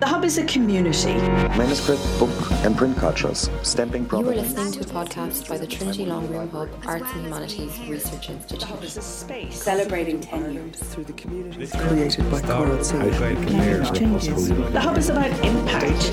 The 0.00 0.06
Hub 0.06 0.24
is 0.24 0.38
a 0.38 0.44
community. 0.44 1.14
Manuscript, 1.58 2.00
book, 2.20 2.30
and 2.62 2.76
print 2.76 2.96
cultures, 2.98 3.50
stamping 3.64 4.06
You 4.12 4.18
are 4.18 4.22
listening 4.22 4.70
to 4.70 4.80
a 4.82 4.84
podcast 4.84 5.48
by 5.48 5.58
the 5.58 5.66
Trinity 5.66 6.06
Long 6.06 6.28
Room 6.28 6.48
Hub 6.50 6.68
Arts 6.86 7.10
and 7.14 7.24
Humanities 7.24 7.80
Research 7.80 8.30
Institute. 8.30 8.60
The 8.60 8.66
Hub 8.66 8.84
is 8.84 8.96
a 8.96 9.02
space 9.02 9.60
celebrating 9.60 10.20
10 10.20 10.52
years. 10.52 10.76
through 10.76 11.02
the 11.02 11.14
community. 11.14 11.66
created 11.76 12.30
by 12.30 12.40
Coral 12.42 12.76
Changes. 13.92 14.48
The 14.48 14.80
Hub 14.80 14.96
is 14.98 15.08
about 15.08 15.32
impact. 15.44 16.12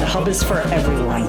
The 0.00 0.06
Hub 0.08 0.26
is 0.26 0.42
for 0.42 0.58
everyone. 0.58 1.22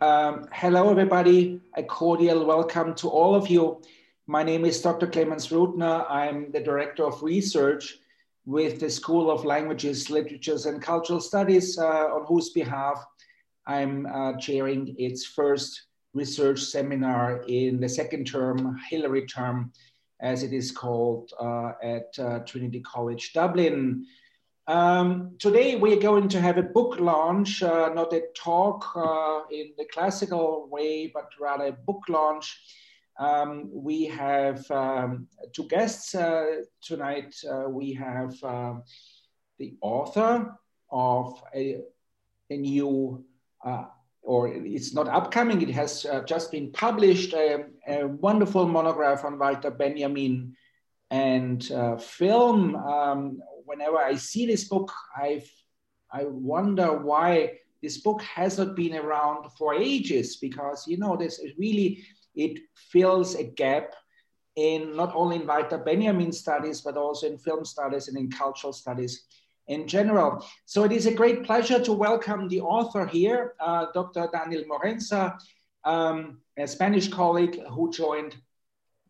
Um, 0.00 0.48
hello, 0.52 0.90
everybody. 0.90 1.60
A 1.74 1.82
cordial 1.82 2.46
welcome 2.46 2.94
to 2.94 3.08
all 3.08 3.34
of 3.34 3.48
you. 3.48 3.82
My 4.26 4.42
name 4.42 4.64
is 4.64 4.80
Dr. 4.80 5.06
Clemens 5.06 5.52
Ruthner. 5.52 6.06
I'm 6.08 6.50
the 6.50 6.60
Director 6.60 7.04
of 7.04 7.22
Research 7.22 7.98
with 8.46 8.80
the 8.80 8.88
School 8.88 9.30
of 9.30 9.44
Languages, 9.44 10.08
Literatures, 10.08 10.64
and 10.64 10.80
Cultural 10.80 11.20
Studies, 11.20 11.78
uh, 11.78 12.06
on 12.06 12.24
whose 12.24 12.48
behalf 12.48 13.04
I'm 13.66 14.06
uh, 14.06 14.38
chairing 14.38 14.94
its 14.98 15.26
first 15.26 15.88
research 16.14 16.60
seminar 16.60 17.44
in 17.48 17.80
the 17.80 17.88
second 17.88 18.26
term, 18.26 18.80
Hilary 18.88 19.26
term, 19.26 19.72
as 20.20 20.42
it 20.42 20.54
is 20.54 20.72
called 20.72 21.30
uh, 21.38 21.72
at 21.82 22.18
uh, 22.18 22.38
Trinity 22.46 22.80
College 22.80 23.34
Dublin. 23.34 24.06
Um, 24.66 25.36
today 25.38 25.76
we're 25.76 26.00
going 26.00 26.28
to 26.28 26.40
have 26.40 26.56
a 26.56 26.62
book 26.62 26.98
launch, 26.98 27.62
uh, 27.62 27.90
not 27.92 28.14
a 28.14 28.22
talk 28.34 28.86
uh, 28.96 29.40
in 29.52 29.72
the 29.76 29.84
classical 29.92 30.66
way, 30.70 31.08
but 31.12 31.28
rather 31.38 31.66
a 31.66 31.72
book 31.72 32.04
launch. 32.08 32.58
Um, 33.18 33.70
we 33.72 34.06
have 34.06 34.68
um, 34.70 35.28
two 35.52 35.64
guests 35.64 36.14
uh, 36.14 36.62
tonight. 36.82 37.34
Uh, 37.48 37.68
we 37.68 37.92
have 37.94 38.34
um, 38.42 38.82
the 39.58 39.76
author 39.80 40.56
of 40.90 41.42
a, 41.54 41.80
a 42.50 42.56
new, 42.56 43.24
uh, 43.64 43.84
or 44.22 44.48
it's 44.48 44.94
not 44.94 45.08
upcoming, 45.08 45.62
it 45.62 45.70
has 45.70 46.06
uh, 46.06 46.22
just 46.22 46.50
been 46.50 46.72
published, 46.72 47.34
a, 47.34 47.66
a, 47.86 48.06
wonderful 48.06 48.66
monograph 48.66 49.24
on 49.24 49.38
Walter 49.38 49.70
Benjamin 49.70 50.56
and 51.10 51.64
film 52.00 52.74
um, 52.76 53.38
whenever 53.64 53.98
I 53.98 54.14
see 54.16 54.46
this 54.46 54.64
book, 54.64 54.92
I 55.16 55.42
I 56.12 56.24
wonder 56.24 56.98
why 56.98 57.58
this 57.82 57.98
book 57.98 58.22
has 58.22 58.58
not 58.58 58.76
been 58.76 58.94
around 58.94 59.50
for 59.58 59.74
ages 59.74 60.36
because 60.36 60.86
you 60.86 60.96
know 60.96 61.16
this 61.16 61.38
is 61.38 61.52
really 61.58 62.04
it 62.34 62.58
fills 62.74 63.34
a 63.34 63.44
gap 63.44 63.94
in 64.56 64.96
not 64.96 65.12
only 65.14 65.36
in 65.36 65.46
Walter 65.46 65.78
Benjamin 65.78 66.32
studies 66.32 66.80
but 66.80 66.96
also 66.96 67.26
in 67.26 67.38
film 67.38 67.64
studies 67.64 68.08
and 68.08 68.16
in 68.16 68.30
cultural 68.30 68.72
studies 68.72 69.24
in 69.66 69.86
general. 69.86 70.44
So 70.66 70.84
it 70.84 70.92
is 70.92 71.06
a 71.06 71.14
great 71.14 71.44
pleasure 71.44 71.80
to 71.80 71.92
welcome 71.92 72.48
the 72.48 72.60
author 72.60 73.06
here, 73.06 73.54
uh, 73.60 73.86
Dr. 73.94 74.28
Daniel 74.32 74.64
Mourenza, 74.66 75.38
um, 75.84 76.38
a 76.58 76.66
Spanish 76.66 77.08
colleague 77.08 77.60
who 77.70 77.90
joined 77.90 78.36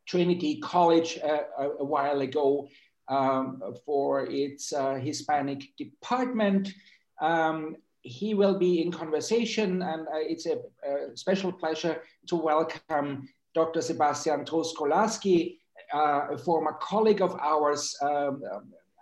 Trinity 0.06 0.60
College 0.60 1.18
uh, 1.22 1.42
a, 1.58 1.68
a 1.80 1.84
while 1.84 2.20
ago 2.20 2.68
um, 3.08 3.62
for 3.84 4.26
its 4.26 4.72
uh, 4.72 4.94
Hispanic 4.94 5.76
department. 5.76 6.72
Um, 7.20 7.76
he 8.04 8.34
will 8.34 8.58
be 8.58 8.82
in 8.82 8.92
conversation, 8.92 9.82
and 9.82 10.02
uh, 10.02 10.20
it's 10.20 10.46
a, 10.46 10.58
a, 10.86 11.16
special 11.16 11.50
pleasure 11.50 12.02
to 12.28 12.36
welcome 12.36 13.26
Dr. 13.54 13.80
Sebastian 13.80 14.44
Truskolaski, 14.44 15.56
uh, 15.92 16.28
a 16.32 16.38
former 16.38 16.74
colleague 16.80 17.22
of 17.22 17.34
ours. 17.40 17.96
Um, 18.02 18.42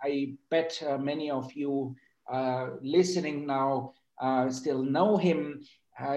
I 0.01 0.33
bet 0.49 0.81
uh, 0.87 0.97
many 0.97 1.29
of 1.29 1.51
you 1.53 1.95
listening 2.81 3.45
now 3.45 3.93
still 4.49 4.81
know 4.83 5.17
him. 5.17 5.65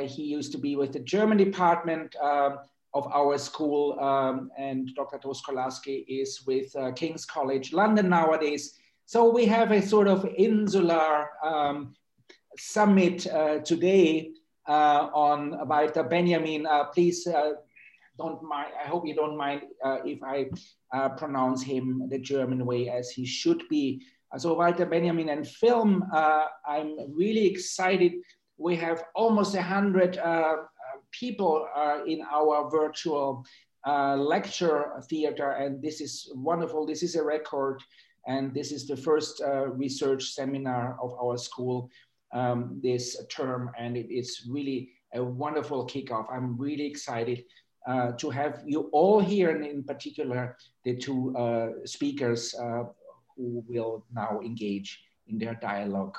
he 0.06 0.22
used 0.22 0.52
to 0.52 0.58
be 0.58 0.76
with 0.76 0.92
the 0.92 1.00
German 1.00 1.38
department 1.38 2.14
um, 2.16 2.58
of 2.94 3.06
our 3.12 3.36
school, 3.36 3.98
um, 4.00 4.50
and 4.56 4.94
Dr. 4.94 5.18
Truskolaski 5.18 6.04
is 6.08 6.44
with 6.46 6.74
uh, 6.76 6.92
King's 6.92 7.26
College 7.26 7.72
London 7.72 8.08
nowadays. 8.08 8.78
So 9.06 9.28
we 9.28 9.44
have 9.46 9.70
a 9.72 9.82
sort 9.82 10.08
of 10.08 10.24
insular 10.36 11.28
um, 11.44 11.94
summit 12.58 13.26
uh, 13.26 13.58
today 13.60 14.30
uh, 14.68 15.08
on 15.14 15.52
Benjamin. 16.08 16.66
Uh, 16.66 16.84
please 16.84 17.26
uh, 17.26 17.52
don't 18.18 18.42
mind, 18.42 18.72
I 18.82 18.88
hope 18.88 19.06
you 19.06 19.14
don't 19.14 19.36
mind 19.36 19.62
uh, 19.84 19.98
if 20.04 20.22
I 20.22 20.46
pronounce 21.18 21.62
him 21.62 22.08
the 22.08 22.18
German 22.18 22.64
way 22.64 22.88
as 22.88 23.10
he 23.10 23.26
should 23.26 23.62
be. 23.68 24.02
so 24.38 24.54
Walter 24.54 24.86
Benjamin 24.86 25.28
and 25.28 25.46
film, 25.46 26.04
I'm 26.12 26.96
really 27.14 27.46
excited. 27.46 28.12
We 28.58 28.76
have 28.76 29.04
almost 29.14 29.54
a 29.54 29.62
hundred 29.62 30.18
people 31.12 31.68
are 31.74 32.06
in 32.06 32.22
our 32.30 32.70
virtual 32.70 33.44
uh, 33.86 34.16
lecture 34.16 34.92
theater, 35.08 35.52
and 35.52 35.82
this 35.82 36.00
is 36.00 36.30
wonderful. 36.34 36.86
This 36.86 37.02
is 37.02 37.14
a 37.14 37.22
record, 37.22 37.80
and 38.26 38.52
this 38.52 38.72
is 38.72 38.86
the 38.86 38.96
first 38.96 39.40
uh, 39.40 39.68
research 39.68 40.24
seminar 40.34 40.98
of 41.00 41.12
our 41.22 41.38
school 41.38 41.88
um, 42.32 42.80
this 42.82 43.16
term, 43.30 43.70
and 43.78 43.96
it 43.96 44.12
is 44.12 44.46
really 44.48 44.90
a 45.14 45.22
wonderful 45.22 45.86
kickoff. 45.86 46.26
I'm 46.30 46.56
really 46.58 46.86
excited 46.86 47.44
uh, 47.86 48.12
to 48.12 48.30
have 48.30 48.62
you 48.66 48.88
all 48.92 49.20
here, 49.20 49.50
and 49.50 49.64
in 49.64 49.84
particular, 49.84 50.56
the 50.84 50.96
two 50.96 51.36
uh, 51.36 51.68
speakers 51.84 52.54
uh, 52.54 52.84
who 53.36 53.64
will 53.68 54.04
now 54.12 54.40
engage 54.44 55.02
in 55.28 55.38
their 55.38 55.54
dialogue. 55.54 56.16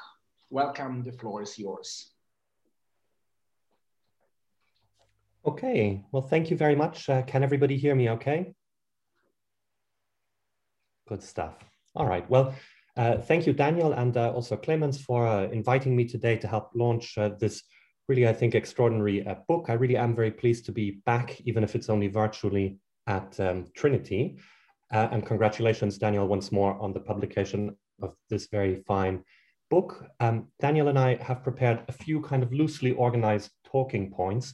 Welcome, 0.50 1.04
the 1.04 1.12
floor 1.12 1.42
is 1.42 1.58
yours. 1.60 2.12
Okay, 5.46 6.04
well, 6.12 6.22
thank 6.22 6.50
you 6.50 6.58
very 6.58 6.76
much. 6.76 7.10
Uh, 7.10 7.22
can 7.22 7.44
everybody 7.44 7.78
hear 7.78 7.96
me 7.96 8.10
okay? 8.12 8.54
Good 11.08 11.24
stuff. 11.24 11.56
All 11.96 12.06
right, 12.06 12.30
well, 12.30 12.54
uh, 12.98 13.18
thank 13.20 13.46
you, 13.46 13.54
Daniel, 13.54 13.94
and 13.94 14.18
uh, 14.18 14.32
also 14.32 14.58
Clemens 14.58 15.00
for 15.00 15.28
uh, 15.28 15.44
inviting 15.50 15.96
me 15.96 16.06
today 16.06 16.36
to 16.38 16.48
help 16.48 16.72
launch 16.74 17.18
uh, 17.18 17.30
this 17.40 17.64
really, 18.08 18.28
I 18.28 18.34
think, 18.34 18.56
extraordinary 18.56 19.26
uh, 19.26 19.36
book. 19.48 19.66
I 19.70 19.74
really 19.74 19.98
am 19.98 20.16
very 20.16 20.32
pleased 20.32 20.66
to 20.66 20.72
be 20.72 21.02
back, 21.06 21.40
even 21.42 21.64
if 21.64 21.76
it's 21.76 21.90
only 21.90 22.08
virtually 22.08 22.80
at 23.06 23.40
um, 23.40 23.68
Trinity. 23.76 24.38
and 24.92 25.26
congratulations, 25.26 25.98
Daniel, 25.98 26.28
once 26.28 26.52
more 26.52 26.80
on 26.82 26.94
the 26.94 27.00
publication 27.00 27.76
of 28.02 28.16
this 28.30 28.48
very 28.48 28.84
fine 28.88 29.24
book. 29.70 30.06
Um, 30.20 30.48
Daniel 30.60 30.88
and 30.88 30.98
I 30.98 31.16
have 31.22 31.44
prepared 31.44 31.84
a 31.88 31.92
few 31.92 32.22
kind 32.22 32.44
of 32.44 32.54
loosely 32.54 32.92
organized 32.92 33.52
talking 33.66 34.12
points 34.12 34.54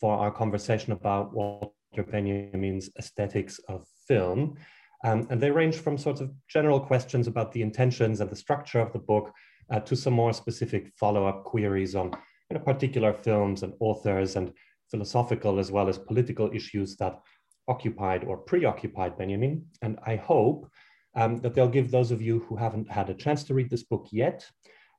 for 0.00 0.16
our 0.16 0.30
conversation 0.30 0.92
about 0.92 1.34
Walter 1.34 2.02
Benjamin's 2.10 2.90
aesthetics 2.98 3.58
of 3.68 3.84
film. 4.08 4.56
Um, 5.04 5.26
and 5.30 5.40
they 5.40 5.50
range 5.50 5.76
from 5.76 5.98
sorts 5.98 6.20
of 6.20 6.32
general 6.48 6.80
questions 6.80 7.26
about 7.26 7.52
the 7.52 7.62
intentions 7.62 8.20
and 8.20 8.30
the 8.30 8.36
structure 8.36 8.80
of 8.80 8.92
the 8.92 8.98
book 8.98 9.32
uh, 9.70 9.80
to 9.80 9.94
some 9.94 10.14
more 10.14 10.32
specific 10.32 10.92
follow-up 10.98 11.44
queries 11.44 11.94
on 11.94 12.10
you 12.50 12.56
know, 12.56 12.64
particular 12.64 13.12
films 13.12 13.62
and 13.62 13.74
authors 13.80 14.36
and 14.36 14.52
philosophical 14.90 15.58
as 15.58 15.70
well 15.70 15.88
as 15.88 15.98
political 15.98 16.50
issues 16.52 16.96
that 16.96 17.20
occupied 17.68 18.24
or 18.24 18.38
preoccupied 18.38 19.16
Benjamin. 19.16 19.66
And 19.82 19.98
I 20.06 20.16
hope 20.16 20.68
um, 21.14 21.36
that 21.38 21.54
they'll 21.54 21.68
give 21.68 21.90
those 21.90 22.10
of 22.10 22.20
you 22.20 22.40
who 22.40 22.56
haven't 22.56 22.90
had 22.90 23.10
a 23.10 23.14
chance 23.14 23.44
to 23.44 23.54
read 23.54 23.70
this 23.70 23.84
book 23.84 24.08
yet 24.10 24.44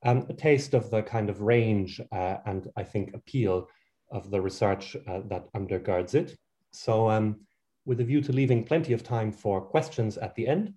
um, 0.06 0.26
a 0.30 0.34
taste 0.34 0.74
of 0.74 0.90
the 0.92 1.02
kind 1.02 1.30
of 1.30 1.42
range 1.42 2.00
uh, 2.12 2.38
and 2.46 2.70
I 2.78 2.84
think 2.84 3.14
appeal 3.14 3.68
of 4.12 4.30
the 4.30 4.40
research 4.40 4.96
uh, 5.08 5.22
that 5.26 5.52
undergirds 5.54 6.14
it. 6.14 6.38
So 6.72 7.10
um, 7.10 7.42
with 7.85 8.00
a 8.00 8.03
view 8.03 8.22
to 8.22 8.31
leaving 8.31 8.63
plenty 8.63 8.94
of 8.94 9.03
time 9.03 9.31
for 9.31 9.62
questions 9.62 10.18
at 10.18 10.36
the 10.36 10.48
end, 10.48 10.74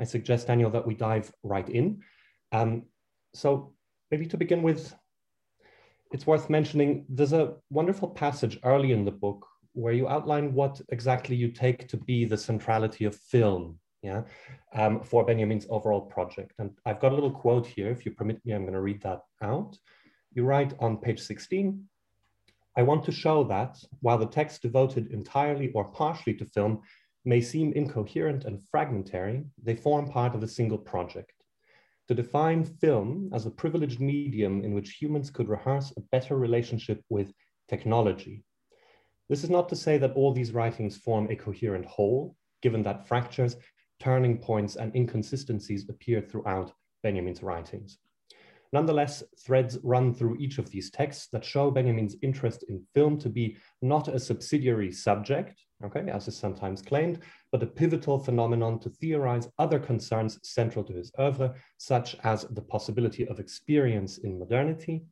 I 0.00 0.04
suggest, 0.04 0.46
Daniel, 0.46 0.70
that 0.70 0.86
we 0.86 0.94
dive 0.94 1.32
right 1.42 1.68
in. 1.68 2.02
Um, 2.52 2.84
so 3.34 3.74
maybe 4.10 4.26
to 4.26 4.36
begin 4.36 4.62
with, 4.62 4.94
it's 6.12 6.26
worth 6.26 6.50
mentioning 6.50 7.06
there's 7.08 7.32
a 7.32 7.54
wonderful 7.70 8.08
passage 8.08 8.58
early 8.64 8.92
in 8.92 9.04
the 9.04 9.10
book 9.10 9.46
where 9.74 9.94
you 9.94 10.08
outline 10.08 10.52
what 10.52 10.80
exactly 10.90 11.34
you 11.34 11.48
take 11.48 11.88
to 11.88 11.96
be 11.96 12.24
the 12.24 12.36
centrality 12.36 13.04
of 13.06 13.16
film 13.16 13.78
yeah, 14.02 14.22
um, 14.74 15.00
for 15.00 15.24
Benjamin's 15.24 15.66
overall 15.70 16.00
project. 16.00 16.52
And 16.58 16.72
I've 16.84 17.00
got 17.00 17.12
a 17.12 17.14
little 17.14 17.30
quote 17.30 17.66
here. 17.66 17.90
If 17.90 18.04
you 18.04 18.12
permit 18.12 18.44
me, 18.44 18.52
I'm 18.52 18.62
going 18.62 18.74
to 18.74 18.80
read 18.80 19.00
that 19.02 19.20
out. 19.40 19.78
You 20.32 20.44
write 20.44 20.74
on 20.80 20.96
page 20.96 21.20
16, 21.20 21.84
I 22.76 22.82
want 22.82 23.04
to 23.04 23.12
show 23.12 23.44
that 23.44 23.78
while 24.00 24.18
the 24.18 24.26
text 24.26 24.62
devoted 24.62 25.12
entirely 25.12 25.70
or 25.72 25.84
partially 25.84 26.34
to 26.34 26.46
film 26.46 26.80
may 27.24 27.40
seem 27.40 27.72
incoherent 27.74 28.44
and 28.44 28.62
fragmentary, 28.70 29.44
they 29.62 29.76
form 29.76 30.08
part 30.08 30.34
of 30.34 30.42
a 30.42 30.48
single 30.48 30.78
project. 30.78 31.32
To 32.08 32.14
define 32.14 32.64
film 32.64 33.30
as 33.32 33.46
a 33.46 33.50
privileged 33.50 34.00
medium 34.00 34.64
in 34.64 34.74
which 34.74 34.96
humans 35.00 35.30
could 35.30 35.48
rehearse 35.48 35.92
a 35.96 36.00
better 36.00 36.36
relationship 36.36 37.02
with 37.10 37.32
technology. 37.68 38.42
This 39.28 39.44
is 39.44 39.50
not 39.50 39.68
to 39.68 39.76
say 39.76 39.98
that 39.98 40.14
all 40.14 40.32
these 40.32 40.52
writings 40.52 40.96
form 40.96 41.28
a 41.30 41.36
coherent 41.36 41.84
whole, 41.84 42.36
given 42.60 42.82
that 42.82 43.06
fractures 43.06 43.56
turning 44.00 44.38
points 44.38 44.76
and 44.76 44.94
inconsistencies 44.96 45.88
appear 45.88 46.20
throughout 46.20 46.72
Benjamin's 47.02 47.42
writings. 47.42 47.98
Nonetheless, 48.72 49.22
threads 49.38 49.78
run 49.82 50.14
through 50.14 50.38
each 50.38 50.58
of 50.58 50.70
these 50.70 50.90
texts 50.90 51.28
that 51.32 51.44
show 51.44 51.70
Benjamin's 51.70 52.16
interest 52.22 52.64
in 52.68 52.82
film 52.94 53.18
to 53.18 53.28
be 53.28 53.56
not 53.82 54.08
a 54.08 54.18
subsidiary 54.18 54.90
subject, 54.90 55.60
okay, 55.84 56.08
as 56.10 56.26
is 56.26 56.36
sometimes 56.36 56.80
claimed, 56.80 57.18
but 57.50 57.62
a 57.62 57.66
pivotal 57.66 58.18
phenomenon 58.18 58.78
to 58.80 58.88
theorize 58.88 59.48
other 59.58 59.78
concerns 59.78 60.38
central 60.42 60.84
to 60.84 60.94
his 60.94 61.12
oeuvre, 61.18 61.54
such 61.76 62.16
as 62.24 62.44
the 62.50 62.62
possibility 62.62 63.26
of 63.28 63.38
experience 63.38 64.18
in 64.18 64.38
modernity, 64.38 65.04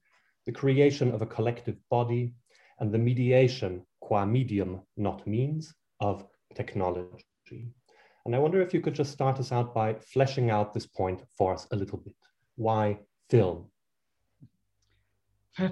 the 0.47 0.53
creation 0.53 1.13
of 1.13 1.21
a 1.21 1.27
collective 1.27 1.77
body, 1.91 2.33
and 2.79 2.91
the 2.91 2.99
mediation, 2.99 3.85
qua 4.01 4.25
medium, 4.25 4.81
not 4.97 5.27
means, 5.27 5.75
of 6.01 6.25
technology. 6.55 7.69
And 8.25 8.35
I 8.35 8.39
wonder 8.39 8.63
if 8.63 8.73
you 8.73 8.81
could 8.81 8.95
just 8.95 9.13
start 9.13 9.39
us 9.39 9.53
out 9.53 9.75
by 9.75 9.95
fleshing 9.95 10.51
out 10.51 10.73
this 10.73 10.87
point 10.87 11.23
for 11.37 11.53
us 11.53 11.67
a 11.73 11.77
little 11.77 11.99
bit. 11.99 12.15
Why 12.57 12.99
film? 13.31 13.67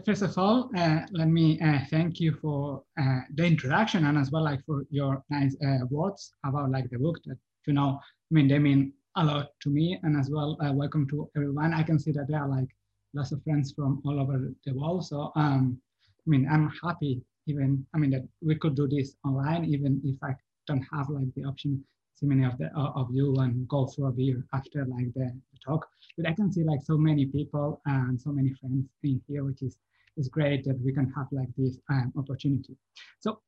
First 0.04 0.22
of 0.22 0.36
all, 0.36 0.70
uh, 0.76 1.00
let 1.12 1.28
me 1.28 1.58
uh, 1.60 1.80
thank 1.88 2.20
you 2.20 2.32
for 2.42 2.82
uh, 3.00 3.20
the 3.34 3.44
introduction 3.44 4.04
and 4.06 4.18
as 4.18 4.30
well 4.30 4.44
like 4.44 4.64
for 4.66 4.84
your 4.90 5.22
nice 5.30 5.56
uh, 5.64 5.86
words 5.90 6.32
about 6.44 6.70
like 6.70 6.90
the 6.90 6.98
book 6.98 7.18
that 7.26 7.38
you 7.68 7.74
know, 7.74 8.00
I 8.00 8.30
mean, 8.30 8.48
they 8.48 8.58
mean 8.58 8.94
a 9.16 9.24
lot 9.24 9.50
to 9.60 9.68
me 9.68 9.98
and 10.02 10.16
as 10.18 10.30
well, 10.30 10.56
uh, 10.64 10.72
welcome 10.72 11.06
to 11.10 11.30
everyone. 11.36 11.74
I 11.74 11.82
can 11.82 11.98
see 11.98 12.12
that 12.12 12.26
there 12.28 12.40
are 12.40 12.48
like 12.48 12.68
lots 13.12 13.30
of 13.30 13.42
friends 13.44 13.72
from 13.72 14.00
all 14.06 14.18
over 14.18 14.52
the 14.64 14.72
world. 14.72 15.06
So, 15.06 15.32
um, 15.36 15.78
I 16.26 16.30
mean, 16.30 16.48
I'm 16.50 16.70
happy 16.82 17.20
even, 17.46 17.84
I 17.94 17.98
mean, 17.98 18.10
that 18.10 18.26
we 18.42 18.54
could 18.54 18.74
do 18.74 18.88
this 18.88 19.16
online, 19.24 19.66
even 19.66 20.00
if 20.02 20.16
I 20.22 20.34
don't 20.66 20.84
have 20.92 21.10
like 21.10 21.32
the 21.34 21.44
option 21.44 21.84
see 22.18 22.26
many 22.26 22.44
of 22.44 22.58
the 22.58 22.66
uh, 22.76 22.92
of 22.94 23.08
you 23.12 23.34
and 23.36 23.68
go 23.68 23.86
for 23.86 24.08
a 24.08 24.12
beer 24.12 24.44
after 24.52 24.84
like 24.86 25.12
the, 25.14 25.26
the, 25.52 25.58
talk. 25.64 25.86
But 26.16 26.26
I 26.28 26.32
can 26.32 26.52
see 26.52 26.64
like 26.64 26.82
so 26.82 26.96
many 26.96 27.26
people 27.26 27.80
and 27.86 28.20
so 28.20 28.30
many 28.30 28.52
friends 28.60 28.86
in 29.02 29.20
here, 29.28 29.44
which 29.44 29.62
is 29.62 29.76
is 30.16 30.28
great 30.28 30.64
that 30.64 30.78
we 30.84 30.92
can 30.92 31.12
have 31.16 31.28
like 31.30 31.48
this 31.56 31.78
um, 31.90 32.12
opportunity. 32.16 32.76
So 33.20 33.40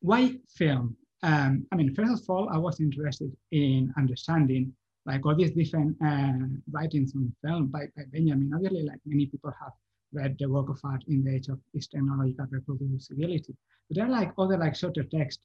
why 0.00 0.36
film? 0.48 0.96
Um, 1.22 1.66
I 1.72 1.76
mean, 1.76 1.94
first 1.94 2.12
of 2.12 2.30
all, 2.30 2.48
I 2.50 2.58
was 2.58 2.80
interested 2.80 3.30
in 3.52 3.92
understanding 3.98 4.72
like 5.06 5.24
all 5.26 5.34
these 5.34 5.52
different 5.52 5.96
uh, 6.04 6.46
writings 6.70 7.12
on 7.14 7.32
film 7.42 7.66
by, 7.66 7.86
by 7.96 8.04
Benjamin. 8.12 8.52
Obviously, 8.54 8.84
like 8.84 9.00
many 9.04 9.26
people 9.26 9.52
have 9.60 9.72
read 10.12 10.36
the 10.38 10.48
work 10.48 10.68
of 10.70 10.78
art 10.84 11.02
in 11.08 11.24
the 11.24 11.34
age 11.34 11.48
of 11.48 11.58
its 11.74 11.88
technological 11.88 12.46
reproducibility. 12.46 13.54
But 13.88 13.96
there 13.96 14.06
are 14.06 14.10
like 14.10 14.32
other 14.38 14.56
like 14.56 14.76
shorter 14.76 15.04
text. 15.04 15.40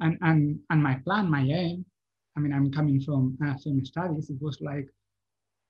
And, 0.00 0.16
and, 0.22 0.58
and 0.70 0.82
my 0.82 0.94
plan, 1.04 1.30
my 1.30 1.42
aim 1.42 1.84
I 2.40 2.42
mean, 2.42 2.54
I'm 2.54 2.72
coming 2.72 3.00
from 3.02 3.36
uh, 3.44 3.54
film 3.62 3.84
studies. 3.84 4.30
It 4.30 4.40
was 4.40 4.58
like 4.62 4.88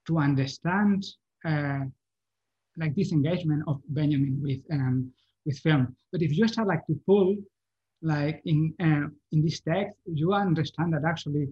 to 0.07 0.19
understand 0.19 1.05
uh, 1.45 1.81
like 2.77 2.95
this 2.95 3.11
engagement 3.11 3.65
of 3.67 3.81
Benjamin 3.89 4.39
with 4.41 4.61
um, 4.71 5.11
with 5.45 5.59
film. 5.59 5.97
But 6.13 6.23
if 6.23 6.31
you 6.31 6.47
start 6.47 6.69
like 6.69 6.87
to 6.87 6.95
pull 7.07 7.37
like 8.03 8.41
in 8.45 8.73
uh, 8.81 9.09
in 9.33 9.43
this 9.43 9.61
text, 9.61 9.97
you 10.07 10.33
understand 10.33 10.93
that 10.93 11.03
actually 11.05 11.49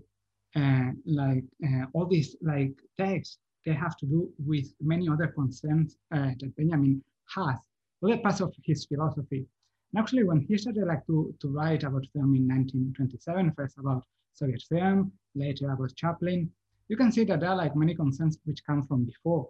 uh, 0.55 0.91
like 1.05 1.43
uh, 1.67 1.87
all 1.95 2.07
these 2.07 2.37
like 2.41 2.75
texts 2.97 3.39
they 3.67 3.73
have 3.73 3.97
to 3.97 4.07
do 4.07 4.31
with 4.47 4.73
many 4.81 5.09
other 5.09 5.27
concerns 5.27 5.97
uh, 6.15 6.31
that 6.39 6.57
Benjamin 6.57 7.03
has, 7.35 7.59
other 8.05 8.19
parts 8.19 8.41
of 8.41 8.55
his 8.65 8.87
philosophy. 8.87 9.45
And 9.93 10.01
actually, 10.01 10.23
when 10.23 10.41
he 10.49 10.57
started 10.57 10.87
like 10.87 11.05
to, 11.07 11.35
to 11.41 11.49
write 11.49 11.83
about 11.83 12.07
film 12.13 12.37
in 12.37 12.47
1927, 12.47 13.53
first 13.57 13.79
about 13.79 14.05
Soviet 14.39 14.63
film, 14.69 15.13
later 15.35 15.71
I 15.71 15.75
was 15.75 15.93
Chaplin, 15.95 16.51
you 16.89 16.97
can 16.97 17.11
see 17.13 17.25
that 17.25 17.41
there 17.41 17.51
are 17.51 17.57
like 17.57 17.77
many 17.77 17.95
concerns 17.95 18.39
which 18.45 18.65
come 18.65 18.83
from 18.87 19.05
before, 19.05 19.49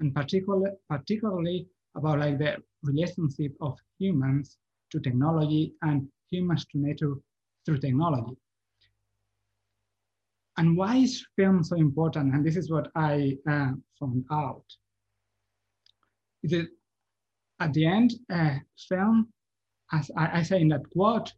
and 0.00 0.14
particularly, 0.14 0.70
particularly 0.88 1.66
about 1.94 2.20
like 2.20 2.38
the 2.38 2.56
relationship 2.82 3.52
of 3.60 3.78
humans 3.98 4.56
to 4.90 5.00
technology 5.00 5.74
and 5.82 6.08
humans 6.30 6.64
to 6.72 6.78
nature 6.78 7.14
through 7.64 7.78
technology. 7.78 8.36
And 10.56 10.76
why 10.76 10.96
is 10.96 11.24
film 11.36 11.62
so 11.62 11.76
important? 11.76 12.34
And 12.34 12.44
this 12.44 12.56
is 12.56 12.70
what 12.70 12.90
I 12.94 13.36
uh, 13.48 13.72
found 13.98 14.24
out. 14.30 14.64
Is 16.42 16.50
that 16.52 16.68
at 17.60 17.72
the 17.72 17.86
end, 17.86 18.14
uh, 18.32 18.56
film, 18.88 19.28
as 19.92 20.10
I, 20.16 20.40
I, 20.40 20.42
say 20.42 20.60
in 20.60 20.68
that 20.68 20.88
quote, 20.90 21.32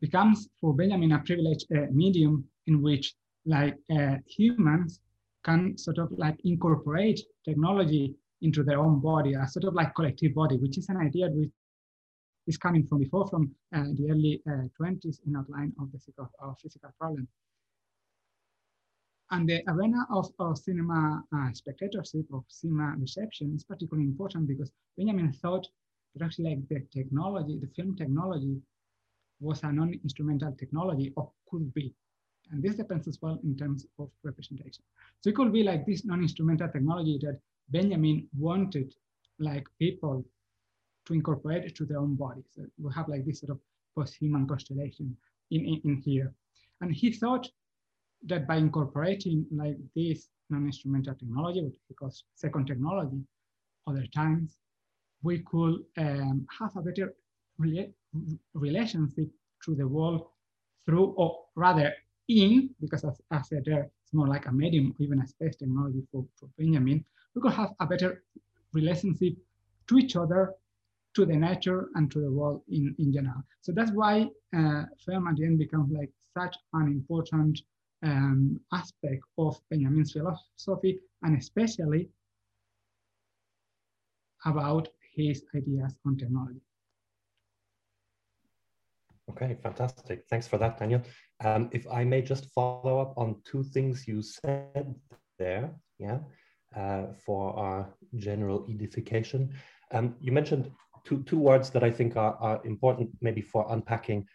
becomes 0.00 0.48
for 0.60 0.74
Benjamin 0.74 1.12
a 1.12 1.18
privileged 1.20 1.66
medium 1.90 2.44
in 2.66 2.82
which 2.82 3.14
like 3.46 3.76
uh, 3.90 4.16
humans 4.26 5.00
can 5.44 5.76
sort 5.76 5.98
of 5.98 6.10
like 6.12 6.38
incorporate 6.44 7.20
technology 7.44 8.14
into 8.42 8.62
their 8.62 8.78
own 8.78 9.00
body, 9.00 9.34
a 9.34 9.46
sort 9.46 9.64
of 9.64 9.74
like 9.74 9.94
collective 9.94 10.34
body, 10.34 10.56
which 10.56 10.78
is 10.78 10.88
an 10.88 10.96
idea 10.96 11.28
which 11.28 11.50
is 12.46 12.56
coming 12.58 12.86
from 12.86 12.98
before, 12.98 13.26
from 13.28 13.54
uh, 13.74 13.84
the 13.94 14.10
early 14.10 14.42
20s 14.46 15.06
uh, 15.06 15.22
in 15.26 15.36
outline 15.36 15.72
of 15.80 15.90
the 15.92 15.98
physical, 15.98 16.30
of 16.40 16.58
physical 16.60 16.90
problem. 16.98 17.26
And 19.30 19.48
the 19.48 19.62
arena 19.68 20.06
of, 20.12 20.30
of 20.38 20.58
cinema 20.58 21.22
uh, 21.34 21.52
spectatorship, 21.52 22.26
of 22.32 22.44
cinema 22.48 22.94
reception 22.98 23.54
is 23.56 23.64
particularly 23.64 24.08
important 24.08 24.46
because 24.46 24.70
Benjamin 24.96 25.32
thought 25.32 25.66
that 26.14 26.24
actually 26.24 26.50
like 26.50 26.68
the 26.68 26.86
technology, 26.92 27.58
the 27.58 27.68
film 27.74 27.96
technology 27.96 28.60
was 29.44 29.62
a 29.62 29.72
non-instrumental 29.72 30.52
technology 30.58 31.12
or 31.16 31.30
could 31.50 31.72
be. 31.74 31.94
And 32.50 32.62
this 32.62 32.74
depends 32.74 33.08
as 33.08 33.18
well 33.22 33.38
in 33.42 33.56
terms 33.56 33.86
of 33.98 34.10
representation. 34.22 34.84
So 35.20 35.30
it 35.30 35.36
could 35.36 35.52
be 35.52 35.62
like 35.62 35.86
this 35.86 36.04
non-instrumental 36.04 36.68
technology 36.68 37.18
that 37.22 37.38
Benjamin 37.70 38.28
wanted 38.36 38.94
like 39.38 39.66
people 39.78 40.24
to 41.06 41.14
incorporate 41.14 41.74
to 41.76 41.84
their 41.84 41.98
own 41.98 42.14
bodies. 42.14 42.44
So 42.54 42.62
we 42.78 42.92
have 42.94 43.08
like 43.08 43.24
this 43.24 43.40
sort 43.40 43.50
of 43.50 43.60
post-human 43.96 44.46
constellation 44.46 45.16
in, 45.50 45.60
in, 45.64 45.80
in 45.84 46.02
here. 46.04 46.32
And 46.80 46.94
he 46.94 47.12
thought 47.12 47.48
that 48.26 48.46
by 48.46 48.56
incorporating 48.56 49.46
like 49.50 49.76
this 49.94 50.28
non-instrumental 50.50 51.14
technology, 51.14 51.62
which 51.62 51.76
he 51.88 51.94
calls 51.94 52.24
second 52.34 52.66
technology, 52.66 53.20
other 53.86 54.06
times, 54.14 54.56
we 55.22 55.38
could 55.40 55.76
um, 55.98 56.46
have 56.58 56.76
a 56.76 56.82
better 56.82 57.14
relationship 58.54 59.28
to 59.64 59.74
the 59.74 59.86
world 59.86 60.26
through, 60.84 61.14
or 61.16 61.44
rather 61.56 61.92
in, 62.28 62.70
because 62.80 63.04
as 63.04 63.20
I 63.30 63.42
said 63.42 63.64
there, 63.64 63.90
it's 64.02 64.14
more 64.14 64.28
like 64.28 64.46
a 64.46 64.52
medium, 64.52 64.94
even 64.98 65.20
a 65.20 65.26
space 65.26 65.56
technology 65.56 66.02
for, 66.10 66.26
for 66.38 66.48
Benjamin, 66.58 67.04
we 67.34 67.42
could 67.42 67.52
have 67.52 67.72
a 67.80 67.86
better 67.86 68.22
relationship 68.72 69.34
to 69.88 69.98
each 69.98 70.16
other, 70.16 70.54
to 71.14 71.24
the 71.26 71.36
nature, 71.36 71.88
and 71.94 72.10
to 72.10 72.20
the 72.20 72.30
world 72.30 72.62
in, 72.68 72.94
in 72.98 73.12
general. 73.12 73.42
So 73.60 73.72
that's 73.72 73.92
why 73.92 74.28
uh, 74.56 74.84
film 75.04 75.28
at 75.28 75.36
the 75.36 75.44
end 75.44 75.58
becomes 75.58 75.92
like 75.92 76.10
such 76.36 76.56
an 76.72 76.88
important 76.88 77.60
um, 78.02 78.60
aspect 78.72 79.22
of 79.38 79.58
Benjamin's 79.70 80.12
philosophy, 80.12 81.00
and 81.22 81.38
especially 81.38 82.08
about 84.44 84.88
his 85.14 85.44
ideas 85.54 85.94
on 86.04 86.16
technology. 86.16 86.60
Okay, 89.30 89.56
fantastic. 89.62 90.24
Thanks 90.28 90.46
for 90.46 90.58
that, 90.58 90.78
Daniel. 90.78 91.02
Um, 91.42 91.70
if 91.72 91.86
I 91.90 92.04
may 92.04 92.22
just 92.22 92.52
follow 92.52 93.00
up 93.00 93.14
on 93.16 93.36
two 93.44 93.62
things 93.62 94.06
you 94.06 94.22
said 94.22 94.94
there, 95.38 95.74
yeah, 95.98 96.18
uh, 96.76 97.06
for 97.24 97.56
our 97.56 97.94
general 98.16 98.66
edification. 98.68 99.52
Um, 99.92 100.16
you 100.20 100.32
mentioned 100.32 100.70
two, 101.04 101.22
two 101.22 101.38
words 101.38 101.70
that 101.70 101.84
I 101.84 101.90
think 101.90 102.16
are, 102.16 102.36
are 102.40 102.60
important 102.64 103.10
maybe 103.20 103.40
for 103.40 103.66
unpacking 103.70 104.26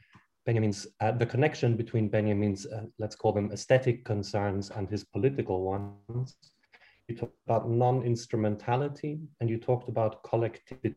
Benjamin's, 0.46 0.88
uh, 1.02 1.12
the 1.12 1.26
connection 1.26 1.76
between 1.76 2.08
Benjamin's, 2.10 2.66
uh, 2.66 2.86
let's 2.98 3.16
call 3.16 3.34
them 3.34 3.52
aesthetic 3.52 4.06
concerns 4.06 4.72
and 4.72 4.90
his 4.90 5.04
political 5.04 5.64
ones. 5.64 6.36
You 7.08 7.16
talked 7.16 7.36
about 7.46 7.70
non-instrumentality 7.70 9.20
and 9.40 9.50
you 9.50 9.58
talked 9.58 9.90
about 9.90 10.24
collectivity. 10.24 10.96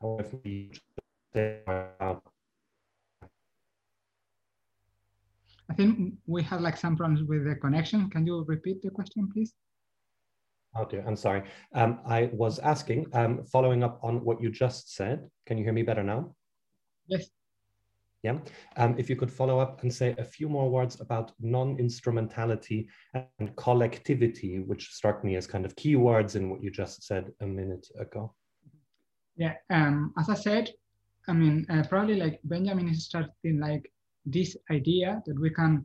However, 0.00 0.40
I 5.70 5.74
think 5.74 6.14
we 6.26 6.42
had 6.42 6.60
like 6.60 6.76
some 6.76 6.96
problems 6.96 7.22
with 7.22 7.44
the 7.44 7.54
connection. 7.54 8.10
Can 8.10 8.26
you 8.26 8.44
repeat 8.46 8.82
the 8.82 8.90
question, 8.90 9.30
please? 9.32 9.54
Oh 10.74 10.84
dear, 10.84 11.04
I'm 11.06 11.16
sorry. 11.16 11.44
Um, 11.74 12.00
I 12.04 12.30
was 12.32 12.58
asking, 12.58 13.06
um, 13.12 13.44
following 13.44 13.84
up 13.84 14.00
on 14.02 14.24
what 14.24 14.42
you 14.42 14.50
just 14.50 14.94
said, 14.94 15.28
can 15.46 15.58
you 15.58 15.64
hear 15.64 15.72
me 15.72 15.82
better 15.82 16.02
now? 16.02 16.34
Yes. 17.06 17.30
Yeah, 18.22 18.38
um, 18.76 18.96
if 18.98 19.08
you 19.08 19.16
could 19.16 19.32
follow 19.32 19.58
up 19.60 19.82
and 19.82 19.92
say 19.92 20.14
a 20.18 20.24
few 20.24 20.48
more 20.48 20.68
words 20.68 21.00
about 21.00 21.32
non-instrumentality 21.40 22.88
and 23.14 23.56
collectivity, 23.56 24.58
which 24.60 24.90
struck 24.90 25.24
me 25.24 25.36
as 25.36 25.46
kind 25.46 25.64
of 25.64 25.74
key 25.74 25.96
words 25.96 26.36
in 26.36 26.50
what 26.50 26.62
you 26.62 26.70
just 26.70 27.02
said 27.04 27.30
a 27.40 27.46
minute 27.46 27.88
ago. 27.98 28.34
Yeah, 29.36 29.54
um, 29.70 30.12
as 30.18 30.28
I 30.28 30.34
said, 30.34 30.70
I 31.28 31.32
mean, 31.32 31.64
uh, 31.70 31.84
probably 31.88 32.16
like 32.16 32.40
Benjamin 32.44 32.90
is 32.90 33.06
starting 33.06 33.58
like 33.58 33.90
this 34.24 34.56
idea 34.70 35.22
that 35.26 35.38
we 35.38 35.50
can 35.50 35.84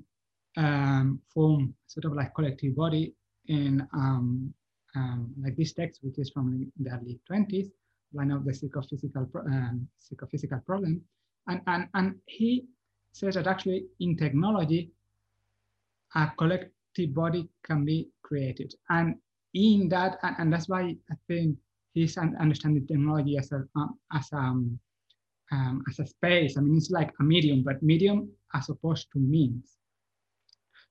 um, 0.58 1.22
form 1.34 1.74
sort 1.88 2.06
of 2.06 2.14
like 2.14 2.34
collective 2.34 2.76
body 2.76 3.14
in 3.48 3.86
um, 3.94 4.54
um, 4.96 5.34
like 5.42 5.56
this 5.56 5.74
text, 5.74 6.00
which 6.04 6.18
is 6.18 6.30
from 6.30 6.72
the 6.80 6.92
early 6.92 7.20
20s, 7.30 7.70
line 8.14 8.32
of 8.32 8.46
the 8.46 8.54
psychophysical, 8.54 9.28
um, 9.48 9.88
psychophysical 9.98 10.60
problem. 10.66 11.02
And, 11.48 11.62
and, 11.68 11.88
and 11.94 12.16
he 12.26 12.66
says 13.12 13.36
that 13.36 13.48
actually 13.48 13.86
in 14.00 14.18
technology, 14.18 14.92
a 16.16 16.32
collective 16.38 17.14
body 17.14 17.50
can 17.64 17.84
be 17.84 18.10
created. 18.24 18.74
And 18.90 19.16
in 19.54 19.90
that, 19.90 20.18
and, 20.24 20.36
and 20.40 20.54
that's 20.54 20.70
why 20.70 20.96
I 21.12 21.16
think 21.28 21.58
he's 21.94 22.18
understanding 22.18 22.88
technology 22.88 23.38
as 23.38 23.52
a, 23.52 23.64
um, 23.76 24.00
as 24.14 24.32
a, 24.32 24.38
um, 25.52 25.84
as 25.90 26.00
a 26.00 26.06
space. 26.06 26.58
I 26.58 26.62
mean, 26.62 26.78
it's 26.78 26.92
like 26.92 27.12
a 27.20 27.24
medium, 27.24 27.64
but 27.64 27.82
medium 27.84 28.30
as 28.54 28.70
opposed 28.70 29.08
to 29.14 29.20
means. 29.20 29.78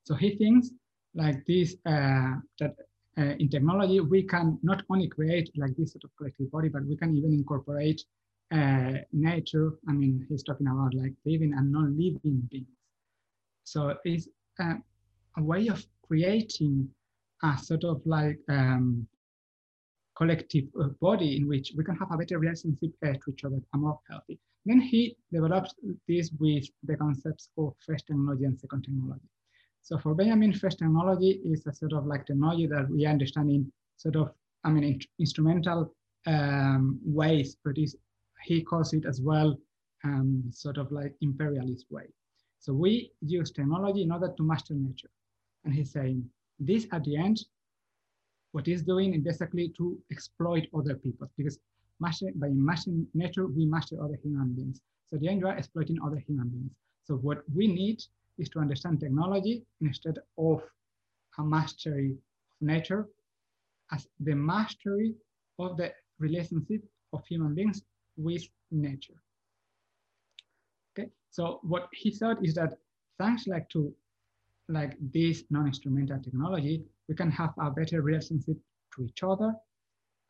So 0.05 0.15
he 0.15 0.37
thinks 0.37 0.71
like 1.15 1.45
this, 1.47 1.77
uh, 1.87 2.35
that 2.61 2.75
uh, 3.17 3.35
in 3.39 3.49
technology, 3.49 4.01
we 4.01 4.23
can 4.25 4.59
not 4.63 4.83
only 4.91 5.09
create 5.09 5.51
like 5.57 5.77
this 5.77 5.93
sort 5.93 6.05
of 6.05 6.11
collective 6.17 6.51
body, 6.51 6.69
but 6.69 6.85
we 6.85 6.97
can 6.97 7.17
even 7.17 7.33
incorporate 7.33 8.03
uh, 8.53 8.95
nature. 9.13 9.73
I 9.89 9.93
mean, 9.93 10.27
he's 10.29 10.43
talking 10.43 10.67
about 10.67 10.95
like 10.95 11.13
living 11.25 11.55
and 11.55 11.73
non-living 11.73 12.49
beings. 12.51 12.67
So 13.65 13.97
it's 14.05 14.29
uh, 14.61 14.75
a 15.39 15.43
way 15.43 15.69
of 15.69 15.85
creating 16.07 16.89
a 17.43 17.57
sort 17.59 17.85
of 17.85 18.03
like 18.05 18.39
um, 18.49 19.07
collective 20.17 20.65
uh, 20.81 20.89
body 21.01 21.37
in 21.37 21.49
which 21.49 21.73
we 21.77 21.85
can 21.85 21.97
have 21.97 22.11
a 22.13 22.17
better 22.17 22.39
relationship 22.39 22.93
uh, 23.05 23.13
to 23.13 23.31
each 23.33 23.45
other 23.45 23.59
and 23.73 23.83
more 23.83 23.99
healthy. 24.09 24.39
Then 24.65 24.81
he 24.81 25.17
develops 25.33 25.75
this 26.09 26.31
with 26.39 26.65
the 26.85 26.97
concepts 26.97 27.51
of 27.59 27.75
first 27.87 28.07
technology 28.07 28.45
and 28.45 28.59
second 28.59 28.83
technology. 28.83 29.29
So 29.83 29.99
for 29.99 30.15
Benjamin, 30.15 30.55
first 30.55 30.79
technology 30.79 31.43
is 31.45 31.67
a 31.67 31.75
sort 31.75 31.93
of 31.93 32.07
like 32.07 32.27
technology 32.27 32.67
that 32.69 32.89
we 32.89 33.05
understand 33.05 33.51
in 33.51 33.71
sort 33.97 34.17
of, 34.17 34.31
I 34.65 34.71
mean, 34.71 34.85
in 34.85 35.01
instrumental 35.19 35.95
um, 36.27 36.99
ways, 37.05 37.59
but 37.63 37.77
he 38.45 38.63
calls 38.63 38.95
it 38.95 39.05
as 39.05 39.21
well 39.21 39.57
um, 40.05 40.45
sort 40.51 40.79
of 40.79 40.91
like 40.91 41.15
imperialist 41.21 41.87
way. 41.91 42.07
So 42.61 42.73
we 42.73 43.13
use 43.21 43.51
technology 43.51 44.03
in 44.03 44.13
order 44.13 44.33
to 44.35 44.43
master 44.43 44.75
nature. 44.75 45.11
And 45.65 45.75
he's 45.75 45.93
saying 45.93 46.25
this 46.59 46.87
at 46.93 47.05
the 47.05 47.17
end, 47.17 47.45
what 48.55 48.67
he's 48.67 48.83
doing 48.83 49.15
is 49.15 49.21
basically 49.21 49.75
to 49.77 49.99
exploit 50.13 50.69
other 50.79 50.95
people 50.95 51.29
because 51.37 51.59
by 52.01 52.49
mastering 52.53 53.07
nature, 53.13 53.47
we 53.49 53.67
master 53.67 53.97
other 54.01 54.17
human 54.23 54.55
beings. 54.55 54.81
So 55.11 55.19
the 55.19 55.27
you 55.33 55.47
are 55.49 55.57
exploiting 55.57 55.99
other 56.07 56.23
human 56.25 56.49
beings. 56.51 56.71
So 57.05 57.17
what 57.17 57.43
we 57.53 57.67
need 57.67 58.01
is 58.39 58.49
to 58.51 58.61
understand 58.61 59.01
technology 59.01 59.65
instead 59.81 60.19
of 60.39 60.63
a 61.39 61.43
mastery 61.43 62.13
of 62.13 62.67
nature 62.67 63.09
as 63.91 64.07
the 64.21 64.35
mastery 64.35 65.15
of 65.59 65.77
the 65.77 65.93
relationship 66.21 66.83
of 67.13 67.25
human 67.27 67.57
beings 67.57 67.83
with 68.17 68.45
nature. 68.71 69.21
Okay, 70.93 71.09
so 71.31 71.59
what 71.63 71.89
he 71.93 72.13
thought 72.13 72.45
is 72.45 72.55
that 72.55 72.75
thanks 73.19 73.49
like 73.49 73.69
to 73.71 73.93
like 74.69 74.97
this 75.13 75.43
non-instrumental 75.51 76.21
technology, 76.23 76.85
we 77.09 77.15
can 77.15 77.31
have 77.31 77.53
a 77.59 77.71
better 77.71 78.03
relationship 78.03 78.57
to 78.95 79.05
each 79.05 79.23
other 79.23 79.55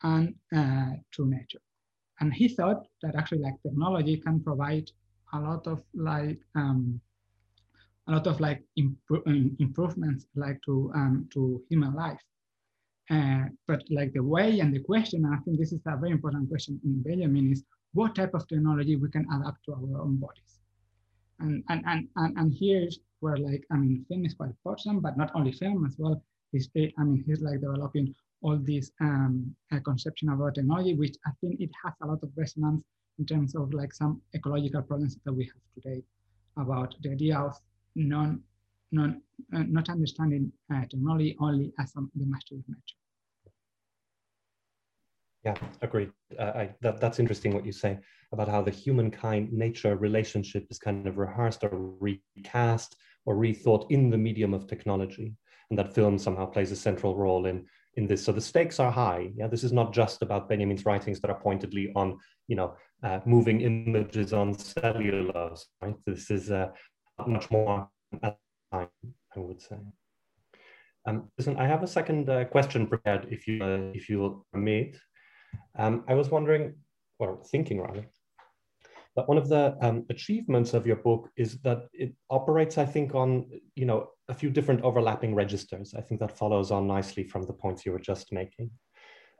and 0.03 0.35
uh, 0.55 0.91
to 1.11 1.25
nature. 1.25 1.61
And 2.19 2.33
he 2.33 2.47
thought 2.47 2.87
that 3.01 3.15
actually 3.15 3.39
like 3.39 3.61
technology 3.61 4.17
can 4.17 4.39
provide 4.41 4.89
a 5.33 5.39
lot 5.39 5.67
of 5.67 5.83
like 5.93 6.39
um, 6.55 7.01
a 8.07 8.13
lot 8.13 8.27
of 8.27 8.39
like 8.39 8.63
um, 8.79 9.55
improvements 9.59 10.27
like 10.35 10.59
to 10.65 10.91
um, 10.95 11.27
to 11.33 11.61
human 11.69 11.93
life. 11.93 12.21
Uh, 13.09 13.45
but 13.67 13.83
like 13.89 14.13
the 14.13 14.23
way 14.23 14.59
and 14.59 14.73
the 14.73 14.79
question, 14.79 15.25
I 15.25 15.37
think 15.43 15.59
this 15.59 15.71
is 15.71 15.81
a 15.85 15.97
very 15.97 16.11
important 16.11 16.49
question 16.49 16.79
in 16.83 17.03
Benjamin 17.03 17.51
is 17.51 17.63
what 17.93 18.15
type 18.15 18.33
of 18.33 18.47
technology 18.47 18.95
we 18.95 19.09
can 19.09 19.25
adapt 19.31 19.63
to 19.65 19.73
our 19.73 20.01
own 20.01 20.17
bodies. 20.17 20.59
And 21.39 21.63
and 21.69 21.83
and 21.85 22.07
and, 22.15 22.37
and 22.37 22.53
here's 22.57 22.99
where 23.19 23.37
like 23.37 23.63
I 23.71 23.75
mean 23.77 24.05
film 24.07 24.25
is 24.25 24.33
quite 24.33 24.49
important, 24.49 25.01
but 25.01 25.17
not 25.17 25.31
only 25.35 25.51
film 25.51 25.85
as 25.85 25.95
well. 25.97 26.23
He's 26.55 26.69
I 26.97 27.03
mean 27.03 27.23
he's 27.27 27.41
like 27.41 27.59
developing 27.59 28.15
all 28.41 28.57
these 28.57 28.91
um, 29.01 29.55
uh, 29.73 29.79
conception 29.79 30.29
about 30.29 30.55
technology, 30.55 30.93
which 30.93 31.15
I 31.25 31.31
think 31.41 31.59
it 31.59 31.71
has 31.83 31.93
a 32.01 32.07
lot 32.07 32.23
of 32.23 32.29
resonance 32.37 32.81
in 33.19 33.25
terms 33.25 33.55
of 33.55 33.73
like 33.73 33.93
some 33.93 34.21
ecological 34.33 34.81
problems 34.83 35.17
that 35.25 35.33
we 35.33 35.45
have 35.45 35.63
today 35.75 36.03
about 36.57 36.95
the 37.01 37.11
idea 37.11 37.37
of 37.37 37.57
non, 37.95 38.41
non, 38.91 39.21
uh, 39.53 39.63
not 39.67 39.89
understanding 39.89 40.51
uh, 40.73 40.81
technology 40.89 41.35
only 41.39 41.73
as 41.79 41.91
the 41.93 42.25
mastery 42.25 42.59
of 42.59 42.65
nature. 42.69 42.99
Yeah, 45.43 45.55
agreed. 45.81 46.11
Uh, 46.39 46.51
I, 46.55 46.75
that, 46.81 46.99
that's 46.99 47.19
interesting 47.19 47.53
what 47.53 47.65
you 47.65 47.71
say 47.71 47.99
about 48.31 48.47
how 48.47 48.61
the 48.61 48.71
humankind 48.71 49.53
nature 49.53 49.95
relationship 49.95 50.65
is 50.71 50.79
kind 50.79 51.05
of 51.07 51.17
rehearsed 51.17 51.63
or 51.63 51.69
recast 51.99 52.95
or 53.25 53.35
rethought 53.35 53.89
in 53.91 54.09
the 54.09 54.17
medium 54.17 54.53
of 54.53 54.67
technology. 54.67 55.33
And 55.69 55.79
that 55.79 55.93
film 55.93 56.17
somehow 56.17 56.45
plays 56.45 56.71
a 56.71 56.75
central 56.75 57.15
role 57.15 57.47
in, 57.47 57.65
in 57.95 58.05
this. 58.05 58.23
So 58.23 58.31
the 58.31 58.41
stakes 58.41 58.79
are 58.79 58.91
high. 58.91 59.31
Yeah, 59.35 59.47
this 59.47 59.63
is 59.63 59.73
not 59.73 59.93
just 59.93 60.21
about 60.21 60.47
Benjamin's 60.47 60.85
writings 60.85 61.19
that 61.21 61.31
are 61.31 61.39
pointedly 61.39 61.91
on, 61.95 62.19
you 62.47 62.55
know, 62.55 62.75
uh, 63.03 63.19
moving 63.25 63.61
images 63.61 64.31
on 64.31 64.53
cellulose. 64.53 65.65
Right? 65.81 65.95
This 66.05 66.29
is 66.29 66.51
uh, 66.51 66.69
much 67.25 67.49
more 67.49 67.89
I 68.71 68.87
would 69.35 69.61
say. 69.61 69.77
Um, 71.07 71.29
listen, 71.37 71.57
I 71.57 71.67
have 71.67 71.83
a 71.83 71.87
second 71.87 72.29
uh, 72.29 72.45
question 72.45 72.87
prepared, 72.87 73.27
if 73.29 73.47
you 73.47 73.63
uh, 73.63 73.91
if 73.93 74.09
you 74.09 74.19
will 74.19 74.45
permit. 74.51 74.97
Um, 75.77 76.03
I 76.07 76.15
was 76.15 76.29
wondering, 76.29 76.75
or 77.19 77.41
thinking 77.51 77.79
rather, 77.79 78.05
that 79.15 79.27
one 79.27 79.37
of 79.37 79.47
the 79.47 79.77
um, 79.81 80.05
achievements 80.09 80.73
of 80.73 80.85
your 80.85 80.97
book 80.97 81.29
is 81.37 81.57
that 81.59 81.87
it 81.93 82.13
operates, 82.29 82.77
I 82.77 82.85
think, 82.85 83.15
on 83.15 83.49
you 83.75 83.85
know 83.85 84.09
a 84.27 84.33
few 84.33 84.49
different 84.49 84.81
overlapping 84.81 85.35
registers. 85.35 85.93
I 85.97 86.01
think 86.01 86.19
that 86.19 86.37
follows 86.37 86.71
on 86.71 86.87
nicely 86.87 87.23
from 87.23 87.45
the 87.45 87.53
points 87.53 87.85
you 87.85 87.91
were 87.91 87.99
just 87.99 88.31
making. 88.31 88.71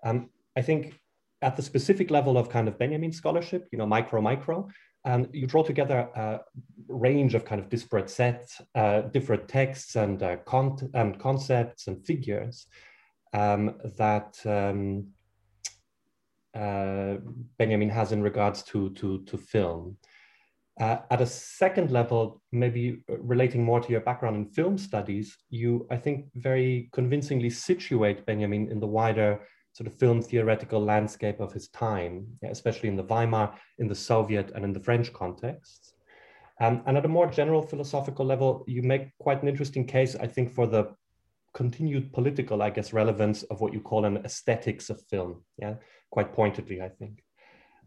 Um, 0.05 0.29
I 0.55 0.61
think 0.61 0.99
at 1.41 1.55
the 1.55 1.61
specific 1.61 2.11
level 2.11 2.37
of 2.37 2.49
kind 2.49 2.67
of 2.67 2.79
Benjamin 2.79 3.11
scholarship, 3.11 3.67
you 3.71 3.77
know, 3.77 3.85
micro 3.85 4.21
micro, 4.21 4.67
and 5.03 5.27
you 5.33 5.45
draw 5.45 5.63
together 5.63 6.09
a 6.15 6.39
range 6.87 7.35
of 7.35 7.45
kind 7.45 7.61
of 7.61 7.69
disparate 7.69 8.09
sets, 8.09 8.61
uh, 8.73 9.01
different 9.01 9.47
texts 9.47 9.95
and, 9.95 10.23
uh, 10.23 10.37
con 10.37 10.77
and 10.93 11.19
concepts 11.19 11.87
and 11.87 12.03
figures 12.05 12.67
um, 13.33 13.75
that 13.97 14.39
um, 14.45 15.07
uh, 16.55 17.15
Benjamin 17.57 17.89
has 17.89 18.11
in 18.11 18.21
regards 18.21 18.63
to, 18.63 18.89
to, 18.91 19.23
to 19.25 19.37
film. 19.37 19.97
Uh, 20.79 20.97
at 21.09 21.21
a 21.21 21.25
second 21.25 21.91
level, 21.91 22.41
maybe 22.51 23.01
relating 23.07 23.63
more 23.63 23.79
to 23.79 23.91
your 23.91 24.01
background 24.01 24.35
in 24.35 24.45
film 24.45 24.77
studies, 24.77 25.37
you, 25.49 25.87
I 25.89 25.95
think, 25.95 26.25
very 26.35 26.89
convincingly 26.91 27.49
situate 27.49 28.25
Benjamin 28.25 28.69
in 28.69 28.79
the 28.79 28.87
wider 28.87 29.39
sort 29.71 29.87
of 29.87 29.95
film 29.95 30.21
theoretical 30.21 30.83
landscape 30.83 31.39
of 31.39 31.53
his 31.53 31.69
time, 31.69 32.25
especially 32.43 32.89
in 32.89 32.95
the 32.95 33.03
Weimar, 33.03 33.53
in 33.77 33.87
the 33.87 33.95
Soviet, 33.95 34.51
and 34.55 34.63
in 34.65 34.73
the 34.73 34.79
French 34.79 35.11
contexts. 35.13 35.93
Um, 36.61 36.81
and 36.85 36.97
at 36.97 37.05
a 37.05 37.09
more 37.09 37.27
general 37.27 37.61
philosophical 37.61 38.25
level, 38.25 38.63
you 38.67 38.81
make 38.81 39.09
quite 39.19 39.41
an 39.41 39.49
interesting 39.49 39.85
case, 39.85 40.15
I 40.15 40.27
think, 40.27 40.53
for 40.53 40.67
the 40.67 40.93
continued 41.53 42.13
political, 42.13 42.61
I 42.61 42.69
guess, 42.69 42.93
relevance 42.93 43.43
of 43.43 43.61
what 43.61 43.73
you 43.73 43.81
call 43.81 44.05
an 44.05 44.17
aesthetics 44.17 44.89
of 44.89 45.01
film. 45.09 45.43
Yeah, 45.57 45.75
quite 46.11 46.33
pointedly, 46.33 46.81
I 46.81 46.89
think. 46.89 47.23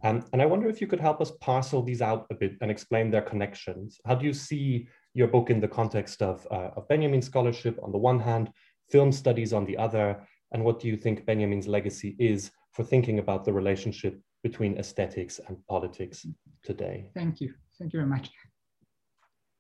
Um, 0.05 0.25
and 0.33 0.41
I 0.41 0.47
wonder 0.47 0.69
if 0.69 0.81
you 0.81 0.87
could 0.87 1.01
help 1.01 1.21
us 1.21 1.33
parcel 1.41 1.83
these 1.83 2.03
out 2.03 2.27
a 2.31 2.35
bit 2.35 2.57
and 2.61 2.71
explain 2.71 3.11
their 3.11 3.23
connections. 3.23 4.01
How 4.07 4.15
do 4.15 4.27
you 4.27 4.33
see 4.33 4.89
your 5.15 5.27
book 5.27 5.51
in 5.51 5.61
the 5.61 5.69
context 5.69 6.23
of, 6.23 6.47
uh, 6.51 6.71
of 6.77 6.87
Benjamin 6.89 7.23
scholarship 7.23 7.79
on 7.83 7.91
the 7.91 7.99
one 7.99 8.21
hand, 8.21 8.51
film 8.91 9.11
studies 9.11 9.53
on 9.53 9.65
the 9.65 9.77
other, 9.77 10.25
and 10.53 10.65
what 10.65 10.81
do 10.81 10.89
you 10.89 10.97
think 10.97 11.27
Benjamin's 11.27 11.67
legacy 11.67 12.15
is 12.19 12.51
for 12.73 12.85
thinking 12.85 13.19
about 13.19 13.45
the 13.45 13.53
relationship 13.53 14.21
between 14.43 14.79
aesthetics 14.79 15.41
and 15.47 15.57
politics 15.67 16.25
today? 16.63 17.11
Thank 17.15 17.41
you. 17.41 17.53
Thank 17.79 17.93
you 17.93 17.99
very 17.99 18.09
much. 18.09 18.31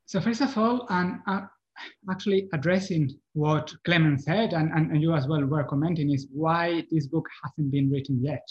So 0.06 0.20
first 0.20 0.40
of 0.40 0.56
all, 0.56 0.86
I'm 0.88 1.22
uh, 1.26 1.42
actually 2.11 2.49
addressing 2.52 3.11
what 3.35 3.73
Clement 3.85 4.20
said, 4.20 4.52
and, 4.52 4.70
and, 4.73 4.90
and, 4.90 5.02
you 5.02 5.14
as 5.14 5.26
well 5.26 5.44
were 5.44 5.64
commenting, 5.64 6.11
is 6.11 6.26
why 6.32 6.85
this 6.90 7.06
book 7.06 7.26
hasn't 7.42 7.70
been 7.70 7.90
written 7.90 8.23
yet. 8.23 8.47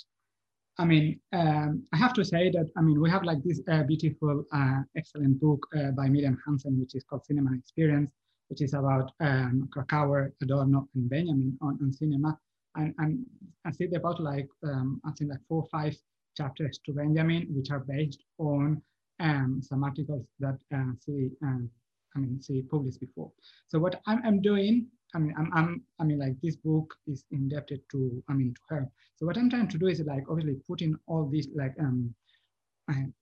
I 0.79 0.85
mean, 0.85 1.19
um, 1.33 1.83
I 1.93 1.97
have 1.97 2.13
to 2.13 2.23
say 2.23 2.51
that, 2.51 2.69
I 2.77 2.81
mean, 2.81 3.01
we 3.01 3.09
have 3.09 3.23
like 3.23 3.43
this 3.43 3.61
uh, 3.69 3.83
beautiful, 3.83 4.45
uh, 4.53 4.81
excellent 4.95 5.39
book 5.41 5.65
uh, 5.75 5.91
by 5.91 6.07
Miriam 6.07 6.37
Hansen, 6.45 6.79
which 6.79 6.93
is 6.95 7.03
called 7.03 7.25
Cinema 7.25 7.51
Experience, 7.57 8.11
which 8.49 8.61
is 8.61 8.73
about 8.73 9.11
um, 9.19 9.67
Kracauer, 9.75 10.31
Adorno, 10.41 10.87
and 10.93 11.09
Benjamin 11.09 11.57
on, 11.61 11.79
on 11.81 11.91
cinema. 11.91 12.37
And, 12.75 12.93
and 12.99 13.25
I 13.65 13.71
see 13.71 13.85
about 13.85 14.21
like, 14.21 14.47
um, 14.63 15.01
I 15.03 15.11
think 15.17 15.31
like 15.31 15.39
four 15.49 15.63
or 15.63 15.69
five 15.71 15.95
chapters 16.37 16.79
to 16.85 16.93
Benjamin, 16.93 17.47
which 17.49 17.71
are 17.71 17.79
based 17.79 18.23
on 18.37 18.81
um, 19.19 19.61
some 19.63 19.83
articles 19.83 20.25
that 20.39 20.59
uh, 20.73 20.91
see 20.99 21.31
um, 21.41 21.69
I 22.15 22.19
mean, 22.19 22.41
see 22.41 22.61
published 22.61 22.99
before. 22.99 23.31
So 23.67 23.79
what 23.79 24.01
I'm, 24.07 24.21
I'm 24.25 24.41
doing, 24.41 24.87
I 25.13 25.19
mean, 25.19 25.33
I'm, 25.37 25.51
I'm, 25.53 25.83
I 25.99 26.03
mean, 26.03 26.19
like 26.19 26.35
this 26.41 26.55
book 26.55 26.95
is 27.07 27.23
indebted 27.31 27.81
to, 27.91 28.23
I 28.29 28.33
mean, 28.33 28.53
to 28.53 28.61
her. 28.69 28.89
So 29.15 29.25
what 29.25 29.37
I'm 29.37 29.49
trying 29.49 29.67
to 29.69 29.77
do 29.77 29.87
is 29.87 29.99
like, 30.01 30.23
obviously 30.29 30.55
putting 30.67 30.95
all 31.07 31.27
these 31.29 31.47
like, 31.55 31.75
um, 31.79 32.13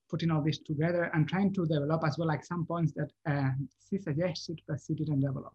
putting 0.10 0.32
all 0.32 0.42
this 0.42 0.60
together 0.60 1.10
and 1.14 1.28
trying 1.28 1.52
to 1.54 1.66
develop 1.66 2.04
as 2.06 2.18
well 2.18 2.28
like 2.28 2.46
some 2.46 2.66
points 2.66 2.94
that 2.94 3.12
uh, 3.28 3.50
she 3.90 3.98
suggested 3.98 4.62
but 4.68 4.78
she 4.86 4.94
didn't 4.94 5.22
develop. 5.22 5.54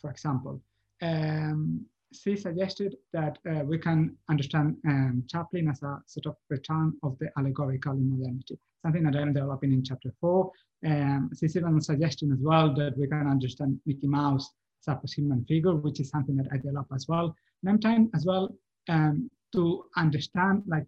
For 0.00 0.10
example, 0.10 0.60
um, 1.02 1.86
she 2.12 2.36
suggested 2.36 2.96
that 3.12 3.38
uh, 3.50 3.64
we 3.64 3.78
can 3.78 4.16
understand 4.28 4.76
um, 4.86 5.24
Chaplin 5.28 5.68
as 5.68 5.82
a 5.82 6.00
sort 6.06 6.26
of 6.26 6.36
return 6.48 6.94
of 7.02 7.18
the 7.18 7.30
allegorical 7.38 7.92
in 7.92 8.10
modernity, 8.10 8.58
something 8.86 9.02
that 9.02 9.16
I'm 9.16 9.32
developing 9.32 9.72
in 9.72 9.82
chapter 9.82 10.12
four. 10.20 10.52
Um, 10.86 11.30
she's 11.38 11.56
even 11.56 11.80
suggesting 11.80 12.30
as 12.30 12.38
well 12.40 12.72
that 12.74 12.96
we 12.96 13.08
can 13.08 13.26
understand 13.26 13.80
Mickey 13.84 14.06
Mouse 14.06 14.48
as 14.80 14.92
a 14.92 14.96
post-human 14.96 15.44
figure, 15.46 15.74
which 15.74 15.98
is 16.00 16.10
something 16.10 16.36
that 16.36 16.46
I 16.52 16.58
develop 16.58 16.86
as 16.94 17.06
well. 17.08 17.34
And 17.60 17.70
I'm 17.70 17.80
trying 17.80 18.10
as 18.14 18.24
well 18.24 18.54
um, 18.88 19.28
to 19.54 19.84
understand 19.96 20.62
like 20.68 20.86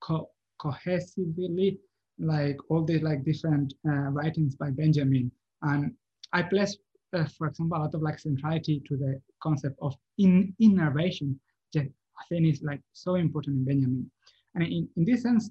co 0.00 0.30
cohesively 0.62 1.78
like 2.20 2.58
all 2.68 2.84
the 2.84 2.98
like 3.00 3.24
different 3.24 3.74
uh, 3.88 4.10
writings 4.16 4.54
by 4.54 4.70
Benjamin. 4.70 5.30
And 5.62 5.94
I 6.32 6.42
place, 6.42 6.76
uh, 7.14 7.26
for 7.36 7.48
example, 7.48 7.78
a 7.78 7.80
lot 7.80 7.94
of 7.94 8.02
like 8.02 8.18
centrality 8.18 8.82
to 8.88 8.96
the 8.96 9.20
concept 9.42 9.76
of 9.82 9.94
in 10.18 10.54
innervation, 10.60 11.38
I 11.76 12.24
think 12.28 12.46
is 12.46 12.62
like 12.62 12.82
so 12.92 13.14
important 13.16 13.56
in 13.58 13.64
Benjamin. 13.64 14.10
And 14.54 14.64
in, 14.64 14.88
in 14.96 15.04
this 15.04 15.22
sense, 15.22 15.50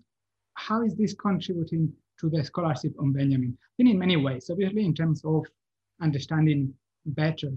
how 0.67 0.81
is 0.81 0.95
this 0.95 1.13
contributing 1.13 1.93
to 2.19 2.29
the 2.29 2.43
scholarship 2.43 2.93
on 2.99 3.13
Benjamin? 3.13 3.57
I 3.61 3.71
think 3.77 3.89
in 3.89 3.99
many 3.99 4.17
ways, 4.17 4.49
obviously 4.49 4.83
in 4.83 4.93
terms 4.93 5.21
of 5.23 5.45
understanding 6.01 6.73
better, 7.05 7.51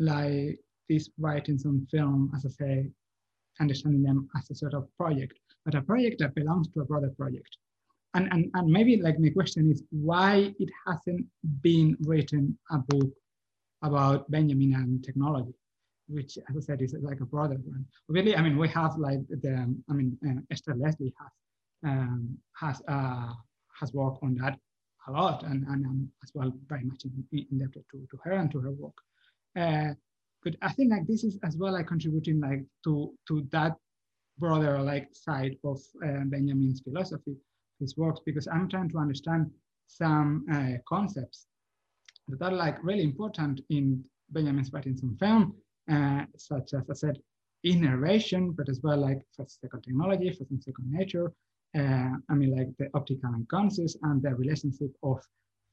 like 0.00 0.58
these 0.88 1.10
writings 1.18 1.64
on 1.64 1.86
film, 1.90 2.32
as 2.34 2.44
I 2.44 2.48
say, 2.48 2.90
understanding 3.60 4.02
them 4.02 4.28
as 4.36 4.50
a 4.50 4.54
sort 4.54 4.74
of 4.74 4.88
project, 4.96 5.34
but 5.64 5.76
a 5.76 5.82
project 5.82 6.18
that 6.20 6.34
belongs 6.34 6.68
to 6.70 6.80
a 6.80 6.84
broader 6.84 7.12
project. 7.16 7.56
And, 8.14 8.28
and, 8.32 8.50
and 8.54 8.66
maybe 8.68 9.00
like 9.00 9.20
my 9.20 9.30
question 9.30 9.70
is 9.70 9.84
why 9.90 10.52
it 10.58 10.70
hasn't 10.86 11.24
been 11.62 11.96
written 12.00 12.58
a 12.72 12.78
book 12.78 13.12
about 13.82 14.28
Benjamin 14.28 14.74
and 14.74 15.04
technology, 15.04 15.54
which 16.08 16.36
as 16.48 16.56
I 16.56 16.60
said 16.60 16.82
is 16.82 16.96
like 17.00 17.20
a 17.20 17.26
broader 17.26 17.58
one. 17.64 17.84
Really, 18.08 18.34
I 18.34 18.42
mean, 18.42 18.58
we 18.58 18.68
have 18.70 18.96
like 18.98 19.20
the, 19.28 19.72
I 19.88 19.92
mean, 19.92 20.18
uh, 20.26 20.40
Esther 20.50 20.74
Leslie 20.74 21.14
has 21.20 21.30
um, 21.84 22.38
has 22.60 22.82
uh, 22.88 23.32
has 23.78 23.92
worked 23.92 24.22
on 24.22 24.34
that 24.36 24.58
a 25.08 25.12
lot, 25.12 25.42
and, 25.44 25.66
and 25.66 25.86
I'm 25.86 26.12
as 26.22 26.30
well 26.34 26.52
very 26.68 26.84
much 26.84 27.04
indebted 27.32 27.84
to, 27.90 28.06
to 28.10 28.18
her 28.24 28.32
and 28.32 28.50
to 28.52 28.60
her 28.60 28.72
work. 28.72 28.96
Uh, 29.58 29.94
but 30.42 30.56
I 30.62 30.72
think 30.72 30.90
like 30.90 31.06
this 31.06 31.24
is 31.24 31.38
as 31.42 31.56
well 31.56 31.72
like 31.72 31.86
contributing 31.86 32.40
like 32.40 32.64
to 32.84 33.12
to 33.28 33.46
that 33.52 33.76
broader 34.38 34.80
like 34.80 35.08
side 35.12 35.56
of 35.64 35.78
uh, 36.04 36.24
Benjamin's 36.24 36.80
philosophy, 36.80 37.36
his 37.78 37.96
works, 37.96 38.20
because 38.24 38.46
I'm 38.46 38.68
trying 38.68 38.90
to 38.90 38.98
understand 38.98 39.50
some 39.86 40.46
uh, 40.52 40.78
concepts 40.88 41.46
that 42.28 42.52
are 42.52 42.52
like 42.52 42.82
really 42.82 43.02
important 43.02 43.60
in 43.70 44.04
Benjamin's 44.30 44.72
writings 44.72 45.02
on 45.02 45.16
film, 45.16 45.54
uh, 45.90 46.24
such 46.36 46.74
as 46.74 46.88
I 46.88 46.94
said, 46.94 47.18
innervation, 47.64 48.52
but 48.52 48.68
as 48.68 48.80
well 48.82 48.98
like 48.98 49.20
first 49.36 49.60
second 49.60 49.82
technology, 49.82 50.30
first 50.30 50.50
and 50.50 50.62
second 50.62 50.90
nature. 50.90 51.32
Uh, 51.76 52.12
I 52.28 52.34
mean 52.34 52.56
like 52.56 52.68
the 52.78 52.88
optical 52.94 53.30
unconscious 53.34 53.96
and 54.02 54.22
the 54.22 54.34
relationship 54.34 54.90
of 55.02 55.20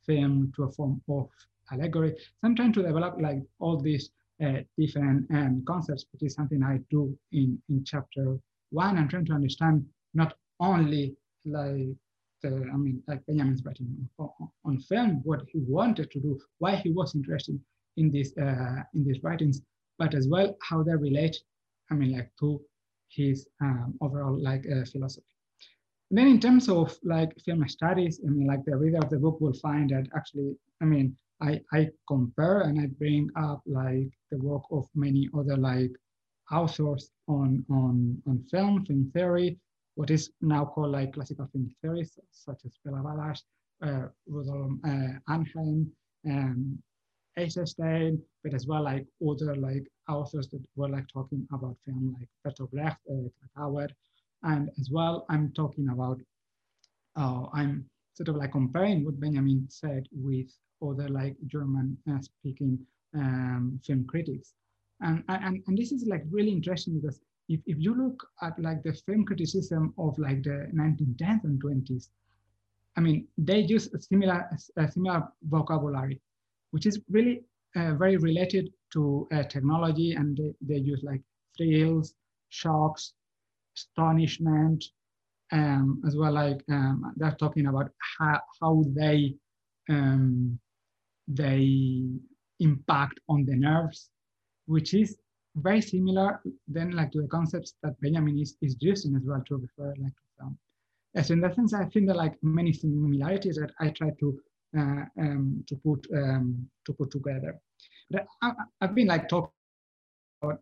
film 0.05 0.51
to 0.55 0.63
a 0.63 0.71
form 0.71 1.01
of 1.09 1.27
allegory. 1.71 2.15
So 2.17 2.43
I'm 2.43 2.55
trying 2.55 2.73
to 2.73 2.83
develop 2.83 3.15
like 3.19 3.41
all 3.59 3.79
these 3.79 4.09
uh, 4.43 4.59
different 4.77 5.25
um, 5.31 5.63
concepts, 5.67 6.05
which 6.11 6.23
is 6.23 6.35
something 6.35 6.63
I 6.63 6.79
do 6.89 7.17
in, 7.31 7.61
in 7.69 7.83
chapter 7.83 8.37
one. 8.69 8.97
I'm 8.97 9.07
trying 9.07 9.25
to 9.25 9.33
understand 9.33 9.85
not 10.13 10.35
only 10.59 11.15
like 11.45 11.87
the, 12.43 12.69
I 12.71 12.77
mean, 12.77 13.01
like 13.07 13.25
Benjamin's 13.25 13.63
writing 13.65 14.09
on, 14.19 14.29
on, 14.63 14.79
film, 14.79 15.21
what 15.23 15.41
he 15.51 15.59
wanted 15.67 16.11
to 16.11 16.19
do, 16.19 16.39
why 16.59 16.75
he 16.75 16.91
was 16.91 17.15
interested 17.15 17.59
in 17.97 18.11
this 18.11 18.31
uh, 18.37 18.83
in 18.93 19.03
these 19.03 19.23
writings, 19.23 19.61
but 19.97 20.13
as 20.13 20.27
well 20.27 20.55
how 20.61 20.83
they 20.83 20.95
relate, 20.95 21.35
I 21.89 21.95
mean, 21.95 22.11
like 22.11 22.29
to 22.39 22.61
his 23.09 23.47
um, 23.61 23.95
overall 24.01 24.39
like 24.39 24.65
uh, 24.71 24.85
philosophy. 24.85 25.25
And 26.09 26.17
then 26.17 26.27
in 26.27 26.39
terms 26.39 26.69
of 26.69 26.97
like 27.03 27.33
film 27.43 27.67
studies, 27.67 28.21
I 28.25 28.29
mean, 28.29 28.47
like 28.47 28.63
the 28.65 28.77
reader 28.77 28.99
of 28.99 29.09
the 29.09 29.19
book 29.19 29.41
will 29.41 29.53
find 29.53 29.89
that 29.89 30.07
actually, 30.15 30.55
I 30.81 30.85
mean, 30.85 31.17
I, 31.41 31.59
I 31.73 31.89
compare 32.07 32.61
and 32.61 32.79
I 32.79 32.87
bring 32.97 33.29
up 33.35 33.61
like 33.65 34.09
the 34.31 34.37
work 34.37 34.63
of 34.71 34.87
many 34.95 35.29
other 35.37 35.57
like 35.57 35.91
authors 36.51 37.11
on, 37.27 37.65
on, 37.69 38.21
on 38.25 38.43
film, 38.49 38.85
film 38.85 39.11
theory, 39.13 39.57
what 39.95 40.09
is 40.09 40.31
now 40.41 40.63
called 40.65 40.91
like 40.91 41.13
classical 41.13 41.47
film 41.51 41.69
theories, 41.81 42.17
such 42.31 42.61
as 42.65 42.71
Bela 42.85 42.99
Balazs, 42.99 43.41
uh, 43.83 44.07
Rudolf 44.27 44.71
uh, 44.85 45.19
Arnheim, 45.27 45.91
um, 46.25 46.79
Eisenstein, 47.37 48.21
but 48.43 48.53
as 48.53 48.65
well 48.65 48.83
like 48.83 49.05
other 49.27 49.55
like 49.55 49.85
authors 50.09 50.47
that 50.49 50.63
were 50.75 50.89
like 50.89 51.07
talking 51.11 51.47
about 51.53 51.75
film 51.85 52.15
like 52.17 52.29
Bertolt 52.45 52.71
Brecht, 52.71 52.97
uh, 53.11 53.27
Howard, 53.55 53.93
and 54.43 54.69
as 54.79 54.89
well 54.91 55.25
I'm 55.29 55.51
talking 55.53 55.89
about, 55.89 56.19
uh, 57.15 57.45
I'm 57.53 57.85
sort 58.13 58.29
of 58.29 58.35
like 58.35 58.51
comparing 58.51 59.05
what 59.05 59.19
Benjamin 59.19 59.67
said 59.69 60.07
with 60.11 60.47
other 60.81 61.09
like 61.09 61.35
German 61.47 61.97
uh, 62.09 62.19
speaking 62.21 62.79
um, 63.15 63.79
film 63.85 64.05
critics. 64.05 64.53
And, 65.01 65.23
and, 65.29 65.63
and 65.67 65.77
this 65.77 65.91
is 65.91 66.05
like 66.07 66.23
really 66.29 66.51
interesting 66.51 66.99
because 66.99 67.19
if, 67.49 67.61
if 67.65 67.77
you 67.79 67.95
look 67.95 68.27
at 68.41 68.59
like 68.59 68.83
the 68.83 68.93
film 68.93 69.25
criticism 69.25 69.93
of 69.97 70.17
like 70.17 70.43
the 70.43 70.69
1910s 70.73 71.43
and 71.43 71.61
20s, 71.63 72.09
I 72.97 73.01
mean, 73.01 73.27
they 73.37 73.59
use 73.59 73.93
a 73.93 73.99
similar, 73.99 74.49
a 74.77 74.91
similar 74.91 75.27
vocabulary, 75.43 76.19
which 76.71 76.87
is 76.87 76.99
really 77.09 77.43
uh, 77.75 77.93
very 77.93 78.17
related 78.17 78.71
to 78.93 79.27
uh, 79.31 79.43
technology 79.43 80.13
and 80.13 80.35
they, 80.35 80.53
they 80.61 80.81
use 80.81 81.01
like 81.03 81.21
thrills, 81.55 82.15
shocks, 82.49 83.13
astonishment, 83.77 84.83
um, 85.51 86.01
as 86.05 86.15
well 86.15 86.33
like 86.33 86.61
um, 86.69 87.13
they're 87.17 87.37
talking 87.39 87.67
about 87.67 87.91
how, 88.17 88.41
how 88.59 88.83
they 88.95 89.35
um, 89.89 90.59
they 91.27 92.03
impact 92.59 93.19
on 93.29 93.45
the 93.45 93.55
nerves, 93.55 94.09
which 94.65 94.93
is 94.93 95.17
very 95.55 95.81
similar 95.81 96.39
then 96.67 96.91
like 96.91 97.11
to 97.11 97.21
the 97.21 97.27
concepts 97.27 97.73
that 97.81 97.99
Benjamin 98.01 98.37
is, 98.39 98.57
is 98.61 98.75
using 98.79 99.15
as 99.15 99.23
well 99.25 99.43
to 99.47 99.55
refer 99.55 99.93
like 99.99 100.13
to. 100.13 101.23
So 101.23 101.33
in 101.33 101.41
that 101.41 101.55
sense, 101.55 101.73
I 101.73 101.85
think 101.85 102.07
that 102.07 102.15
like 102.15 102.35
many 102.43 102.73
similarities 102.73 103.55
that 103.55 103.71
I 103.79 103.89
try 103.89 104.11
to 104.19 104.39
uh, 104.77 105.05
um, 105.19 105.63
to 105.67 105.75
put 105.75 106.05
um, 106.13 106.69
to 106.85 106.93
put 106.93 107.09
together. 107.11 107.59
But 108.11 108.27
I, 108.41 108.51
have 108.81 108.93
been 108.93 109.07
like 109.07 109.27
talking 109.27 109.49
about 110.41 110.61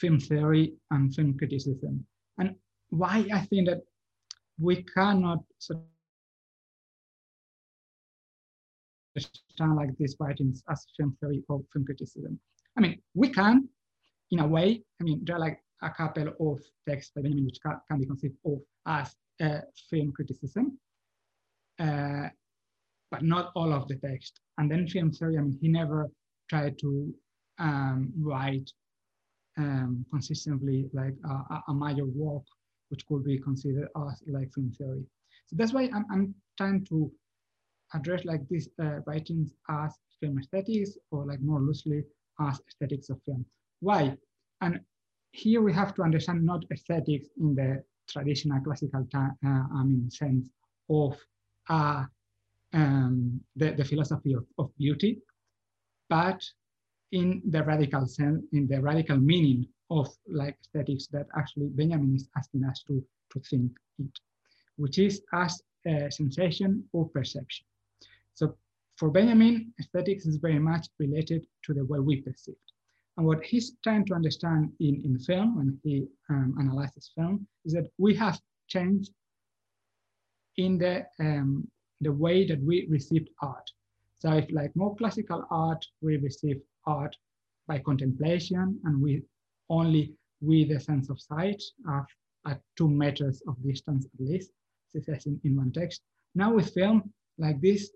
film 0.00 0.18
theory 0.20 0.74
and 0.90 1.14
film 1.14 1.36
criticism, 1.36 2.06
and 2.38 2.54
why 2.90 3.26
I 3.32 3.40
think 3.40 3.68
that 3.68 3.80
we 4.58 4.82
cannot 4.94 5.40
understand 9.16 9.76
like 9.76 9.96
these 9.98 10.16
writings 10.20 10.62
as 10.70 10.86
film 10.96 11.16
theory 11.20 11.42
or 11.48 11.60
film 11.72 11.84
criticism. 11.84 12.38
I 12.76 12.80
mean, 12.80 13.00
we 13.14 13.28
can, 13.28 13.68
in 14.30 14.40
a 14.40 14.46
way. 14.46 14.82
I 15.00 15.04
mean, 15.04 15.20
there 15.24 15.36
are 15.36 15.40
like 15.40 15.60
a 15.82 15.90
couple 15.90 16.28
of 16.40 16.60
texts 16.88 17.12
by 17.14 17.22
Benjamin 17.22 17.46
which 17.46 17.58
can, 17.64 17.80
can 17.88 17.98
be 17.98 18.06
conceived 18.06 18.36
of 18.44 18.58
as 18.86 19.14
uh, 19.42 19.60
film 19.90 20.12
criticism, 20.12 20.78
uh, 21.78 22.28
but 23.10 23.22
not 23.22 23.52
all 23.54 23.72
of 23.72 23.88
the 23.88 23.96
text. 23.96 24.40
And 24.58 24.70
then 24.70 24.86
film 24.86 25.10
theory, 25.12 25.38
I 25.38 25.42
mean, 25.42 25.58
he 25.60 25.68
never 25.68 26.08
tried 26.48 26.78
to 26.80 27.14
um, 27.58 28.12
write 28.20 28.70
um, 29.58 30.04
consistently 30.10 30.88
like 30.92 31.14
a, 31.28 31.60
a, 31.68 31.74
major 31.74 32.06
work 32.06 32.42
which 32.88 33.04
could 33.06 33.24
be 33.24 33.38
considered 33.38 33.88
as 34.08 34.22
like 34.28 34.52
film 34.54 34.72
theory. 34.78 35.04
So 35.46 35.56
that's 35.56 35.72
why 35.72 35.90
I'm, 35.94 36.04
I'm 36.10 36.34
trying 36.56 36.84
to 36.86 37.10
address 37.94 38.24
like 38.24 38.46
these 38.48 38.68
uh, 38.82 39.00
writings 39.06 39.52
as 39.68 39.94
film 40.20 40.38
aesthetics 40.38 40.96
or 41.10 41.26
like 41.26 41.40
more 41.40 41.60
loosely 41.60 42.04
as 42.40 42.60
aesthetics 42.68 43.10
of 43.10 43.20
film. 43.24 43.44
Why? 43.80 44.16
And 44.60 44.80
here 45.32 45.60
we 45.62 45.72
have 45.72 45.94
to 45.94 46.02
understand 46.02 46.44
not 46.44 46.64
aesthetics 46.72 47.28
in 47.38 47.54
the 47.54 47.82
traditional 48.08 48.60
classical 48.60 49.06
uh, 49.14 49.28
I 49.44 49.84
mean, 49.84 50.10
sense 50.10 50.48
of 50.88 51.16
uh, 51.68 52.04
um, 52.72 53.40
the, 53.56 53.72
the 53.72 53.84
philosophy 53.84 54.34
of, 54.34 54.44
of 54.58 54.70
beauty, 54.78 55.20
but 56.08 56.42
in 57.12 57.42
the 57.50 57.62
radical 57.64 58.06
sense, 58.06 58.44
in 58.52 58.66
the 58.68 58.80
radical 58.80 59.16
meaning 59.16 59.66
of 59.90 60.08
like 60.28 60.56
aesthetics 60.60 61.06
that 61.08 61.26
actually 61.36 61.68
Benjamin 61.68 62.14
is 62.14 62.28
asking 62.36 62.64
us 62.64 62.82
to, 62.86 63.02
to 63.32 63.40
think 63.40 63.72
it, 63.98 64.18
which 64.76 64.98
is 64.98 65.22
as 65.32 65.62
a 65.86 66.10
sensation 66.10 66.84
or 66.92 67.08
perception. 67.08 67.64
So 68.34 68.54
for 68.96 69.10
Benjamin, 69.10 69.72
aesthetics 69.80 70.26
is 70.26 70.36
very 70.36 70.58
much 70.58 70.88
related 70.98 71.46
to 71.64 71.74
the 71.74 71.84
way 71.84 72.00
we 72.00 72.20
perceive. 72.20 72.56
And 73.16 73.26
what 73.26 73.44
he's 73.44 73.72
trying 73.82 74.04
to 74.06 74.14
understand 74.14 74.72
in, 74.78 75.02
in 75.04 75.18
film, 75.18 75.56
when 75.56 75.78
he 75.82 76.06
um, 76.30 76.54
analyzes 76.60 77.10
film, 77.16 77.46
is 77.64 77.72
that 77.72 77.88
we 77.98 78.14
have 78.14 78.38
changed 78.68 79.10
in 80.56 80.78
the, 80.78 81.06
um, 81.18 81.66
the 82.00 82.12
way 82.12 82.46
that 82.46 82.62
we 82.62 82.86
received 82.88 83.30
art. 83.42 83.70
So 84.20 84.32
if 84.32 84.50
like 84.52 84.74
more 84.76 84.94
classical 84.96 85.46
art, 85.50 85.84
we 86.00 86.16
receive 86.18 86.60
art 86.86 87.14
by 87.66 87.78
contemplation 87.78 88.80
and 88.84 89.02
we 89.02 89.22
only 89.70 90.14
with 90.40 90.70
a 90.70 90.80
sense 90.80 91.10
of 91.10 91.20
sight 91.20 91.62
at 92.46 92.60
two 92.76 92.88
meters 92.88 93.42
of 93.48 93.54
distance 93.62 94.06
at 94.06 94.26
least, 94.26 94.50
it 94.94 95.04
says 95.04 95.26
in, 95.26 95.40
in 95.44 95.56
one 95.56 95.72
text. 95.72 96.02
Now 96.34 96.54
with 96.54 96.72
film, 96.72 97.12
like 97.38 97.60
this 97.60 97.90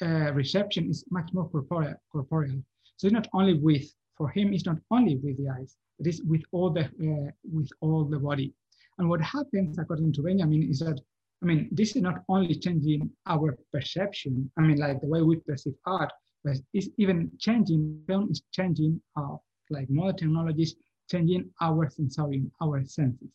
uh, 0.00 0.32
reception 0.32 0.88
is 0.88 1.04
much 1.10 1.30
more 1.32 1.48
corporeal, 1.48 1.94
corporeal. 2.10 2.62
So 2.96 3.06
it's 3.06 3.14
not 3.14 3.28
only 3.34 3.54
with, 3.54 3.92
for 4.16 4.28
him, 4.30 4.52
it's 4.52 4.66
not 4.66 4.78
only 4.90 5.16
with 5.16 5.36
the 5.38 5.48
eyes, 5.48 5.76
it 5.98 6.06
is 6.06 6.22
with 6.22 6.42
all 6.52 6.70
the, 6.70 6.84
uh, 6.84 7.30
with 7.52 7.68
all 7.80 8.04
the 8.04 8.18
body. 8.18 8.54
And 8.98 9.08
what 9.08 9.20
happens, 9.20 9.78
according 9.78 10.12
to 10.14 10.22
Benjamin, 10.22 10.68
is 10.68 10.80
that, 10.80 11.00
I 11.42 11.46
mean, 11.46 11.68
this 11.72 11.96
is 11.96 12.02
not 12.02 12.22
only 12.28 12.54
changing 12.54 13.10
our 13.26 13.56
perception, 13.72 14.50
I 14.58 14.62
mean, 14.62 14.78
like 14.78 15.00
the 15.00 15.08
way 15.08 15.22
we 15.22 15.36
perceive 15.36 15.74
art, 15.86 16.12
but 16.44 16.56
it's 16.72 16.88
even 16.98 17.30
changing, 17.38 18.02
film 18.06 18.28
is 18.30 18.42
changing, 18.52 19.00
uh, 19.16 19.36
like 19.70 19.88
modern 19.88 20.16
technologies, 20.16 20.74
changing 21.10 21.48
our 21.60 21.88
sensorium, 21.90 22.50
our 22.62 22.84
senses. 22.84 23.28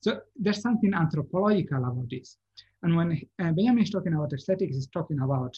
So 0.00 0.20
there's 0.36 0.60
something 0.60 0.92
anthropological 0.94 1.78
about 1.78 2.08
this. 2.10 2.36
And 2.82 2.96
when 2.96 3.12
uh, 3.12 3.52
Benjamin 3.52 3.82
is 3.82 3.90
talking 3.90 4.14
about 4.14 4.32
aesthetics, 4.32 4.74
he's 4.74 4.88
talking 4.88 5.20
about 5.20 5.56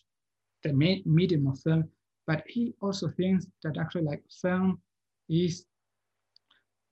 the 0.62 0.72
medium 0.72 1.46
of 1.46 1.58
film, 1.60 1.84
but 2.26 2.42
he 2.46 2.74
also 2.80 3.08
thinks 3.16 3.46
that 3.62 3.78
actually 3.78 4.04
like 4.04 4.22
film 4.42 4.80
is 5.28 5.66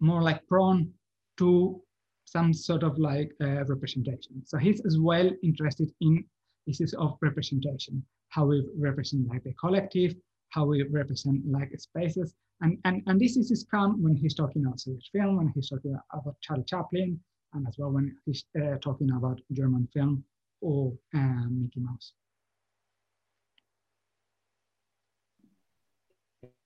more 0.00 0.22
like 0.22 0.46
prone 0.46 0.92
to 1.38 1.80
some 2.24 2.52
sort 2.52 2.82
of 2.82 2.98
like 2.98 3.32
uh, 3.40 3.64
representation. 3.64 4.42
So 4.44 4.58
he's 4.58 4.84
as 4.86 4.98
well 4.98 5.30
interested 5.42 5.90
in 6.00 6.24
issues 6.66 6.94
of 6.94 7.18
representation, 7.20 8.04
how 8.32 8.46
we 8.46 8.66
represent 8.78 9.28
like 9.28 9.44
the 9.44 9.52
collective, 9.54 10.14
how 10.50 10.64
we 10.64 10.82
represent 10.84 11.40
like 11.46 11.70
spaces. 11.78 12.34
And, 12.62 12.78
and, 12.84 13.02
and 13.06 13.20
this 13.20 13.36
is 13.36 13.50
his 13.50 13.66
come 13.70 14.02
when 14.02 14.16
he's 14.16 14.34
talking 14.34 14.64
about 14.64 14.80
Swedish 14.80 15.10
film, 15.12 15.36
when 15.36 15.52
he's 15.54 15.68
talking 15.68 15.94
about 16.12 16.36
Charlie 16.40 16.64
Chaplin, 16.64 17.20
and 17.52 17.68
as 17.68 17.74
well 17.76 17.90
when 17.90 18.16
he's 18.24 18.44
uh, 18.58 18.78
talking 18.80 19.10
about 19.10 19.38
German 19.52 19.86
film 19.92 20.24
or 20.62 20.94
uh, 21.14 21.44
Mickey 21.50 21.80
Mouse. 21.80 22.12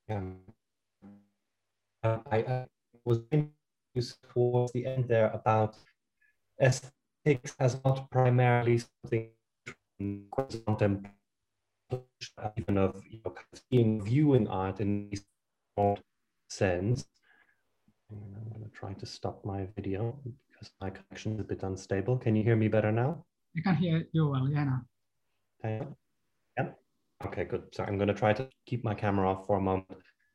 Um, 0.08 0.36
uh, 2.04 2.18
I, 2.30 2.36
I, 2.38 2.66
was 3.04 3.22
towards 4.32 4.72
the 4.72 4.86
end 4.86 5.08
there 5.08 5.30
about 5.32 5.74
aesthetics 6.60 7.56
as 7.58 7.80
not 7.84 8.08
primarily 8.10 8.78
something 8.78 9.30
contemplation, 10.30 11.15
even 12.56 12.78
of 12.78 13.02
you 13.08 13.20
know, 13.24 13.34
seeing, 13.70 14.02
viewing 14.04 14.48
art 14.48 14.80
in 14.80 15.10
this 15.10 15.24
sense. 16.48 17.06
I'm 18.10 18.50
going 18.50 18.64
to 18.64 18.70
try 18.70 18.92
to 18.94 19.06
stop 19.06 19.44
my 19.44 19.66
video 19.74 20.18
because 20.48 20.70
my 20.80 20.90
connection 20.90 21.34
is 21.34 21.40
a 21.40 21.44
bit 21.44 21.62
unstable. 21.62 22.16
Can 22.16 22.36
you 22.36 22.42
hear 22.42 22.56
me 22.56 22.68
better 22.68 22.92
now? 22.92 23.24
I 23.56 23.60
can 23.60 23.76
hear 23.76 24.06
you 24.12 24.28
well, 24.28 24.48
yeah. 24.48 24.64
Now. 24.64 24.82
Yeah. 25.64 25.84
Okay, 27.24 27.44
good. 27.44 27.64
So 27.72 27.82
I'm 27.84 27.96
going 27.96 28.08
to 28.08 28.14
try 28.14 28.32
to 28.34 28.48
keep 28.66 28.84
my 28.84 28.94
camera 28.94 29.30
off 29.30 29.46
for 29.46 29.56
a 29.56 29.60
moment, 29.60 29.86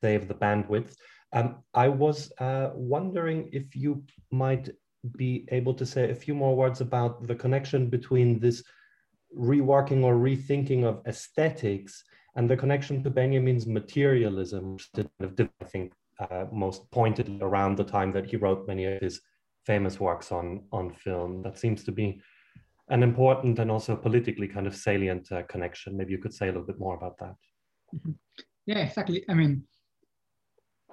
save 0.01 0.27
the 0.27 0.33
bandwidth. 0.33 0.95
Um, 1.33 1.63
I 1.73 1.87
was 1.87 2.31
uh, 2.39 2.71
wondering 2.73 3.49
if 3.53 3.75
you 3.75 4.03
might 4.31 4.69
be 5.15 5.47
able 5.51 5.73
to 5.75 5.85
say 5.85 6.09
a 6.09 6.15
few 6.15 6.33
more 6.33 6.55
words 6.55 6.81
about 6.81 7.27
the 7.27 7.35
connection 7.35 7.87
between 7.87 8.39
this 8.39 8.63
reworking 9.37 10.03
or 10.03 10.15
rethinking 10.15 10.83
of 10.83 11.01
aesthetics 11.07 12.03
and 12.35 12.49
the 12.49 12.57
connection 12.57 13.03
to 13.03 13.09
Benjamin's 13.09 13.67
materialism, 13.67 14.73
which 14.73 14.89
I 15.61 15.65
think 15.65 15.93
uh, 16.19 16.45
most 16.51 16.89
pointedly 16.91 17.39
around 17.41 17.77
the 17.77 17.83
time 17.83 18.11
that 18.13 18.25
he 18.25 18.37
wrote 18.37 18.67
many 18.67 18.85
of 18.85 19.01
his 19.01 19.21
famous 19.65 19.99
works 19.99 20.31
on, 20.31 20.63
on 20.71 20.91
film. 20.91 21.41
That 21.43 21.57
seems 21.57 21.83
to 21.83 21.91
be 21.91 22.21
an 22.89 23.03
important 23.03 23.59
and 23.59 23.71
also 23.71 23.95
politically 23.95 24.47
kind 24.47 24.67
of 24.67 24.75
salient 24.75 25.31
uh, 25.31 25.43
connection. 25.43 25.97
Maybe 25.97 26.11
you 26.11 26.17
could 26.17 26.33
say 26.33 26.47
a 26.47 26.51
little 26.51 26.67
bit 26.67 26.79
more 26.79 26.95
about 26.95 27.17
that. 27.19 27.35
Mm-hmm. 27.95 28.11
Yeah, 28.65 28.79
exactly. 28.79 29.25
I 29.27 29.33
mean, 29.33 29.63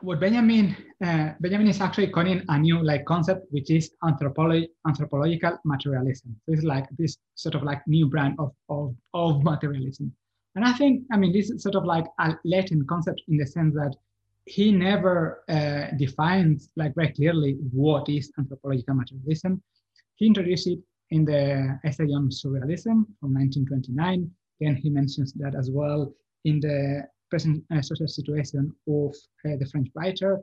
what 0.01 0.21
Benjamin 0.21 0.77
uh, 1.05 1.31
Benjamin 1.41 1.69
is 1.69 1.81
actually 1.81 2.09
coining 2.09 2.43
a 2.49 2.59
new 2.59 2.83
like 2.83 3.05
concept, 3.05 3.47
which 3.51 3.71
is 3.71 3.91
anthropology 4.05 4.69
anthropological 4.87 5.59
materialism. 5.65 6.37
So 6.45 6.53
it's 6.53 6.63
like 6.63 6.87
this 6.99 7.17
sort 7.35 7.55
of 7.55 7.63
like 7.63 7.81
new 7.87 8.07
brand 8.07 8.37
of, 8.39 8.53
of, 8.69 8.95
of 9.15 9.43
materialism. 9.43 10.13
And 10.55 10.65
I 10.65 10.73
think, 10.73 11.05
I 11.13 11.17
mean, 11.17 11.33
this 11.33 11.51
is 11.51 11.63
sort 11.63 11.77
of 11.77 11.85
like 11.85 12.07
a 12.19 12.35
Latin 12.45 12.85
concept 12.89 13.23
in 13.29 13.37
the 13.37 13.47
sense 13.47 13.75
that 13.75 13.95
he 14.47 14.73
never 14.73 15.45
uh, 15.49 15.97
defines 15.97 16.71
like 16.77 16.95
very 16.95 17.13
clearly 17.13 17.59
what 17.73 18.09
is 18.09 18.33
anthropological 18.39 18.95
materialism. 18.95 19.63
He 20.17 20.27
introduced 20.27 20.67
it 20.67 20.81
in 21.11 21.25
the 21.25 21.79
essay 21.85 22.05
on 22.05 22.31
surrealism 22.31 23.05
from 23.21 23.35
1929. 23.35 24.31
Then 24.61 24.75
he 24.75 24.91
mentions 24.91 25.33
that 25.35 25.55
as 25.55 25.71
well 25.71 26.13
in 26.45 26.61
the 26.61 27.05
present 27.31 27.65
uh, 27.75 27.83
social 27.83 28.09
situation 28.09 28.73
of 28.89 29.15
uh, 29.47 29.57
the 29.59 29.67
French 29.71 29.89
writer. 29.95 30.41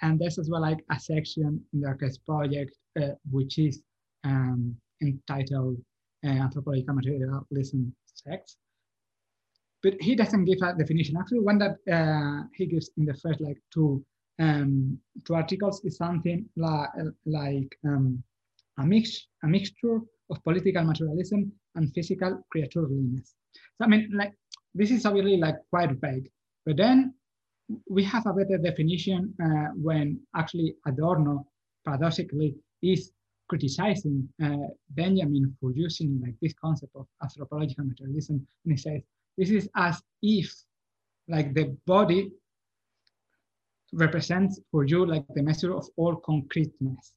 And 0.00 0.18
there's 0.18 0.38
as 0.38 0.48
well 0.50 0.62
like 0.62 0.84
a 0.90 0.98
section 0.98 1.60
in 1.72 1.80
the 1.80 1.88
Arcades 1.88 2.18
project, 2.18 2.72
uh, 3.00 3.14
which 3.30 3.58
is 3.58 3.82
um, 4.24 4.76
entitled 5.00 5.76
Anthropological 6.24 6.94
Materialism 6.94 7.94
Sects. 8.14 8.56
But 9.82 9.94
he 10.00 10.14
doesn't 10.14 10.44
give 10.44 10.58
a 10.62 10.74
definition. 10.76 11.16
Actually, 11.16 11.40
one 11.40 11.58
that 11.58 12.48
he 12.54 12.66
gives 12.66 12.90
in 12.96 13.04
the 13.04 13.14
first 13.14 13.40
like 13.40 13.58
two 13.72 14.04
um, 14.40 14.98
two 15.24 15.34
articles 15.34 15.84
is 15.84 15.96
something 15.96 16.48
la 16.56 16.86
like 17.26 17.76
um, 17.84 18.22
a 18.78 18.84
mix 18.84 19.26
a 19.44 19.48
mixture 19.48 20.00
of 20.30 20.42
political 20.44 20.84
materialism 20.84 21.52
and 21.74 21.92
physical 21.94 22.42
creatureliness. 22.54 23.34
So 23.76 23.84
I 23.84 23.86
mean, 23.86 24.10
like 24.14 24.32
this 24.74 24.90
is 24.90 25.06
obviously 25.06 25.36
like 25.36 25.56
quite 25.70 25.90
vague, 26.00 26.30
but 26.66 26.76
then 26.76 27.14
we 27.88 28.02
have 28.04 28.26
a 28.26 28.32
better 28.32 28.58
definition 28.58 29.34
uh, 29.42 29.68
when 29.74 30.20
actually 30.36 30.76
Adorno, 30.86 31.46
paradoxically, 31.84 32.54
is 32.82 33.12
criticizing 33.48 34.28
uh, 34.42 34.68
Benjamin 34.90 35.54
for 35.60 35.72
using 35.72 36.20
like 36.22 36.34
this 36.40 36.54
concept 36.54 36.92
of 36.96 37.06
anthropological 37.22 37.84
materialism, 37.84 38.46
and 38.64 38.72
he 38.72 38.78
says 38.78 39.02
this 39.36 39.50
is 39.50 39.68
as 39.76 40.00
if 40.22 40.52
like 41.28 41.54
the 41.54 41.76
body 41.86 42.30
represents 43.92 44.60
for 44.70 44.84
you 44.84 45.04
like 45.04 45.24
the 45.34 45.42
measure 45.42 45.74
of 45.74 45.86
all 45.96 46.16
concreteness. 46.16 47.12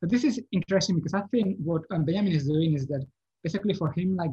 But 0.00 0.10
this 0.10 0.24
is 0.24 0.40
interesting 0.52 0.96
because 0.96 1.14
I 1.14 1.22
think 1.30 1.58
what 1.62 1.82
um, 1.90 2.04
Benjamin 2.04 2.32
is 2.32 2.46
doing 2.46 2.74
is 2.74 2.86
that 2.86 3.04
basically 3.42 3.74
for 3.74 3.92
him, 3.92 4.16
like 4.16 4.30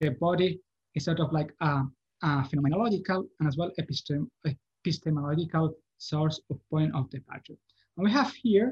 the 0.00 0.10
body 0.10 0.60
is 0.98 1.04
sort 1.10 1.20
of 1.24 1.32
like 1.38 1.50
a, 1.60 1.72
a 2.22 2.28
phenomenological 2.48 3.20
and 3.38 3.48
as 3.50 3.56
well 3.58 3.70
epistem 3.80 4.20
epistemological 4.80 5.66
source 5.98 6.40
of 6.50 6.56
point 6.70 6.92
of 6.94 7.10
departure. 7.10 7.58
And 7.96 8.04
we 8.06 8.10
have 8.12 8.32
here, 8.46 8.68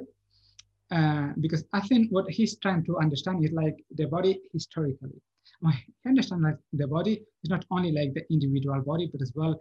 uh, 0.97 1.29
because 1.41 1.63
I 1.73 1.81
think 1.89 2.03
what 2.17 2.27
he's 2.31 2.55
trying 2.65 2.85
to 2.89 2.99
understand 3.05 3.45
is 3.45 3.53
like 3.53 3.77
the 3.99 4.07
body 4.07 4.33
historically. 4.53 5.21
We 5.63 5.73
understand 6.13 6.45
that 6.47 6.59
the 6.81 6.89
body 6.97 7.15
is 7.43 7.51
not 7.55 7.65
only 7.75 7.91
like 7.99 8.13
the 8.15 8.25
individual 8.35 8.81
body, 8.83 9.09
but 9.13 9.23
as 9.23 9.33
well 9.35 9.55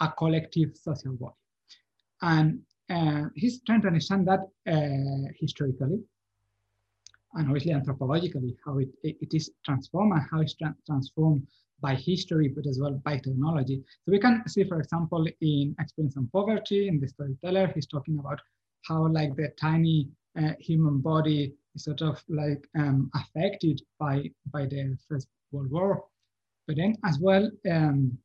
a 0.00 0.08
collective 0.20 0.70
social 0.86 1.14
body. 1.22 1.40
And 2.22 2.48
uh, 2.96 3.24
he's 3.34 3.56
trying 3.66 3.82
to 3.82 3.88
understand 3.92 4.26
that 4.30 4.42
uh, 4.74 5.26
historically 5.42 5.98
and 7.34 7.48
obviously 7.48 7.72
anthropologically, 7.72 8.56
how 8.64 8.78
it, 8.78 8.88
it, 9.02 9.16
it 9.20 9.34
is 9.34 9.50
transformed 9.64 10.12
and 10.12 10.22
how 10.30 10.40
it's 10.40 10.54
tra 10.54 10.74
transformed 10.86 11.42
by 11.86 11.94
history, 11.94 12.48
but 12.56 12.66
as 12.66 12.78
well 12.80 12.94
by 13.08 13.16
technology. 13.18 13.76
So 14.02 14.08
we 14.14 14.18
can 14.18 14.34
see, 14.48 14.64
for 14.64 14.78
example, 14.80 15.22
in 15.52 15.76
Experience 15.82 16.16
and 16.16 16.32
Poverty, 16.32 16.88
in 16.88 16.96
the 17.00 17.08
storyteller, 17.14 17.66
he's 17.74 17.86
talking 17.94 18.18
about 18.18 18.40
how 18.88 19.00
like 19.18 19.36
the 19.36 19.48
tiny 19.60 20.08
uh, 20.40 20.54
human 20.68 20.96
body 21.10 21.42
is 21.74 21.84
sort 21.84 22.00
of 22.00 22.16
like 22.28 22.62
um, 22.80 23.10
affected 23.20 23.82
by, 24.00 24.14
by 24.54 24.62
the 24.72 24.96
First 25.08 25.28
World 25.52 25.70
War. 25.70 26.04
But 26.66 26.76
then 26.76 26.96
as 27.04 27.18
well, 27.20 27.50
um, 27.70 28.16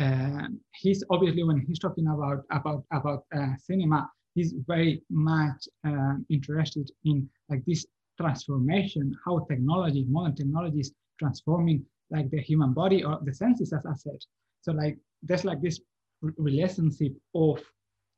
uh, 0.00 0.46
he's 0.82 1.04
obviously 1.10 1.42
when 1.42 1.60
he's 1.66 1.80
talking 1.80 2.06
about 2.06 2.40
about 2.58 2.84
about 2.92 3.20
uh, 3.36 3.54
cinema, 3.68 4.08
he's 4.34 4.54
very 4.72 5.02
much 5.10 5.60
uh, 5.86 6.14
interested 6.30 6.86
in 7.04 7.28
like 7.50 7.62
this 7.66 7.84
transformation, 8.20 9.04
how 9.24 9.34
technology, 9.50 10.06
modern 10.08 10.34
technology 10.34 10.80
is 10.80 10.92
transforming 11.18 11.84
like 12.10 12.30
the 12.30 12.40
human 12.40 12.72
body 12.72 13.04
or 13.04 13.18
the 13.22 13.34
senses 13.34 13.72
as 13.72 13.84
I 13.86 13.94
said. 13.94 14.18
So 14.62 14.72
like 14.72 14.96
there's 15.22 15.44
like 15.44 15.60
this 15.60 15.80
relationship 16.20 17.12
of 17.34 17.62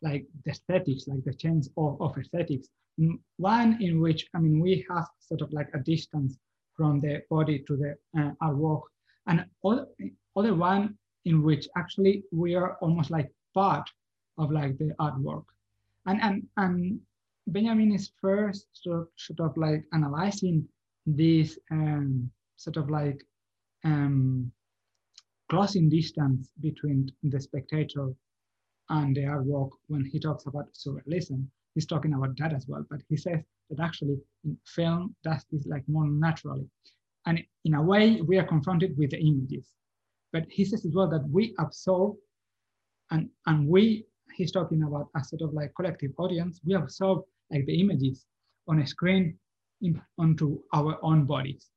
like 0.02 0.26
the 0.44 0.52
aesthetics, 0.52 1.06
like 1.06 1.24
the 1.24 1.34
change 1.34 1.66
of, 1.76 2.00
of 2.00 2.16
aesthetics. 2.16 2.68
One 3.36 3.82
in 3.82 4.00
which, 4.00 4.26
I 4.34 4.38
mean, 4.38 4.60
we 4.60 4.84
have 4.90 5.06
sort 5.20 5.42
of 5.42 5.52
like 5.52 5.68
a 5.74 5.78
distance 5.78 6.38
from 6.76 7.00
the 7.00 7.22
body 7.30 7.62
to 7.66 7.76
the 7.76 8.20
uh, 8.20 8.32
artwork, 8.42 8.82
and 9.26 9.44
other, 9.64 9.86
other 10.36 10.54
one 10.54 10.96
in 11.24 11.42
which 11.42 11.68
actually 11.76 12.24
we 12.32 12.54
are 12.54 12.76
almost 12.80 13.10
like 13.10 13.30
part 13.54 13.88
of 14.38 14.50
like 14.50 14.78
the 14.78 14.94
artwork. 14.98 15.44
And, 16.06 16.20
and, 16.22 16.46
and 16.56 17.00
Benjamin 17.46 17.92
is 17.92 18.12
first 18.20 18.66
sort 18.72 19.00
of, 19.00 19.08
sort 19.16 19.40
of 19.40 19.56
like 19.56 19.84
analyzing 19.92 20.66
this 21.06 21.58
um, 21.70 22.30
sort 22.56 22.76
of 22.76 22.88
like 22.90 23.22
um, 23.84 24.52
closing 25.48 25.88
distance 25.88 26.50
between 26.60 27.10
the 27.22 27.40
spectator 27.40 28.12
and 28.88 29.16
the 29.16 29.22
artwork 29.22 29.70
when 29.88 30.04
he 30.04 30.18
talks 30.18 30.46
about 30.46 30.72
surrealism. 30.72 31.46
He's 31.74 31.86
talking 31.86 32.14
about 32.14 32.36
that 32.38 32.52
as 32.52 32.66
well, 32.66 32.84
but 32.90 33.00
he 33.08 33.16
says 33.16 33.40
that 33.68 33.80
actually 33.80 34.18
in 34.44 34.56
film 34.66 35.14
that 35.24 35.44
is 35.52 35.66
like 35.66 35.84
more 35.88 36.06
naturally. 36.08 36.66
And 37.26 37.40
in 37.64 37.74
a 37.74 37.82
way, 37.82 38.20
we 38.22 38.38
are 38.38 38.46
confronted 38.46 38.96
with 38.96 39.10
the 39.10 39.20
images. 39.20 39.72
But 40.32 40.44
he 40.48 40.64
says 40.64 40.84
as 40.84 40.92
well 40.94 41.08
that 41.10 41.28
we 41.28 41.54
absorb 41.58 42.16
and, 43.10 43.28
and 43.46 43.66
we, 43.66 44.06
he's 44.34 44.52
talking 44.52 44.82
about 44.84 45.08
a 45.16 45.24
sort 45.24 45.42
of 45.42 45.52
like 45.52 45.74
collective 45.74 46.12
audience, 46.18 46.60
we 46.64 46.74
absorb 46.74 47.22
like 47.50 47.66
the 47.66 47.80
images 47.80 48.26
on 48.68 48.80
a 48.80 48.86
screen 48.86 49.36
in, 49.82 50.00
onto 50.18 50.60
our 50.72 50.98
own 51.02 51.24
bodies. 51.24 51.70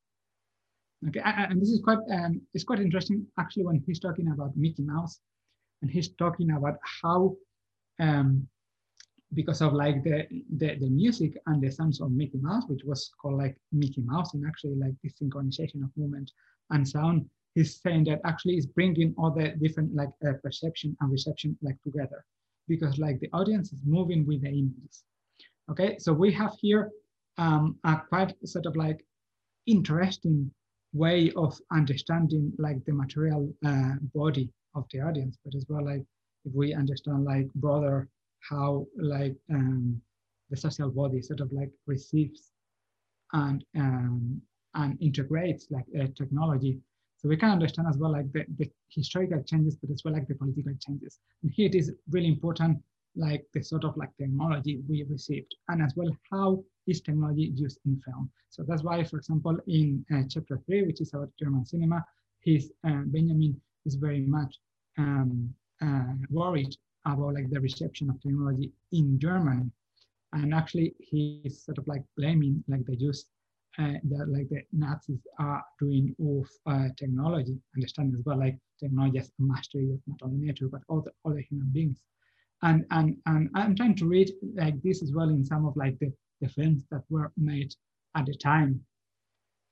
Okay, 1.07 1.21
and 1.23 1.61
this 1.61 1.69
is 1.69 1.81
quite 1.81 1.99
um, 2.11 2.41
it's 2.53 2.63
quite 2.63 2.79
interesting 2.79 3.25
actually 3.37 3.65
when 3.65 3.83
he's 3.85 3.99
talking 3.99 4.29
about 4.29 4.55
Mickey 4.55 4.83
Mouse, 4.83 5.19
and 5.81 5.91
he's 5.91 6.09
talking 6.09 6.51
about 6.51 6.77
how 7.01 7.35
um, 7.99 8.47
because 9.33 9.61
of 9.61 9.73
like 9.73 10.03
the, 10.03 10.27
the, 10.57 10.75
the 10.75 10.89
music 10.89 11.37
and 11.47 11.61
the 11.61 11.71
sounds 11.71 12.01
of 12.01 12.11
Mickey 12.11 12.37
Mouse, 12.37 12.63
which 12.67 12.83
was 12.85 13.11
called 13.19 13.37
like 13.37 13.57
Mickey 13.71 14.01
Mouse, 14.01 14.33
and 14.33 14.45
actually 14.45 14.75
like 14.75 14.93
the 15.03 15.09
synchronization 15.09 15.83
of 15.83 15.89
movement 15.95 16.31
and 16.69 16.87
sound, 16.87 17.25
he's 17.55 17.81
saying 17.81 18.05
that 18.05 18.21
actually 18.25 18.57
is 18.57 18.65
bringing 18.65 19.13
all 19.17 19.31
the 19.31 19.49
different 19.61 19.93
like 19.95 20.09
uh, 20.27 20.33
perception 20.43 20.95
and 21.01 21.11
reception 21.11 21.57
like 21.61 21.81
together, 21.83 22.23
because 22.67 22.97
like 22.97 23.19
the 23.19 23.29
audience 23.33 23.73
is 23.73 23.79
moving 23.85 24.25
with 24.25 24.41
the 24.41 24.49
images. 24.49 25.03
Okay, 25.71 25.97
so 25.97 26.13
we 26.13 26.31
have 26.31 26.53
here 26.61 26.91
um, 27.37 27.77
a 27.83 27.97
quite 28.09 28.33
sort 28.45 28.65
of 28.65 28.75
like 28.75 29.05
interesting 29.65 30.51
way 30.93 31.31
of 31.35 31.59
understanding 31.71 32.53
like 32.57 32.83
the 32.85 32.93
material 32.93 33.51
uh, 33.65 33.93
body 34.13 34.49
of 34.75 34.85
the 34.91 35.01
audience, 35.01 35.37
but 35.43 35.55
as 35.55 35.65
well 35.67 35.85
like 35.85 36.03
if 36.45 36.53
we 36.53 36.73
understand 36.73 37.25
like 37.25 37.47
broader 37.55 38.07
how 38.49 38.85
like 38.97 39.35
um, 39.51 40.01
the 40.49 40.57
social 40.57 40.89
body 40.89 41.21
sort 41.21 41.39
of 41.39 41.51
like 41.51 41.71
receives 41.87 42.51
and 43.33 43.63
um, 43.77 44.41
and 44.75 44.97
integrates 45.01 45.67
like 45.69 45.85
uh, 45.99 46.07
technology. 46.17 46.79
So 47.17 47.29
we 47.29 47.37
can 47.37 47.51
understand 47.51 47.87
as 47.87 47.97
well 47.97 48.11
like 48.11 48.31
the, 48.33 48.45
the 48.57 48.69
historical 48.89 49.41
changes, 49.43 49.77
but 49.77 49.91
as 49.91 50.01
well 50.03 50.13
like 50.13 50.27
the 50.27 50.35
political 50.35 50.73
changes. 50.85 51.19
And 51.41 51.51
here 51.51 51.67
it 51.67 51.75
is 51.75 51.91
really 52.09 52.27
important 52.27 52.83
like 53.15 53.45
the 53.53 53.63
sort 53.63 53.83
of 53.83 53.95
like 53.97 54.15
technology 54.17 54.81
we 54.89 55.03
received 55.09 55.55
and 55.69 55.81
as 55.81 55.93
well 55.95 56.09
how 56.31 56.63
is 56.87 57.01
technology 57.01 57.51
used 57.55 57.79
in 57.85 58.01
film. 58.05 58.29
So 58.49 58.63
that's 58.67 58.83
why, 58.83 59.03
for 59.03 59.17
example, 59.17 59.57
in 59.67 60.05
uh, 60.13 60.23
chapter 60.29 60.59
three, 60.65 60.83
which 60.83 61.01
is 61.01 61.13
about 61.13 61.29
German 61.39 61.65
cinema, 61.65 62.03
his 62.39 62.71
uh, 62.87 63.01
Benjamin 63.05 63.59
is 63.85 63.95
very 63.95 64.21
much 64.21 64.59
um, 64.97 65.53
uh, 65.81 66.13
worried 66.29 66.75
about 67.05 67.33
like 67.35 67.49
the 67.49 67.59
reception 67.59 68.09
of 68.09 68.21
technology 68.21 68.71
in 68.91 69.19
Germany. 69.19 69.69
And 70.33 70.53
actually 70.53 70.95
he's 70.99 71.63
sort 71.63 71.77
of 71.77 71.87
like 71.87 72.03
blaming 72.17 72.63
like 72.67 72.85
the 72.85 72.95
use 72.95 73.25
uh, 73.79 73.93
that 74.03 74.27
like 74.29 74.49
the 74.49 74.61
Nazis 74.71 75.25
are 75.39 75.63
doing 75.79 76.15
of 76.19 76.47
uh, 76.65 76.89
technology, 76.97 77.57
understanding 77.75 78.15
as 78.19 78.25
well 78.25 78.39
like 78.39 78.57
technology 78.79 79.19
as 79.19 79.27
a 79.27 79.43
mastery 79.43 79.91
of 79.91 79.99
not 80.07 80.19
only 80.23 80.45
nature, 80.45 80.67
but 80.67 80.81
all 80.89 81.01
the 81.01 81.11
other 81.25 81.39
human 81.49 81.69
beings 81.71 82.01
and 82.63 82.85
and 82.91 83.17
and 83.25 83.49
I'm 83.55 83.75
trying 83.75 83.95
to 83.97 84.07
read 84.07 84.31
like 84.55 84.81
this 84.81 85.03
as 85.03 85.11
well 85.13 85.29
in 85.29 85.43
some 85.43 85.65
of 85.65 85.75
like 85.75 85.99
the, 85.99 86.11
the 86.41 86.49
films 86.49 86.83
that 86.91 87.03
were 87.09 87.31
made 87.37 87.73
at 88.15 88.25
the 88.25 88.35
time. 88.35 88.81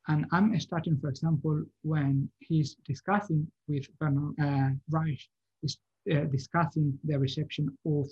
And 0.08 0.26
I'm 0.32 0.60
starting, 0.60 0.98
for 1.00 1.10
example, 1.10 1.64
when 1.84 2.30
he's 2.40 2.76
discussing 2.86 3.48
with 3.68 3.86
Bernard 4.00 4.34
uh, 4.42 4.70
Reich, 4.90 5.22
is 5.64 5.78
uh, 6.12 6.26
discussing 6.26 6.98
the 7.04 7.18
reception 7.18 7.78
of 7.86 8.08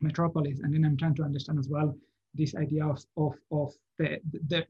Metropolis, 0.00 0.60
and 0.62 0.72
then 0.74 0.84
I'm 0.84 0.96
trying 0.96 1.14
to 1.16 1.22
understand 1.22 1.58
as 1.58 1.68
well 1.68 1.94
this 2.34 2.54
idea 2.54 2.86
of 2.86 3.02
of, 3.16 3.34
of 3.50 3.72
the, 3.98 4.20
the 4.48 4.64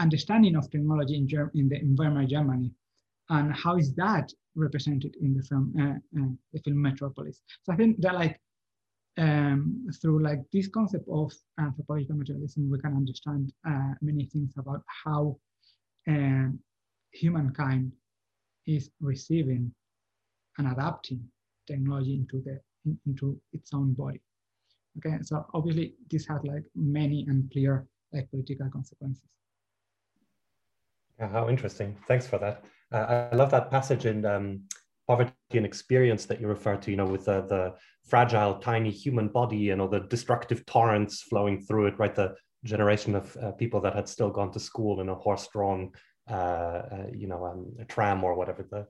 understanding 0.00 0.54
of 0.56 0.70
technology 0.70 1.16
in, 1.16 1.26
Germ- 1.26 1.50
in 1.54 1.68
the 1.68 1.76
environment 1.76 2.30
Germany 2.30 2.70
and 3.30 3.54
how 3.54 3.76
is 3.76 3.94
that 3.94 4.32
represented 4.54 5.16
in 5.20 5.34
the 5.34 5.42
film, 5.42 5.72
uh, 5.78 6.20
uh, 6.20 6.28
the 6.52 6.60
film 6.60 6.80
Metropolis. 6.82 7.42
So 7.62 7.72
I 7.72 7.76
think 7.76 8.00
that 8.00 8.14
like 8.14 8.40
um, 9.18 9.86
through 10.00 10.22
like 10.22 10.40
this 10.52 10.68
concept 10.68 11.08
of 11.10 11.32
anthropological 11.58 12.16
materialism, 12.16 12.70
we 12.70 12.78
can 12.78 12.94
understand 12.94 13.52
uh, 13.68 13.94
many 14.00 14.26
things 14.26 14.52
about 14.56 14.82
how 15.04 15.38
uh, 16.08 16.48
humankind 17.12 17.92
is 18.66 18.90
receiving 19.00 19.72
and 20.58 20.72
adapting 20.72 21.22
technology 21.66 22.14
into 22.14 22.42
the 22.44 22.60
in, 22.84 22.98
into 23.06 23.40
its 23.52 23.72
own 23.74 23.92
body. 23.92 24.20
Okay, 24.98 25.18
so 25.22 25.44
obviously 25.54 25.94
this 26.10 26.26
has 26.26 26.40
like 26.44 26.64
many 26.74 27.24
and 27.28 27.50
clear 27.52 27.86
like 28.12 28.30
political 28.30 28.68
consequences. 28.70 29.22
Yeah, 31.18 31.28
how 31.28 31.48
interesting. 31.48 31.96
Thanks 32.06 32.26
for 32.26 32.38
that. 32.38 32.64
Uh, 32.92 33.28
I 33.32 33.36
love 33.36 33.50
that 33.50 33.70
passage 33.70 34.06
in 34.06 34.24
um, 34.24 34.62
Poverty 35.06 35.32
and 35.52 35.66
Experience 35.66 36.24
that 36.26 36.40
you 36.40 36.46
refer 36.46 36.76
to, 36.76 36.90
you 36.90 36.96
know, 36.96 37.06
with 37.06 37.26
the, 37.26 37.42
the 37.42 37.74
fragile, 38.06 38.58
tiny 38.58 38.90
human 38.90 39.28
body 39.28 39.70
and 39.70 39.80
all 39.80 39.88
the 39.88 40.00
destructive 40.00 40.64
torrents 40.66 41.22
flowing 41.22 41.60
through 41.60 41.86
it, 41.86 41.98
right? 41.98 42.14
The 42.14 42.34
generation 42.64 43.14
of 43.14 43.36
uh, 43.36 43.52
people 43.52 43.80
that 43.82 43.94
had 43.94 44.08
still 44.08 44.30
gone 44.30 44.52
to 44.52 44.60
school 44.60 45.00
in 45.00 45.08
a 45.08 45.14
horse-drawn, 45.14 45.92
uh, 46.30 46.34
uh 46.34 47.06
you 47.12 47.26
know, 47.26 47.44
um, 47.44 47.72
a 47.80 47.84
tram 47.84 48.24
or 48.24 48.34
whatever 48.34 48.66
the 48.70 48.86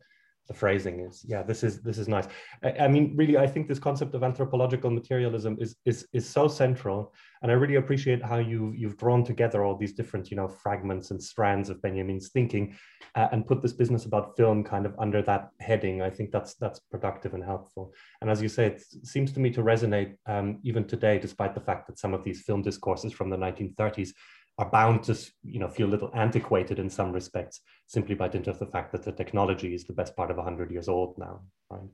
the 0.48 0.54
phrasing 0.54 1.00
is 1.00 1.24
yeah 1.26 1.42
this 1.42 1.62
is 1.62 1.82
this 1.82 1.98
is 1.98 2.08
nice. 2.08 2.26
I, 2.62 2.70
I, 2.84 2.88
mean 2.88 3.14
really 3.14 3.36
i 3.36 3.46
think 3.46 3.68
this 3.68 3.78
concept 3.78 4.14
of 4.14 4.24
anthropological 4.24 4.90
materialism 4.90 5.56
is 5.60 5.76
is 5.84 6.06
is 6.12 6.28
so 6.28 6.48
central 6.48 7.14
and 7.42 7.52
i 7.52 7.54
really 7.54 7.76
appreciate 7.76 8.24
how 8.24 8.38
you 8.38 8.72
you've 8.76 8.96
drawn 8.96 9.22
together 9.24 9.64
all 9.64 9.76
these 9.76 9.92
different 9.92 10.30
you 10.30 10.36
know 10.36 10.48
fragments 10.48 11.10
and 11.10 11.22
strands 11.22 11.68
of 11.68 11.80
benjamin's 11.82 12.30
thinking 12.30 12.76
uh, 13.14 13.28
and 13.32 13.46
put 13.46 13.62
this 13.62 13.72
business 13.72 14.04
about 14.04 14.36
film 14.36 14.62
kind 14.62 14.86
of 14.86 14.94
under 14.98 15.22
that 15.22 15.50
heading. 15.60 16.02
I 16.02 16.10
think 16.10 16.30
that's 16.30 16.54
that's 16.54 16.78
productive 16.78 17.34
and 17.34 17.42
helpful. 17.42 17.92
And 18.20 18.30
as 18.30 18.42
you 18.42 18.48
say 18.48 18.66
it 18.66 18.82
seems 19.02 19.32
to 19.32 19.40
me 19.40 19.50
to 19.50 19.62
resonate 19.62 20.14
um, 20.26 20.58
even 20.62 20.84
today 20.84 21.18
despite 21.18 21.54
the 21.54 21.60
fact 21.60 21.86
that 21.88 21.98
some 21.98 22.14
of 22.14 22.22
these 22.22 22.42
film 22.42 22.62
discourses 22.62 23.12
from 23.12 23.30
the 23.30 23.36
1930s 23.36 24.10
are 24.58 24.70
bound 24.70 25.02
to 25.04 25.16
you 25.42 25.60
know 25.60 25.68
feel 25.68 25.88
a 25.88 25.94
little 25.94 26.10
antiquated 26.14 26.78
in 26.78 26.90
some 26.90 27.12
respects 27.12 27.60
simply 27.86 28.14
by 28.14 28.28
dint 28.28 28.48
of 28.48 28.58
the 28.58 28.66
fact 28.66 28.92
that 28.92 29.02
the 29.02 29.12
technology 29.12 29.74
is 29.74 29.84
the 29.84 29.92
best 29.92 30.16
part 30.16 30.30
of 30.30 30.36
100 30.36 30.70
years 30.70 30.88
old 30.88 31.16
now 31.18 31.40
right? 31.70 31.88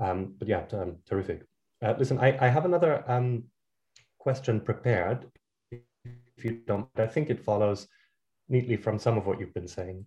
Um, 0.00 0.34
but 0.38 0.48
yeah 0.48 0.64
um, 0.72 0.96
terrific. 1.08 1.42
Uh, 1.84 1.94
listen 1.98 2.18
I, 2.18 2.46
I 2.46 2.48
have 2.48 2.64
another 2.64 3.04
um, 3.10 3.44
question 4.18 4.60
prepared 4.60 5.26
if 5.70 6.44
you 6.44 6.60
don't 6.66 6.88
i 6.96 7.06
think 7.06 7.30
it 7.30 7.44
follows 7.44 7.86
neatly 8.48 8.76
from 8.76 8.98
some 8.98 9.16
of 9.16 9.26
what 9.26 9.40
you've 9.40 9.54
been 9.54 9.68
saying. 9.68 10.04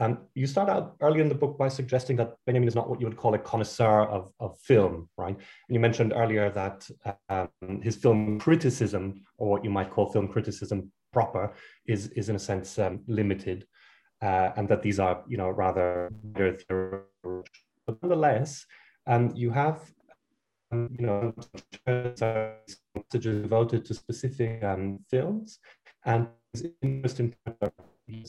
Um, 0.00 0.18
you 0.34 0.46
start 0.46 0.68
out 0.68 0.94
early 1.00 1.20
in 1.20 1.28
the 1.28 1.34
book 1.34 1.58
by 1.58 1.68
suggesting 1.68 2.16
that 2.16 2.34
Benjamin 2.46 2.68
is 2.68 2.76
not 2.76 2.88
what 2.88 3.00
you 3.00 3.06
would 3.06 3.16
call 3.16 3.34
a 3.34 3.38
connoisseur 3.38 4.02
of, 4.04 4.32
of 4.38 4.56
film, 4.60 5.08
right? 5.16 5.34
And 5.34 5.74
you 5.74 5.80
mentioned 5.80 6.12
earlier 6.14 6.50
that 6.50 6.88
um, 7.28 7.48
his 7.82 7.96
film 7.96 8.38
criticism, 8.38 9.24
or 9.38 9.50
what 9.50 9.64
you 9.64 9.70
might 9.70 9.90
call 9.90 10.06
film 10.12 10.28
criticism, 10.28 10.92
proper 11.12 11.52
is 11.86 12.08
is 12.08 12.28
in 12.28 12.36
a 12.36 12.38
sense 12.38 12.78
um, 12.78 13.00
limited, 13.06 13.66
uh, 14.22 14.50
and 14.56 14.68
that 14.68 14.82
these 14.82 14.98
are 14.98 15.22
you 15.28 15.36
know 15.36 15.48
rather 15.48 16.10
but 17.88 18.02
nonetheless, 18.02 18.66
um, 19.06 19.32
you 19.34 19.50
have 19.50 19.80
um, 20.70 20.94
you 20.98 21.06
know 21.06 21.34
messages 21.86 22.78
devoted 23.42 23.84
to 23.86 23.94
specific 23.94 24.62
um, 24.62 24.98
films 25.10 25.58
and 26.04 26.28
interest 26.82 27.20
in 27.20 27.34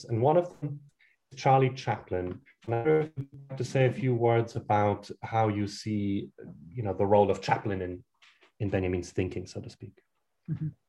and 0.10 0.22
one 0.22 0.38
of 0.38 0.60
them 0.60 0.80
is 1.32 1.40
Charlie 1.40 1.70
Chaplin. 1.70 2.40
And 2.66 2.76
I 2.76 2.84
would 2.84 3.12
like 3.50 3.58
to 3.58 3.64
say 3.64 3.86
a 3.86 3.92
few 3.92 4.14
words 4.14 4.56
about 4.56 5.10
how 5.22 5.48
you 5.48 5.68
see 5.68 6.30
you 6.74 6.84
know 6.84 6.94
the 6.94 7.06
role 7.06 7.30
of 7.30 7.42
Chaplin 7.42 7.82
in 7.82 8.04
in 8.60 8.70
Benjamin's 8.70 9.12
thinking, 9.12 9.46
so 9.46 9.62
to 9.62 9.70
speak. 9.70 9.94
Mm-hmm. 10.52 10.68
Yeah, 10.68 10.89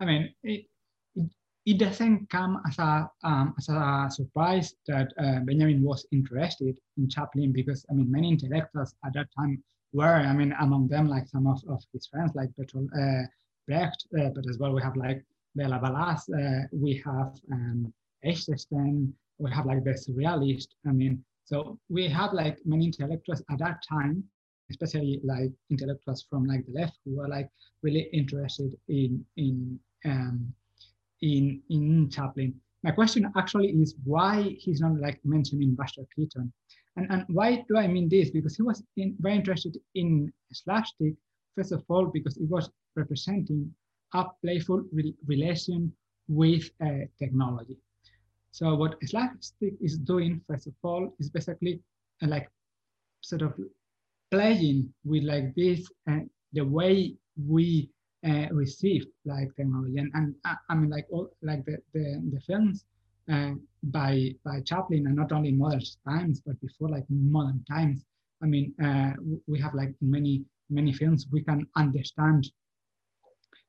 I 0.00 0.04
mean, 0.04 0.34
it, 0.42 0.66
it, 1.14 1.30
it 1.64 1.78
doesn't 1.78 2.28
come 2.30 2.60
as 2.68 2.78
a 2.78 3.10
um, 3.24 3.54
as 3.58 3.68
a 3.68 4.08
surprise 4.10 4.74
that 4.86 5.12
uh, 5.18 5.40
Benjamin 5.40 5.82
was 5.82 6.06
interested 6.12 6.78
in 6.96 7.08
Chaplin 7.08 7.52
because 7.52 7.84
I 7.90 7.94
mean 7.94 8.10
many 8.10 8.30
intellectuals 8.30 8.94
at 9.04 9.14
that 9.14 9.28
time 9.38 9.62
were 9.92 10.16
I 10.30 10.32
mean 10.32 10.54
among 10.60 10.88
them 10.88 11.08
like 11.08 11.28
some 11.28 11.46
of, 11.46 11.60
of 11.68 11.82
his 11.92 12.06
friends 12.06 12.32
like 12.34 12.50
Bertolt 12.58 12.88
uh, 12.94 13.26
Brecht, 13.66 14.06
uh, 14.18 14.30
but 14.34 14.48
as 14.48 14.58
well 14.58 14.72
we 14.72 14.82
have 14.82 14.96
like 14.96 15.24
Bela 15.56 15.80
Balazs, 15.80 16.28
uh, 16.28 16.66
we 16.70 17.02
have 17.04 17.32
um, 17.50 17.92
Eichstätt, 18.24 18.66
we 19.38 19.50
have 19.50 19.66
like 19.66 19.84
the 19.84 19.90
surrealist. 19.90 20.68
I 20.86 20.92
mean, 20.92 21.24
so 21.44 21.78
we 21.88 22.08
have 22.08 22.32
like 22.32 22.58
many 22.64 22.86
intellectuals 22.86 23.42
at 23.50 23.58
that 23.58 23.82
time, 23.88 24.22
especially 24.70 25.20
like 25.24 25.50
intellectuals 25.70 26.26
from 26.28 26.44
like 26.44 26.66
the 26.66 26.72
left 26.72 26.98
who 27.04 27.16
were 27.16 27.28
like 27.28 27.48
really 27.82 28.08
interested 28.12 28.72
in 28.88 29.24
in 29.36 29.78
um, 30.04 30.52
in 31.22 31.62
in 31.70 32.10
Chaplin. 32.10 32.54
My 32.82 32.90
question 32.92 33.32
actually 33.36 33.68
is 33.68 33.94
why 34.04 34.54
he's 34.58 34.80
not 34.80 35.00
like 35.00 35.18
mentioned 35.24 35.62
in 35.62 35.74
Buster 35.74 36.02
Keaton, 36.14 36.52
and 36.96 37.06
and 37.10 37.24
why 37.28 37.64
do 37.68 37.76
I 37.76 37.86
mean 37.86 38.08
this? 38.08 38.30
Because 38.30 38.56
he 38.56 38.62
was 38.62 38.82
in, 38.96 39.16
very 39.20 39.36
interested 39.36 39.78
in 39.94 40.32
slapstick 40.52 41.14
first 41.56 41.72
of 41.72 41.82
all 41.88 42.06
because 42.06 42.36
it 42.36 42.48
was 42.48 42.70
representing 42.94 43.74
a 44.14 44.24
playful 44.42 44.84
re 44.92 45.14
relation 45.26 45.92
with 46.28 46.70
uh, 46.84 47.06
technology. 47.18 47.76
So 48.50 48.74
what 48.74 48.96
slapstick 49.04 49.74
is 49.80 49.98
doing 49.98 50.40
first 50.48 50.66
of 50.66 50.74
all 50.82 51.14
is 51.18 51.30
basically 51.30 51.80
uh, 52.22 52.28
like 52.28 52.48
sort 53.20 53.42
of 53.42 53.54
playing 54.30 54.92
with 55.04 55.24
like 55.24 55.54
this 55.54 55.88
uh, 56.10 56.20
the 56.52 56.64
way 56.64 57.16
we 57.36 57.90
uh, 58.26 58.46
received 58.52 59.08
like 59.24 59.54
technology 59.56 59.98
and, 59.98 60.10
and 60.14 60.34
uh, 60.44 60.54
I 60.68 60.74
mean 60.74 60.90
like 60.90 61.06
all 61.10 61.30
like 61.42 61.64
the 61.64 61.78
the, 61.94 62.22
the 62.32 62.40
films 62.40 62.84
uh, 63.32 63.52
by 63.84 64.34
by 64.44 64.60
Chaplin 64.62 65.06
and 65.06 65.16
not 65.16 65.32
only 65.32 65.52
modern 65.52 65.82
times 66.08 66.40
but 66.44 66.60
before 66.60 66.88
like 66.88 67.04
modern 67.08 67.64
times 67.64 68.04
I 68.42 68.46
mean 68.46 68.74
uh, 68.82 69.12
we 69.46 69.60
have 69.60 69.74
like 69.74 69.94
many 70.00 70.44
many 70.70 70.92
films 70.92 71.26
we 71.30 71.42
can 71.42 71.66
understand 71.76 72.50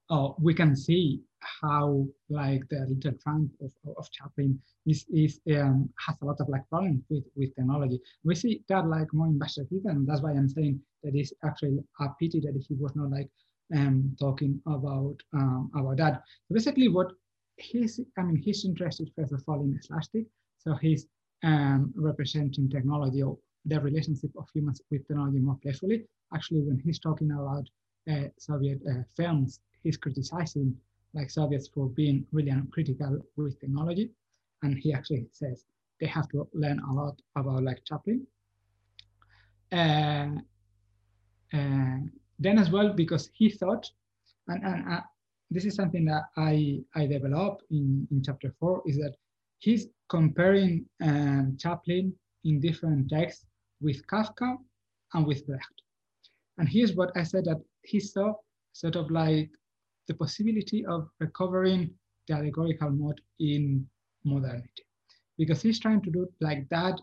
or 0.10 0.36
we 0.40 0.54
can 0.54 0.76
see 0.76 1.22
how 1.62 2.06
like 2.30 2.68
the 2.70 2.86
little 2.90 3.14
tramp 3.22 3.52
of, 3.62 3.72
of 3.98 4.10
Chaplin 4.12 4.60
is, 4.86 5.06
is 5.10 5.40
um, 5.56 5.90
has 6.06 6.16
a 6.22 6.26
lot 6.26 6.38
of 6.40 6.50
like 6.50 6.68
problems 6.70 7.04
with, 7.10 7.26
with 7.36 7.54
technology. 7.56 8.00
We 8.24 8.36
see 8.36 8.64
that 8.70 8.88
like 8.88 9.14
more 9.14 9.28
in 9.28 9.38
Buster 9.38 9.66
Keaton. 9.70 10.06
That's 10.06 10.22
why 10.22 10.32
I'm 10.32 10.50
saying 10.50 10.80
that 11.04 11.14
it's 11.16 11.34
actually 11.44 11.80
a 12.00 12.08
pity 12.20 12.40
that 12.42 12.56
he 12.68 12.76
was 12.76 12.96
not 12.96 13.12
like 13.12 13.30
um, 13.76 14.16
talking 14.20 14.62
about 14.66 15.16
um, 15.34 15.72
about 15.76 15.98
that. 15.98 16.24
So 16.48 16.54
basically, 16.54 16.88
what 16.88 17.12
he's 17.58 18.00
I 18.18 18.24
mean 18.24 18.38
he's 18.38 18.66
interested 18.66 19.12
first 19.16 19.34
of 19.34 19.44
all 19.48 19.62
in 19.62 19.80
slapstick. 19.82 20.26
So 20.58 20.76
he's 20.76 21.08
um, 21.44 21.94
representing 21.96 22.70
technology 22.70 23.22
or 23.24 23.38
the 23.66 23.80
relationship 23.80 24.32
of 24.38 24.48
humans 24.54 24.82
with 24.92 25.08
technology 25.08 25.40
more 25.40 25.58
playfully. 25.62 26.06
Actually, 26.34 26.62
when 26.62 26.80
he's 26.80 27.00
talking 27.00 27.32
about 27.32 27.68
uh, 28.10 28.28
Soviet 28.38 28.80
uh, 28.90 29.04
films, 29.16 29.60
he's 29.84 29.98
criticizing 29.98 30.76
like 31.14 31.30
Soviets 31.30 31.68
for 31.74 31.90
being 31.90 32.26
really 32.32 32.50
uncritical 32.50 33.20
with 33.36 33.60
technology. 33.60 34.12
And 34.64 34.78
he 34.78 34.94
actually 34.94 35.28
says 35.32 35.66
they 36.00 36.08
have 36.08 36.28
to 36.30 36.48
learn 36.54 36.80
a 36.80 36.94
lot 36.94 37.22
about 37.36 37.64
like 37.64 37.84
Chaplin. 37.86 38.26
Uh, 39.72 40.30
uh, 41.54 41.98
then 42.40 42.58
as 42.60 42.70
well, 42.70 42.94
because 42.94 43.30
he 43.34 43.50
thought, 43.50 43.90
and, 44.48 44.64
and 44.64 44.94
uh, 44.94 45.02
this 45.50 45.66
is 45.66 45.76
something 45.76 46.06
that 46.06 46.24
I, 46.38 46.80
I 46.96 47.08
developed 47.08 47.64
in, 47.72 48.08
in 48.12 48.24
chapter 48.24 48.54
four, 48.60 48.82
is 48.86 48.98
that 48.98 49.16
he's 49.60 49.88
comparing 50.10 50.86
um, 51.02 51.58
Chaplin 51.60 52.14
in 52.46 52.60
different 52.60 53.10
texts 53.10 53.46
with 53.82 54.06
Kafka 54.08 54.56
and 55.14 55.26
with 55.26 55.46
Brecht. 55.48 55.82
And 56.58 56.68
here's 56.68 56.94
what 56.96 57.12
I 57.16 57.24
said 57.24 57.46
that 57.46 57.62
he 57.84 58.00
saw 58.00 58.34
sort 58.74 58.96
of 58.96 59.10
like 59.12 59.50
the 60.08 60.14
possibility 60.14 60.86
of 60.86 61.10
recovering 61.20 61.92
the 62.28 62.36
allegorical 62.36 62.90
mode 62.90 63.22
in 63.40 63.88
modernity. 64.24 64.84
Because 65.38 65.62
he's 65.62 65.80
trying 65.80 66.02
to 66.02 66.12
do 66.12 66.28
like 66.42 66.68
that 66.70 67.00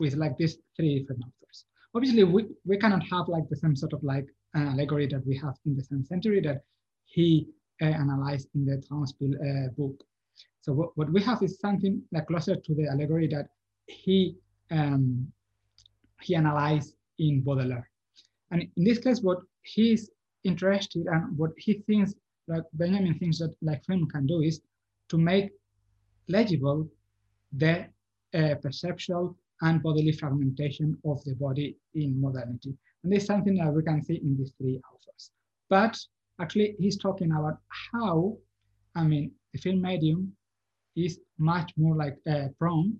with 0.00 0.14
like 0.14 0.36
these 0.36 0.58
three 0.76 1.00
different 1.00 1.22
authors. 1.22 1.64
Obviously, 1.94 2.24
we, 2.24 2.46
we 2.64 2.76
cannot 2.76 3.02
have 3.10 3.28
like 3.28 3.48
the 3.48 3.56
same 3.56 3.76
sort 3.76 3.92
of 3.92 4.02
like 4.02 4.26
uh, 4.56 4.70
allegory 4.72 5.06
that 5.06 5.26
we 5.26 5.36
have 5.36 5.56
in 5.66 5.76
the 5.76 5.84
same 5.84 6.04
century 6.04 6.40
that 6.40 6.62
he 7.04 7.48
uh, 7.82 7.86
analyzed 7.86 8.48
in 8.54 8.64
the 8.64 8.82
Trauerspiel 8.88 9.34
uh, 9.34 9.68
book. 9.76 10.02
So 10.60 10.72
what, 10.72 10.96
what 10.96 11.12
we 11.12 11.22
have 11.22 11.42
is 11.42 11.60
something 11.60 12.02
like 12.12 12.26
closer 12.26 12.56
to 12.56 12.74
the 12.74 12.88
allegory 12.88 13.28
that 13.28 13.48
he 13.86 14.36
um, 14.70 15.30
he 16.22 16.34
analyzed 16.34 16.94
in 17.18 17.42
Baudelaire. 17.42 17.88
And 18.50 18.62
in 18.76 18.84
this 18.84 18.98
case, 18.98 19.20
what 19.20 19.38
he's 19.62 20.10
interested 20.44 21.06
and 21.06 21.36
what 21.36 21.50
he 21.56 21.74
thinks, 21.86 22.14
like 22.48 22.64
Benjamin 22.72 23.18
thinks 23.18 23.38
that 23.38 23.54
like 23.62 23.84
film 23.84 24.08
can 24.08 24.26
do 24.26 24.40
is 24.40 24.60
to 25.08 25.18
make 25.18 25.50
legible 26.28 26.88
the 27.52 27.86
uh, 28.34 28.54
perceptual 28.60 29.36
and 29.62 29.82
bodily 29.82 30.12
fragmentation 30.12 30.96
of 31.04 31.22
the 31.24 31.34
body 31.34 31.76
in 31.94 32.20
modernity. 32.20 32.74
And 33.02 33.12
this 33.12 33.22
is 33.22 33.26
something 33.26 33.56
that 33.56 33.72
we 33.72 33.82
can 33.82 34.02
see 34.02 34.16
in 34.16 34.36
these 34.36 34.52
three 34.58 34.80
authors. 34.92 35.30
But 35.68 35.98
actually, 36.40 36.76
he's 36.78 36.96
talking 36.96 37.32
about 37.32 37.58
how, 37.92 38.36
I 38.94 39.04
mean, 39.04 39.32
the 39.52 39.60
film 39.60 39.80
medium 39.82 40.32
is 40.96 41.20
much 41.38 41.72
more 41.76 41.96
like 41.96 42.16
uh, 42.30 42.48
prone 42.58 42.96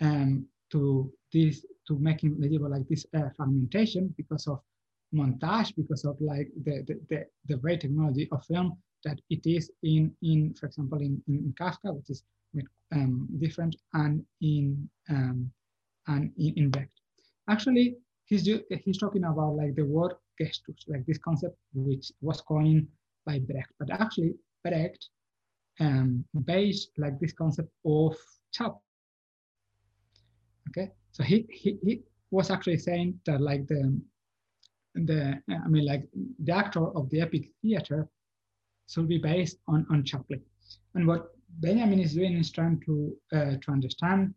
um, 0.00 0.46
to 0.70 1.12
this, 1.32 1.64
to 1.88 1.98
making 1.98 2.40
legible 2.40 2.70
like 2.70 2.86
this 2.88 3.06
uh, 3.16 3.28
fragmentation 3.36 4.14
because 4.16 4.46
of 4.46 4.60
montage 5.14 5.74
because 5.76 6.04
of 6.04 6.16
like 6.20 6.48
the, 6.64 6.82
the, 6.86 7.00
the, 7.10 7.26
the 7.46 7.56
great 7.56 7.80
technology 7.80 8.28
of 8.32 8.44
film 8.46 8.76
that 9.04 9.20
it 9.30 9.46
is 9.46 9.70
in, 9.82 10.12
in 10.22 10.54
for 10.54 10.66
example, 10.66 10.98
in, 11.00 11.22
in 11.28 11.54
Kafka, 11.60 11.94
which 11.94 12.10
is 12.10 12.22
um, 12.92 13.28
different, 13.38 13.76
and 13.94 14.24
in 14.40 14.88
um, 15.08 15.50
and 16.08 16.30
in, 16.36 16.54
in 16.56 16.70
Brecht. 16.70 17.00
Actually, 17.48 17.96
he's 18.32 18.48
he's 18.84 18.98
talking 18.98 19.24
about 19.24 19.56
like 19.56 19.74
the 19.76 19.84
word 19.84 20.14
gestus, 20.40 20.80
like 20.88 21.04
this 21.06 21.18
concept 21.18 21.56
which 21.74 22.10
was 22.20 22.40
coined 22.40 22.86
by 23.26 23.38
Brecht, 23.38 23.72
but 23.78 23.90
actually 23.90 24.34
Brecht 24.64 25.08
um, 25.80 26.24
based 26.44 26.90
like 26.96 27.18
this 27.20 27.32
concept 27.32 27.70
of 27.84 28.16
chop. 28.52 28.80
Okay, 30.68 30.90
so 31.12 31.22
he, 31.22 31.46
he 31.50 31.78
he 31.82 32.02
was 32.30 32.50
actually 32.50 32.78
saying 32.78 33.20
that 33.26 33.40
like 33.40 33.66
the 33.66 34.00
the 34.94 35.20
I 35.64 35.68
mean 35.68 35.84
like 35.84 36.04
the 36.44 36.52
actor 36.52 36.86
of 36.98 37.10
the 37.10 37.20
epic 37.20 37.44
theater 37.60 38.08
should 38.88 39.08
be 39.08 39.18
based 39.18 39.58
on 39.68 39.86
on 39.90 40.04
Chaplin. 40.04 40.42
And 40.94 41.06
what 41.06 41.22
Benjamin 41.60 42.00
is 42.00 42.14
doing 42.14 42.38
is 42.38 42.50
trying 42.50 42.80
to 42.86 42.94
uh, 43.36 43.54
to 43.62 43.68
understand 43.70 44.34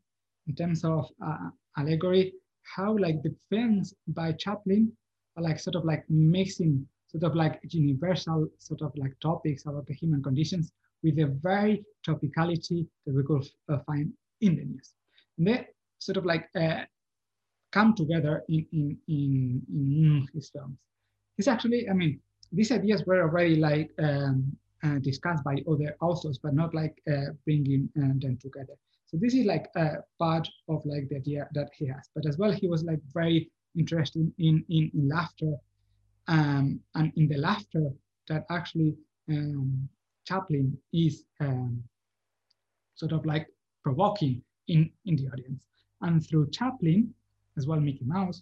in 0.48 0.56
terms 0.56 0.84
of 0.84 1.06
uh, 1.26 1.50
allegory 1.78 2.34
how 2.76 2.98
like 2.98 3.22
the 3.24 3.36
films 3.50 3.94
by 4.08 4.32
Chaplin 4.34 4.92
are 5.38 5.44
like 5.44 5.60
sort 5.60 5.76
of 5.76 5.86
like 5.86 6.04
mixing 6.10 6.88
sort 7.08 7.24
of 7.24 7.36
like 7.36 7.60
universal 7.64 8.48
sort 8.60 8.82
of 8.82 8.92
like 8.96 9.14
topics 9.22 9.66
about 9.66 9.86
the 9.88 9.94
human 9.94 10.22
conditions 10.22 10.72
with 11.04 11.18
a 11.20 11.28
very 11.42 11.84
topicality 12.06 12.88
that 13.06 13.16
we 13.16 13.24
could 13.24 13.48
uh, 13.70 13.78
find 13.86 14.12
in 14.42 14.56
the 14.56 14.66
news. 14.66 14.94
And 15.38 15.48
they 15.48 15.68
sort 16.00 16.18
of 16.18 16.26
like 16.26 16.48
uh, 16.56 16.84
come 17.72 17.94
together 17.96 18.44
in, 18.50 18.66
in, 18.72 18.98
in, 19.08 19.62
in 19.70 20.28
his 20.34 20.50
films. 20.50 20.78
It's 21.38 21.48
actually, 21.48 21.90
I 21.90 21.94
mean, 21.94 22.20
these 22.52 22.72
ideas 22.72 23.04
were 23.06 23.22
already 23.22 23.58
like 23.58 23.92
um, 24.00 24.56
uh, 24.84 25.00
discussed 25.00 25.44
by 25.44 25.58
other 25.70 25.96
authors, 26.02 26.40
but 26.42 26.54
not 26.54 26.74
like 26.74 27.02
uh, 27.12 27.34
bringing 27.44 27.90
uh, 27.98 28.14
them 28.20 28.38
together. 28.42 28.74
So 29.08 29.18
this 29.18 29.34
is 29.34 29.46
like 29.46 29.68
a 29.76 29.98
part 30.20 30.48
of 30.68 30.86
like 30.86 31.10
the 31.10 31.18
idea 31.18 31.48
that 31.54 31.70
he 31.78 31.88
has. 31.88 32.10
But 32.16 32.26
as 32.26 32.38
well, 32.38 32.52
he 32.52 32.68
was 32.68 32.84
like 32.84 33.00
very 33.14 33.52
interested 33.78 34.32
in, 34.40 34.64
in, 34.70 34.92
in 34.94 35.10
laughter 35.10 35.56
um, 36.28 36.80
and 36.96 37.12
in 37.16 37.28
the 37.28 37.38
laughter 37.38 37.92
that 38.28 38.46
actually 38.50 38.96
um, 39.30 39.88
Chaplin 40.26 40.78
is 40.92 41.24
um, 41.40 41.84
sort 42.96 43.12
of 43.12 43.26
like 43.26 43.48
provoking 43.84 44.42
in, 44.68 44.90
in 45.06 45.16
the 45.16 45.28
audience. 45.28 45.68
And 46.02 46.26
through 46.26 46.50
Chaplin, 46.50 47.14
as 47.58 47.68
well 47.68 47.80
Mickey 47.80 48.06
Mouse, 48.06 48.42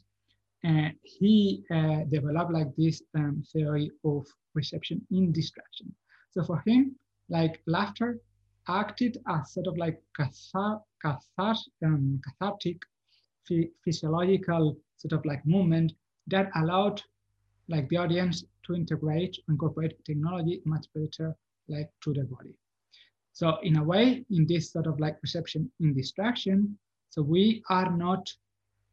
uh, 0.66 0.90
he 1.04 1.64
uh, 1.72 2.04
developed 2.10 2.54
like 2.54 2.74
this 2.78 3.02
um, 3.16 3.44
theory 3.52 3.92
of 4.06 4.26
reception 4.54 5.06
in 5.12 5.32
distraction. 5.32 5.94
So 6.32 6.44
for 6.44 6.64
him, 6.66 6.96
like 7.30 7.62
laughter 7.68 8.20
acted 8.68 9.18
as 9.28 9.54
sort 9.54 9.68
of 9.68 9.78
like 9.78 10.02
cathar 10.18 10.82
um, 11.86 12.22
cathartic 12.26 12.82
physiological 13.84 14.78
sort 14.98 15.14
of 15.14 15.26
like 15.26 15.46
movement 15.46 15.94
that 16.28 16.50
allowed 16.56 17.02
like 17.68 17.88
the 17.90 17.98
audience 17.98 18.44
to 18.66 18.74
integrate, 18.74 19.38
incorporate 19.50 20.04
technology 20.06 20.62
much 20.66 20.86
better 20.96 21.36
like 21.68 21.90
to 22.02 22.14
the 22.14 22.24
body. 22.24 22.56
So 23.34 23.58
in 23.64 23.78
a 23.78 23.84
way, 23.84 24.26
in 24.30 24.46
this 24.48 24.72
sort 24.72 24.88
of 24.88 25.00
like 25.00 25.20
perception 25.20 25.72
in 25.80 25.94
distraction, 25.94 26.78
so 27.10 27.22
we 27.22 27.64
are 27.70 27.92
not, 27.96 28.30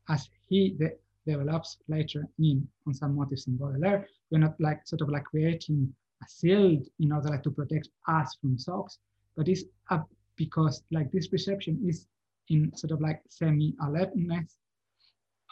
as 0.09 0.29
he 0.49 0.71
de 0.71 0.91
develops 1.27 1.77
later 1.89 2.27
in 2.39 2.67
on 2.87 2.95
some 2.95 3.15
motifs 3.15 3.47
in 3.47 3.57
Baudelaire, 3.57 4.09
we're 4.31 4.39
not 4.39 4.59
like 4.59 4.87
sort 4.87 5.03
of 5.03 5.11
like 5.11 5.25
creating 5.25 5.95
a 6.23 6.27
shield 6.29 6.89
in 6.99 7.13
order 7.13 7.29
like 7.29 7.43
to 7.43 7.51
protect 7.51 7.89
us 8.09 8.37
from 8.41 8.59
shocks, 8.59 8.99
but 9.37 9.49
it's 9.49 9.65
a, 9.91 10.01
because 10.37 10.83
like 10.91 11.11
this 11.13 11.29
perception 11.29 11.81
is 11.87 12.07
in 12.49 12.75
sort 12.77 12.91
of 12.93 13.01
like 13.01 13.21
semi-alertness 13.29 14.57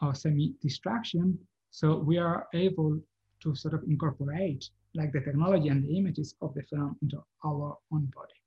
or 0.03 0.15
semi-distraction. 0.15 1.39
So 1.71 1.99
we 1.99 2.19
are 2.19 2.47
able 2.55 3.01
to 3.43 3.55
sort 3.55 3.75
of 3.75 3.83
incorporate 3.85 4.69
like 4.95 5.13
the 5.13 5.21
technology 5.21 5.69
and 5.69 5.85
the 5.85 5.97
images 5.97 6.35
of 6.41 6.55
the 6.55 6.63
film 6.63 6.97
into 7.03 7.23
our 7.45 7.77
own 7.93 8.07
body 8.15 8.39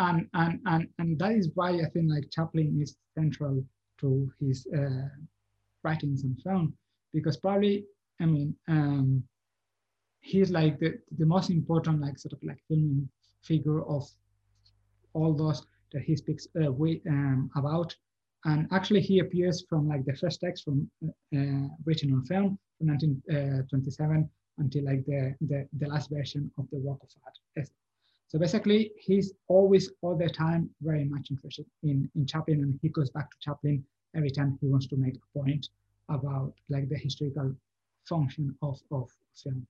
and 0.00 0.26
and 0.34 0.60
and 0.66 0.88
and 0.98 1.18
that 1.18 1.32
is 1.32 1.50
why 1.54 1.70
I 1.70 1.88
think 1.92 2.10
like 2.10 2.30
Chaplin 2.30 2.80
is 2.82 2.96
central 3.14 3.62
to 4.00 4.30
his 4.40 4.66
uh, 4.76 5.08
writings 5.84 6.24
and 6.24 6.40
film 6.42 6.74
because 7.12 7.36
probably 7.36 7.84
I 8.20 8.26
mean 8.26 8.56
um, 8.68 9.22
he's 10.20 10.50
like 10.50 10.78
the 10.80 10.98
the 11.18 11.26
most 11.26 11.50
important 11.50 12.00
like 12.00 12.18
sort 12.18 12.32
of 12.32 12.42
like 12.42 12.58
filming 12.66 13.08
figure 13.42 13.82
of 13.82 14.08
all 15.14 15.34
those 15.34 15.66
that 15.92 16.02
he 16.02 16.16
speaks 16.16 16.46
uh, 16.62 16.70
way, 16.70 17.00
um, 17.08 17.50
about 17.56 17.94
and 18.46 18.66
actually 18.72 19.00
he 19.00 19.18
appears 19.18 19.64
from 19.68 19.86
like 19.88 20.04
the 20.06 20.16
first 20.16 20.40
text 20.40 20.64
from 20.64 20.90
uh, 21.04 21.38
uh 21.38 21.68
written 21.84 22.12
on 22.14 22.24
film 22.24 22.58
from 22.78 22.88
1927 22.88 24.16
uh, 24.16 24.62
until 24.62 24.84
like 24.84 25.04
the, 25.06 25.34
the 25.42 25.68
the 25.78 25.88
last 25.88 26.08
version 26.10 26.50
of 26.58 26.66
the 26.70 26.78
work 26.78 26.98
of 27.02 27.10
art 27.24 27.36
so 28.30 28.38
basically, 28.38 28.92
he's 28.96 29.32
always 29.48 29.90
all 30.02 30.16
the 30.16 30.28
time 30.28 30.70
very 30.82 31.02
much 31.04 31.32
interested 31.32 31.66
in, 31.82 32.08
in 32.14 32.26
Chaplin 32.26 32.62
and 32.62 32.78
he 32.80 32.88
goes 32.88 33.10
back 33.10 33.28
to 33.28 33.36
Chaplin 33.40 33.84
every 34.14 34.30
time 34.30 34.56
he 34.60 34.68
wants 34.68 34.86
to 34.86 34.96
make 34.96 35.16
a 35.16 35.38
point 35.38 35.66
about 36.08 36.54
like 36.68 36.88
the 36.88 36.96
historical 36.96 37.52
function 38.08 38.54
of, 38.62 38.78
of 38.92 39.10
film. 39.34 39.66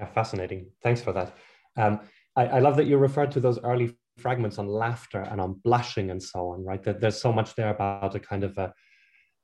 Yeah, 0.00 0.06
fascinating. 0.06 0.66
Thanks 0.82 1.00
for 1.00 1.12
that. 1.12 1.36
Um, 1.78 2.00
I, 2.36 2.46
I 2.46 2.58
love 2.58 2.76
that 2.76 2.86
you 2.86 2.98
referred 2.98 3.30
to 3.32 3.40
those 3.40 3.58
early 3.62 3.96
fragments 4.18 4.58
on 4.58 4.66
laughter 4.66 5.22
and 5.30 5.40
on 5.40 5.60
blushing 5.64 6.10
and 6.10 6.22
so 6.22 6.50
on, 6.50 6.64
right? 6.64 6.82
That 6.82 7.00
there's 7.00 7.20
so 7.20 7.32
much 7.32 7.54
there 7.54 7.70
about 7.70 8.14
a 8.14 8.20
kind 8.20 8.44
of 8.44 8.58
a 8.58 8.72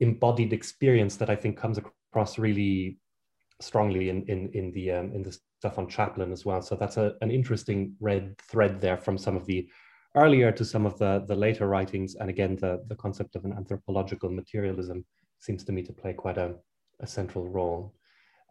embodied 0.01 0.53
experience 0.53 1.16
that 1.16 1.30
I 1.30 1.37
think 1.37 1.57
comes 1.57 1.78
across 1.78 2.39
really 2.39 2.99
strongly 3.61 4.09
in 4.09 4.24
in 4.24 4.51
in 4.53 4.72
the 4.72 4.91
um, 4.91 5.12
in 5.12 5.22
the 5.22 5.37
stuff 5.61 5.78
on 5.78 5.89
Chaplin 5.89 6.32
as 6.32 6.45
well. 6.45 6.61
So 6.61 6.74
that's 6.74 6.97
a, 6.97 7.14
an 7.20 7.30
interesting 7.30 7.95
red 8.01 8.37
thread 8.51 8.80
there 8.80 8.99
from 8.99 9.16
some 9.16 9.37
of 9.37 9.47
the 9.47 9.68
earlier 10.14 10.53
to 10.53 10.64
some 10.64 10.87
of 10.87 10.99
the, 10.99 11.24
the 11.26 11.35
later 11.35 11.66
writings. 11.66 12.14
And 12.16 12.30
again, 12.30 12.57
the, 12.57 12.85
the 12.89 12.95
concept 12.97 13.35
of 13.35 13.45
an 13.45 13.53
anthropological 13.53 14.30
materialism 14.30 15.05
seems 15.39 15.64
to 15.64 15.72
me 15.72 15.82
to 15.82 15.93
play 15.93 16.12
quite 16.12 16.39
a, 16.39 16.55
a 17.01 17.07
central 17.07 17.49
role. 17.49 17.95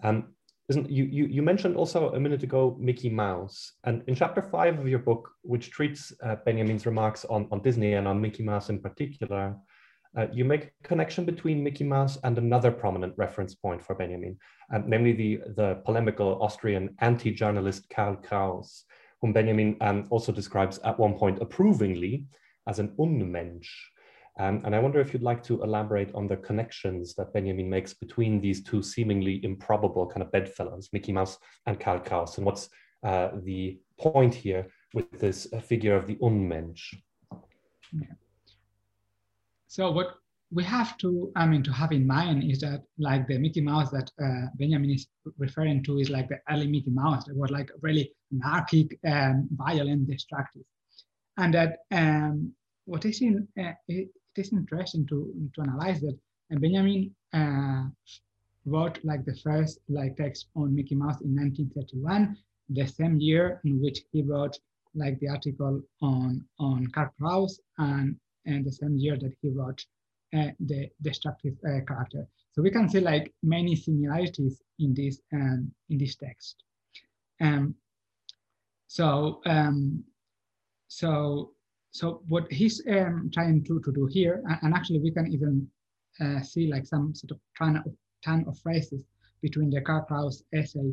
Um, 0.04 0.34
isn't, 0.70 0.89
you, 0.89 1.03
you, 1.03 1.26
you 1.26 1.41
mentioned 1.41 1.76
also 1.76 2.11
a 2.14 2.20
minute 2.20 2.43
ago 2.43 2.78
Mickey 2.80 3.09
Mouse. 3.09 3.74
And 3.84 4.03
in 4.07 4.16
chapter 4.16 4.41
five 4.41 4.80
of 4.80 4.88
your 4.88 4.99
book, 4.99 5.30
which 5.41 5.72
treats 5.72 6.14
uh, 6.24 6.36
Benjamin's 6.45 6.86
remarks 6.86 7.26
on, 7.26 7.47
on 7.51 7.61
Disney 7.61 7.93
and 7.93 8.07
on 8.07 8.22
Mickey 8.22 8.43
Mouse 8.43 8.70
in 8.70 8.80
particular, 8.80 9.55
uh, 10.18 10.28
you 10.32 10.45
make 10.45 10.66
a 10.66 10.88
connection 10.88 11.26
between 11.26 11.64
Mickey 11.64 11.84
Mouse 11.84 12.18
and 12.24 12.38
another 12.38 12.72
prominent 12.72 13.14
reference 13.18 13.55
point 13.55 13.82
for 13.84 13.95
Benjamin, 13.95 14.38
um, 14.74 14.84
namely 14.88 15.11
the, 15.11 15.41
the 15.55 15.82
polemical 15.86 16.41
Austrian 16.41 16.95
anti-journalist 16.99 17.89
Karl 17.89 18.16
Kraus, 18.16 18.86
whom 19.22 19.34
Benjamin 19.34 19.76
um, 19.82 20.05
also 20.11 20.32
describes 20.32 20.80
at 20.86 20.99
one 20.99 21.16
point 21.16 21.41
approvingly 21.41 22.26
as 22.68 22.80
an 22.80 22.89
Unmensch. 22.99 23.68
Um, 24.40 24.64
and 24.66 24.76
I 24.76 24.80
wonder 24.80 25.00
if 25.00 25.14
you'd 25.14 25.22
like 25.22 25.44
to 25.44 25.62
elaborate 25.62 26.14
on 26.16 26.28
the 26.28 26.38
connections 26.38 27.14
that 27.16 27.34
Benjamin 27.34 27.70
makes 27.70 27.94
between 27.94 28.42
these 28.42 28.64
two 28.64 28.82
seemingly 28.82 29.44
improbable 29.44 30.08
kind 30.08 30.24
of 30.24 30.32
bedfellows, 30.32 30.90
Mickey 30.92 31.12
Mouse 31.12 31.38
and 31.68 31.80
Karl 31.80 32.00
Kraus, 32.00 32.38
and 32.38 32.46
what's 32.46 32.70
uh, 33.04 33.30
the 33.44 33.80
point 34.00 34.34
here 34.34 34.68
with 34.94 35.12
this 35.20 35.48
uh, 35.54 35.60
figure 35.60 35.96
of 35.96 36.08
the 36.08 36.16
Unmensch. 36.16 36.96
Yeah. 37.92 38.08
So 39.68 39.92
what 39.92 40.16
we 40.52 40.64
have 40.64 40.98
to, 41.00 41.32
I 41.36 41.46
mean, 41.46 41.64
to 41.64 41.72
have 41.72 41.92
in 41.92 42.08
mind 42.08 42.50
is 42.50 42.60
that 42.62 42.84
like 42.98 43.28
the 43.28 43.38
Mickey 43.38 43.62
Mouse 43.62 43.92
that 43.92 44.10
uh, 44.24 44.48
Benjamin 44.56 44.92
is 44.92 45.08
referring 45.38 45.84
to 45.84 46.00
is 46.00 46.10
like 46.10 46.30
the 46.30 46.40
early 46.50 46.68
Mickey 46.68 46.92
Mouse 46.92 47.26
that 47.26 47.36
was 47.36 47.52
like 47.52 47.70
really 47.82 48.14
anarchic, 48.32 49.00
and 49.04 49.48
violent, 49.52 50.08
destructive. 50.08 50.64
And 51.38 51.54
that 51.54 51.80
um, 51.92 52.54
what 52.86 53.06
is 53.06 53.22
in, 53.22 53.48
uh, 53.60 53.72
it 54.36 54.42
is 54.42 54.54
interesting 54.54 55.06
to, 55.08 55.34
to 55.56 55.62
analyze 55.62 56.02
that 56.02 56.18
and 56.50 56.62
Benjamin 56.62 57.12
uh, 57.34 57.86
wrote 58.66 59.00
like 59.04 59.26
the 59.26 59.36
first 59.36 59.80
like 59.90 60.16
text 60.18 60.48
on 60.56 60.76
Mickey 60.76 60.96
Mouse 60.96 61.20
in 61.22 61.36
1931, 61.36 62.38
the 62.70 62.86
same 62.86 63.20
year 63.20 63.60
in 63.66 63.82
which 63.82 64.02
he 64.12 64.22
wrote 64.22 64.58
like 64.96 65.20
the 65.20 65.30
article 65.30 65.82
on 66.02 66.46
on 66.60 66.88
Karl 66.88 67.12
Kraus 67.18 67.60
and 67.78 68.16
and 68.46 68.64
the 68.64 68.72
same 68.72 68.98
year 68.98 69.18
that 69.18 69.34
he 69.42 69.50
wrote 69.50 69.84
uh, 70.38 70.50
the 70.60 70.90
destructive 71.02 71.56
uh, 71.66 71.80
character. 71.88 72.28
So 72.52 72.62
we 72.62 72.70
can 72.70 72.88
see 72.88 73.00
like 73.00 73.34
many 73.42 73.76
similarities 73.76 74.62
in 74.80 74.94
this 74.94 75.22
um, 75.34 75.72
in 75.90 75.98
this 75.98 76.16
text. 76.16 76.64
Um, 77.42 77.74
so 78.88 79.42
um, 79.48 80.04
so 80.88 81.53
so 81.94 82.24
what 82.28 82.52
he's 82.52 82.82
um, 82.89 83.30
trying 83.32 83.64
to, 83.66 83.80
to 83.80 83.91
do 83.94 84.08
here, 84.08 84.44
and 84.64 84.74
actually 84.74 85.00
we 85.00 85.12
can 85.12 85.32
even 85.32 85.68
uh, 86.20 86.41
see 86.41 86.68
like 86.68 86.88
some 86.88 87.14
sort 87.14 87.32
of 87.32 87.39
ton 87.56 87.78
of, 87.78 88.48
of 88.48 88.60
phrases 88.60 89.04
between 89.44 89.70
the 89.70 89.80
Karl 89.80 90.04
Kraus 90.08 90.44
essay, 90.54 90.91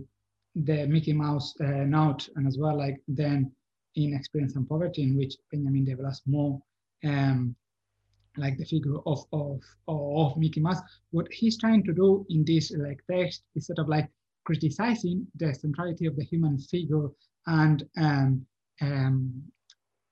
the 0.54 0.86
Mickey 0.86 1.14
Mouse 1.14 1.54
uh, 1.60 1.84
note, 1.86 2.28
and 2.36 2.46
as 2.46 2.58
well 2.58 2.76
like 2.76 3.00
then 3.08 3.50
in 3.96 4.14
Experience 4.14 4.56
and 4.56 4.68
Poverty, 4.68 5.02
in 5.02 5.16
which 5.16 5.36
Benjamin 5.50 5.86
develops 5.86 6.20
more 6.26 6.60
um, 7.04 7.56
like 8.36 8.58
the 8.58 8.66
figure 8.66 8.98
of, 9.06 9.24
of, 9.32 9.60
of 9.88 10.36
Mickey 10.36 10.60
Mouse. 10.60 10.80
What 11.12 11.32
he's 11.32 11.58
trying 11.58 11.82
to 11.84 11.94
do 11.94 12.26
in 12.28 12.44
this 12.44 12.72
like 12.76 13.00
text 13.10 13.44
is 13.56 13.66
sort 13.66 13.78
of 13.78 13.88
like 13.88 14.10
criticizing 14.44 15.26
the 15.36 15.54
centrality 15.54 16.04
of 16.04 16.16
the 16.16 16.24
human 16.24 16.58
figure 16.58 17.08
and 17.46 17.88
um, 17.96 18.44
um, 18.82 19.42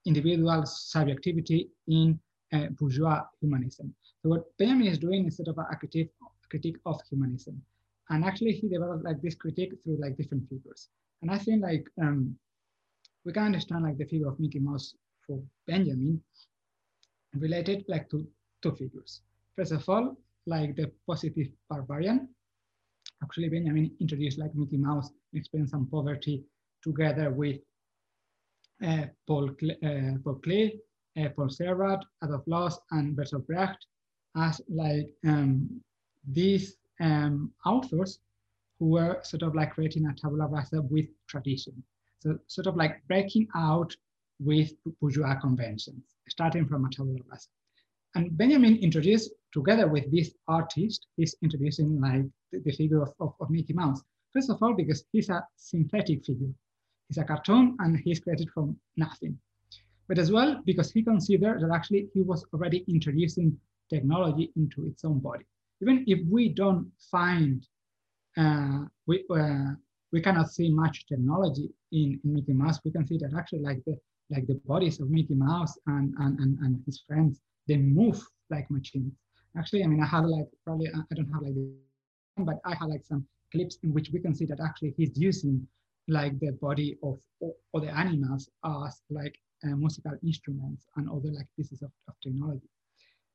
individual 0.05 0.65
subjectivity 0.65 1.69
in 1.87 2.19
uh, 2.53 2.67
bourgeois 2.79 3.21
humanism. 3.41 3.93
So 4.21 4.29
what 4.29 4.57
Benjamin 4.57 4.87
is 4.87 4.97
doing 4.97 5.25
is 5.27 5.37
sort 5.37 5.49
of 5.49 5.57
a 5.57 5.75
critique, 5.75 6.11
critique 6.49 6.77
of 6.85 6.99
humanism. 7.09 7.61
And 8.09 8.25
actually 8.25 8.53
he 8.53 8.67
developed 8.67 9.03
like 9.03 9.21
this 9.21 9.35
critique 9.35 9.73
through 9.83 9.97
like 10.01 10.17
different 10.17 10.49
figures. 10.49 10.89
And 11.21 11.29
I 11.31 11.37
think 11.37 11.61
like 11.61 11.85
um, 12.01 12.35
we 13.25 13.33
can 13.33 13.43
understand 13.43 13.83
like 13.83 13.97
the 13.97 14.05
figure 14.05 14.27
of 14.27 14.39
Mickey 14.39 14.59
Mouse 14.59 14.95
for 15.25 15.39
Benjamin 15.67 16.21
related 17.35 17.85
like 17.87 18.09
to 18.09 18.27
two 18.61 18.71
figures. 18.71 19.21
First 19.55 19.71
of 19.71 19.87
all, 19.87 20.17
like 20.45 20.75
the 20.75 20.91
positive 21.07 21.47
barbarian. 21.69 22.29
Actually, 23.21 23.49
Benjamin 23.49 23.91
introduced 23.99 24.39
like 24.39 24.55
Mickey 24.55 24.77
Mouse, 24.77 25.11
Experience 25.33 25.73
and 25.73 25.89
Poverty, 25.91 26.43
together 26.81 27.29
with 27.31 27.59
uh, 28.85 29.05
Paul, 29.27 29.49
uh, 29.49 30.17
Paul 30.23 30.41
Klee, 30.45 30.79
uh, 31.17 31.29
Paul 31.35 31.47
Scheerbart, 31.47 32.03
Adolf 32.23 32.43
Loos, 32.47 32.79
and 32.91 33.15
Bertolt 33.15 33.45
Brecht 33.47 33.85
as 34.35 34.61
like 34.69 35.13
um, 35.25 35.81
these 36.27 36.77
um, 36.99 37.51
authors 37.65 38.19
who 38.79 38.87
were 38.87 39.19
sort 39.23 39.43
of 39.43 39.55
like 39.55 39.73
creating 39.73 40.07
a 40.07 40.13
tabula 40.13 40.47
rasa 40.47 40.81
with 40.81 41.07
tradition. 41.27 41.83
So 42.19 42.37
sort 42.47 42.67
of 42.67 42.75
like 42.75 43.01
breaking 43.07 43.47
out 43.55 43.95
with 44.39 44.71
bourgeois 45.01 45.35
conventions, 45.39 46.03
starting 46.29 46.67
from 46.67 46.85
a 46.85 46.89
tabula 46.89 47.19
rasa. 47.29 47.47
And 48.15 48.35
Benjamin 48.37 48.77
introduced, 48.77 49.31
together 49.53 49.87
with 49.87 50.11
this 50.11 50.31
artist, 50.47 51.05
he's 51.17 51.35
introducing 51.41 51.99
like 52.01 52.25
the, 52.51 52.59
the 52.59 52.71
figure 52.71 53.01
of, 53.01 53.13
of, 53.19 53.33
of, 53.39 53.49
Mickey 53.49 53.73
Mouse. 53.73 54.01
First 54.33 54.49
of 54.49 54.61
all, 54.63 54.73
because 54.73 55.03
he's 55.11 55.29
a 55.29 55.45
synthetic 55.55 56.25
figure. 56.25 56.53
He's 57.09 57.17
a 57.17 57.25
cartoon 57.25 57.75
and 57.79 57.99
he's 57.99 58.21
created 58.21 58.49
from 58.53 58.79
nothing. 58.95 59.37
But 60.07 60.17
as 60.17 60.31
well, 60.31 60.61
because 60.65 60.91
he 60.91 61.03
considered 61.03 61.61
that 61.61 61.71
actually 61.73 62.07
he 62.13 62.21
was 62.21 62.45
already 62.53 62.85
introducing 62.87 63.57
technology 63.89 64.51
into 64.55 64.85
its 64.85 65.03
own 65.03 65.19
body. 65.19 65.45
Even 65.81 66.05
if 66.07 66.19
we 66.29 66.49
don't 66.49 66.89
find, 67.11 67.67
uh, 68.37 68.85
we, 69.07 69.25
uh, 69.29 69.71
we 70.13 70.21
cannot 70.21 70.51
see 70.51 70.69
much 70.69 71.05
technology 71.07 71.69
in, 71.91 72.19
in 72.23 72.33
Mickey 72.33 72.53
Mouse, 72.53 72.79
we 72.85 72.91
can 72.91 73.05
see 73.05 73.17
that 73.17 73.33
actually 73.37 73.59
like 73.59 73.83
the 73.85 73.97
like 74.29 74.45
the 74.47 74.55
bodies 74.65 74.99
of 74.99 75.09
Mickey 75.09 75.33
Mouse 75.33 75.77
and, 75.87 76.13
and, 76.19 76.39
and, 76.39 76.59
and 76.59 76.83
his 76.85 77.01
friends, 77.07 77.41
they 77.67 77.77
move 77.77 78.21
like 78.49 78.69
machines. 78.69 79.13
Actually, 79.57 79.83
I 79.83 79.87
mean, 79.87 80.01
I 80.01 80.05
have 80.05 80.25
like, 80.25 80.45
probably, 80.63 80.87
I 80.89 81.15
don't 81.15 81.31
have 81.31 81.41
like, 81.41 81.55
but 82.37 82.59
I 82.65 82.75
have 82.75 82.89
like 82.89 83.03
some 83.03 83.25
clips 83.51 83.79
in 83.83 83.93
which 83.93 84.11
we 84.13 84.19
can 84.19 84.35
see 84.35 84.45
that 84.45 84.59
actually 84.59 84.93
he's 84.97 85.17
using 85.17 85.67
like 86.09 86.39
the 86.39 86.51
body 86.53 86.97
of 87.03 87.19
other 87.75 87.89
animals 87.89 88.49
as 88.65 89.01
like 89.09 89.35
uh, 89.63 89.75
musical 89.75 90.13
instruments 90.23 90.87
and 90.95 91.09
other 91.09 91.31
like 91.31 91.47
pieces 91.55 91.81
of, 91.81 91.91
of 92.07 92.15
technology. 92.21 92.67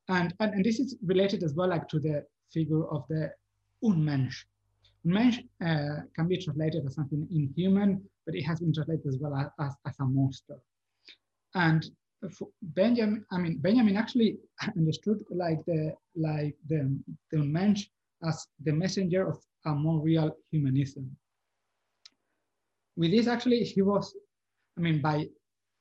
And, 0.08 0.34
and, 0.40 0.54
and 0.54 0.64
this 0.64 0.80
is 0.80 0.96
related 1.04 1.42
as 1.42 1.54
well 1.54 1.68
like 1.68 1.88
to 1.88 1.98
the 1.98 2.24
figure 2.52 2.86
of 2.88 3.04
the 3.08 3.30
Unmensch. 3.82 4.44
Unmensch 5.06 5.38
uh, 5.64 6.02
can 6.14 6.28
be 6.28 6.36
translated 6.36 6.84
as 6.86 6.94
something 6.94 7.26
inhuman, 7.30 8.02
but 8.26 8.34
it 8.34 8.42
has 8.42 8.60
been 8.60 8.72
translated 8.72 9.06
as 9.06 9.18
well 9.18 9.34
as, 9.34 9.48
as, 9.60 9.74
as 9.86 9.94
a 10.00 10.04
monster. 10.04 10.58
And 11.54 11.88
Benjamin, 12.62 13.24
I 13.30 13.38
mean, 13.38 13.58
Benjamin 13.58 13.96
actually 13.96 14.38
understood 14.76 15.24
like 15.30 15.64
the 15.66 15.94
like 16.16 16.56
the, 16.68 16.98
the 17.30 17.38
Unmensch 17.38 17.88
as 18.26 18.46
the 18.62 18.72
messenger 18.72 19.28
of 19.28 19.38
a 19.66 19.74
more 19.74 20.00
real 20.00 20.36
humanism. 20.50 21.16
With 22.96 23.10
this, 23.10 23.26
actually, 23.26 23.64
he 23.64 23.82
was, 23.82 24.14
I 24.78 24.80
mean, 24.80 25.00
by 25.00 25.26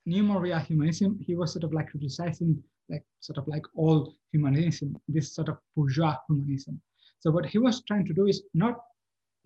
new 0.06 0.38
real 0.40 0.60
humanism, 0.60 1.20
he 1.20 1.36
was 1.36 1.54
sort 1.54 1.64
of 1.64 1.74
like 1.74 1.92
criticizing 1.92 2.62
like 2.90 3.04
sort 3.20 3.38
of 3.38 3.48
like 3.48 3.66
all 3.76 4.14
humanism, 4.32 4.98
this 5.08 5.34
sort 5.34 5.50
of 5.50 5.58
bourgeois 5.76 6.18
humanism. 6.28 6.82
So 7.20 7.32
what 7.32 7.46
he 7.46 7.58
was 7.58 7.84
trying 7.84 8.06
to 8.08 8.14
do 8.14 8.26
is 8.28 8.44
not 8.54 8.80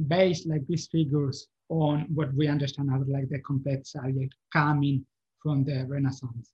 base 0.07 0.45
like 0.45 0.65
these 0.68 0.88
figures 0.88 1.47
on 1.70 2.07
what 2.13 2.34
we 2.34 2.47
understand 2.47 2.89
as 2.93 3.07
like 3.07 3.30
the 3.30 3.39
complete 3.39 3.86
subject 3.86 4.34
coming 4.51 5.05
from 5.41 5.63
the 5.63 5.86
Renaissance, 5.88 6.51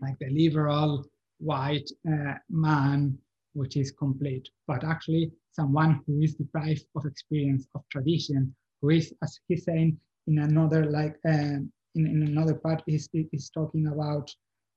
like 0.00 0.18
the 0.18 0.30
liberal 0.30 1.04
white 1.38 1.90
uh, 2.08 2.34
man, 2.48 3.18
which 3.54 3.76
is 3.76 3.90
complete, 3.90 4.48
but 4.66 4.84
actually 4.84 5.30
someone 5.50 6.00
who 6.06 6.20
is 6.22 6.34
deprived 6.34 6.86
of 6.96 7.04
experience 7.04 7.66
of 7.74 7.82
tradition, 7.90 8.54
who 8.80 8.90
is, 8.90 9.12
as 9.22 9.38
he's 9.48 9.64
saying 9.64 9.98
in 10.26 10.38
another 10.38 10.84
like 10.84 11.16
um, 11.26 11.72
in, 11.94 12.06
in 12.06 12.22
another 12.26 12.54
part, 12.54 12.82
he's, 12.86 13.08
he's 13.12 13.50
talking 13.50 13.88
about 13.88 14.30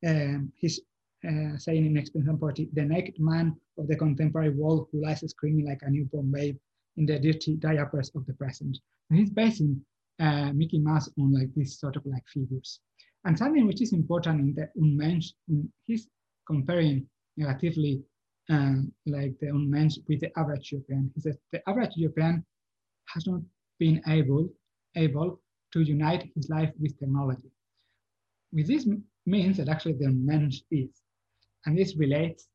um, 0.06 0.52
his 0.60 0.82
uh, 1.28 1.58
saying 1.58 1.86
in 1.86 1.98
Experience 1.98 2.30
and 2.30 2.40
Poverty, 2.40 2.70
the 2.74 2.84
naked 2.84 3.16
man 3.20 3.56
of 3.78 3.88
the 3.88 3.96
contemporary 3.96 4.52
world 4.52 4.88
who 4.92 5.02
lies 5.02 5.24
screaming 5.28 5.66
like 5.66 5.82
a 5.82 5.90
newborn 5.90 6.32
babe 6.32 6.58
in 6.98 7.06
the 7.06 7.20
dirty 7.20 7.56
diapers 7.56 8.12
of 8.16 8.26
the 8.26 8.34
present. 8.34 8.78
And 9.10 9.20
he's 9.20 9.30
basing 9.30 9.82
uh, 10.20 10.52
Mickey 10.54 10.80
Mouse 10.80 11.10
on 11.20 11.34
like 11.34 11.54
these 11.56 11.80
sort 11.80 11.96
of 11.96 12.06
like 12.06 12.24
figures. 12.28 12.80
And 13.26 13.38
something 13.38 13.66
which 13.66 13.82
is 13.82 13.94
important 13.94 14.40
in 14.40 14.54
the 14.54 14.70
Unmensch, 14.80 15.34
he's 15.84 16.08
comparing 16.46 17.08
negatively 17.38 18.04
um, 18.50 18.92
like 19.08 19.34
the 19.40 19.48
Unmensch 19.48 19.98
with 20.08 20.20
the 20.22 20.32
average 20.38 20.72
European. 20.72 21.12
He 21.16 21.22
says 21.22 21.38
the 21.52 21.68
average 21.68 21.94
European 21.96 22.46
has 23.08 23.26
not 23.26 23.42
been 23.80 24.02
able, 24.08 24.50
able 24.96 25.42
to 25.74 25.82
unite 25.82 26.32
his 26.36 26.50
life 26.50 26.72
with 26.80 26.98
technology. 27.00 27.52
With 28.54 28.68
this 28.68 28.88
means 29.26 29.58
that 29.58 29.70
actually 29.70 29.94
the 29.94 30.06
Unmensch 30.06 30.62
is. 30.72 31.02
And 31.66 31.78
this 31.78 31.98
relates 31.98 32.48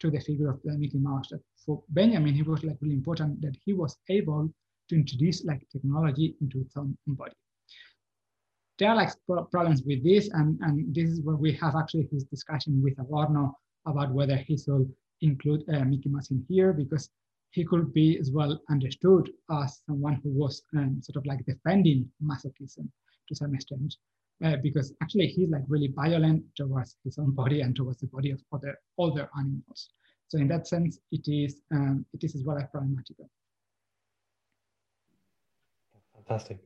to 0.00 0.10
the 0.10 0.20
figure 0.20 0.50
of 0.50 0.60
the 0.64 0.76
Mickey 0.76 0.98
Mouse. 0.98 1.28
That 1.30 1.40
for 1.64 1.82
Benjamin, 1.90 2.36
it 2.36 2.46
was 2.46 2.64
like 2.64 2.76
really 2.80 2.94
important 2.94 3.40
that 3.42 3.56
he 3.64 3.72
was 3.72 3.96
able 4.08 4.52
to 4.88 4.94
introduce 4.94 5.44
like 5.44 5.66
technology 5.70 6.36
into 6.40 6.60
its 6.60 6.76
own 6.76 6.96
body. 7.06 7.32
There 8.78 8.90
are 8.90 8.96
like 8.96 9.10
problems 9.52 9.82
with 9.86 10.02
this, 10.02 10.30
and, 10.32 10.58
and 10.60 10.94
this 10.94 11.08
is 11.08 11.22
where 11.22 11.36
we 11.36 11.52
have 11.52 11.76
actually 11.76 12.08
his 12.10 12.24
discussion 12.24 12.82
with 12.82 12.98
Adorno 12.98 13.56
about 13.86 14.12
whether 14.12 14.36
he 14.36 14.56
should 14.56 14.92
include 15.20 15.62
uh, 15.72 15.84
Mickey 15.84 16.08
Mouse 16.08 16.30
in 16.30 16.44
here, 16.48 16.72
because 16.72 17.08
he 17.54 17.64
could 17.64 17.94
be 17.94 18.18
as 18.18 18.32
well 18.32 18.60
understood 18.68 19.30
as 19.62 19.80
someone 19.86 20.20
who 20.22 20.30
was 20.30 20.62
um, 20.76 21.00
sort 21.00 21.16
of 21.16 21.24
like 21.24 21.46
defending 21.46 22.10
masochism 22.20 22.88
to 23.28 23.34
some 23.34 23.54
extent 23.54 23.94
uh, 24.44 24.56
because 24.60 24.92
actually 25.00 25.28
he's 25.28 25.50
like 25.50 25.62
really 25.68 25.92
violent 25.94 26.42
towards 26.56 26.96
his 27.04 27.16
own 27.16 27.30
body 27.30 27.60
and 27.60 27.76
towards 27.76 28.00
the 28.00 28.08
body 28.08 28.32
of 28.32 28.42
other 28.52 28.76
other 28.98 29.30
animals. 29.38 29.90
So 30.26 30.38
in 30.38 30.48
that 30.48 30.66
sense, 30.66 30.98
it 31.12 31.28
is 31.28 31.60
um, 31.72 32.04
it 32.12 32.24
is 32.24 32.34
as 32.34 32.42
well 32.42 32.58
as 32.58 32.66
problematical. 32.72 33.30
Fantastic. 36.14 36.58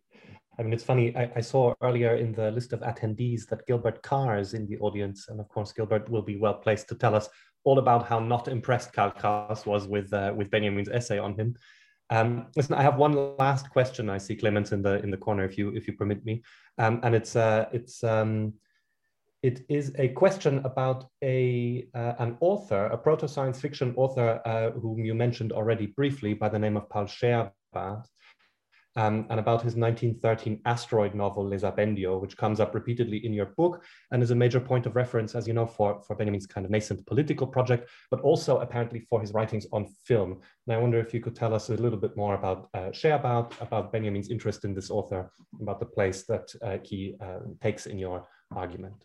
I 0.58 0.62
mean, 0.62 0.72
it's 0.72 0.84
funny. 0.84 1.14
I, 1.16 1.30
I, 1.36 1.40
saw 1.40 1.74
earlier 1.82 2.16
in 2.16 2.32
the 2.32 2.50
list 2.50 2.72
of 2.72 2.80
attendees 2.80 3.46
that 3.48 3.66
Gilbert 3.66 4.02
Carr 4.02 4.38
is 4.38 4.54
in 4.54 4.66
the 4.66 4.78
audience, 4.78 5.28
and 5.28 5.38
of 5.38 5.48
course, 5.48 5.72
Gilbert 5.72 6.08
will 6.08 6.22
be 6.22 6.36
well 6.36 6.54
placed 6.54 6.88
to 6.88 6.96
tell 6.96 7.14
us 7.14 7.28
all 7.64 7.78
about 7.78 8.06
how 8.06 8.18
not 8.18 8.48
impressed 8.48 8.92
Karl 8.92 9.10
Kraus 9.10 9.66
was 9.66 9.86
with 9.86 10.12
uh, 10.12 10.32
with 10.36 10.50
Benjamin's 10.50 10.88
essay 10.88 11.18
on 11.18 11.34
him. 11.34 11.54
Um, 12.10 12.46
listen, 12.56 12.74
I 12.74 12.82
have 12.82 12.96
one 12.96 13.36
last 13.36 13.70
question. 13.70 14.08
I 14.08 14.18
see 14.18 14.36
Clemens 14.36 14.72
in 14.72 14.82
the 14.82 15.02
in 15.02 15.10
the 15.10 15.16
corner, 15.16 15.44
if 15.44 15.58
you 15.58 15.70
if 15.70 15.86
you 15.86 15.92
permit 15.94 16.24
me, 16.24 16.42
um, 16.78 17.00
and 17.02 17.14
it's 17.14 17.36
uh, 17.36 17.66
it's 17.72 18.02
um, 18.02 18.54
it 19.42 19.64
is 19.68 19.92
a 19.98 20.08
question 20.08 20.58
about 20.64 21.06
a 21.22 21.86
uh, 21.94 22.14
an 22.18 22.36
author, 22.40 22.86
a 22.86 22.98
proto 22.98 23.28
science 23.28 23.60
fiction 23.60 23.94
author 23.96 24.40
uh, 24.44 24.70
whom 24.80 25.04
you 25.04 25.14
mentioned 25.14 25.52
already 25.52 25.86
briefly 25.86 26.34
by 26.34 26.48
the 26.48 26.58
name 26.58 26.76
of 26.76 26.88
Paul 26.88 27.04
Scheerbart, 27.04 28.04
um, 28.98 29.26
and 29.30 29.38
about 29.38 29.62
his 29.62 29.76
1913 29.76 30.60
asteroid 30.64 31.14
novel, 31.14 31.44
Lesabéndio, 31.44 32.20
which 32.20 32.36
comes 32.36 32.58
up 32.58 32.74
repeatedly 32.74 33.24
in 33.24 33.32
your 33.32 33.46
book 33.46 33.84
and 34.10 34.24
is 34.24 34.32
a 34.32 34.34
major 34.34 34.58
point 34.58 34.86
of 34.86 34.96
reference, 34.96 35.36
as 35.36 35.46
you 35.46 35.54
know, 35.54 35.66
for, 35.66 36.02
for 36.02 36.16
Benjamin's 36.16 36.48
kind 36.48 36.64
of 36.64 36.72
nascent 36.72 37.06
political 37.06 37.46
project, 37.46 37.88
but 38.10 38.20
also 38.22 38.58
apparently 38.58 38.98
for 38.98 39.20
his 39.20 39.32
writings 39.32 39.68
on 39.72 39.86
film. 40.04 40.40
And 40.66 40.74
I 40.74 40.78
wonder 40.78 40.98
if 40.98 41.14
you 41.14 41.20
could 41.20 41.36
tell 41.36 41.54
us 41.54 41.68
a 41.68 41.74
little 41.74 41.98
bit 41.98 42.16
more 42.16 42.34
about 42.34 42.70
uh, 42.74 42.90
about, 43.04 43.54
about 43.60 43.92
Benjamin's 43.92 44.30
interest 44.30 44.64
in 44.64 44.74
this 44.74 44.90
author, 44.90 45.30
about 45.60 45.78
the 45.78 45.86
place 45.86 46.24
that 46.24 46.52
uh, 46.60 46.78
he 46.82 47.14
uh, 47.20 47.38
takes 47.62 47.86
in 47.86 47.98
your 47.98 48.26
argument. 48.50 48.96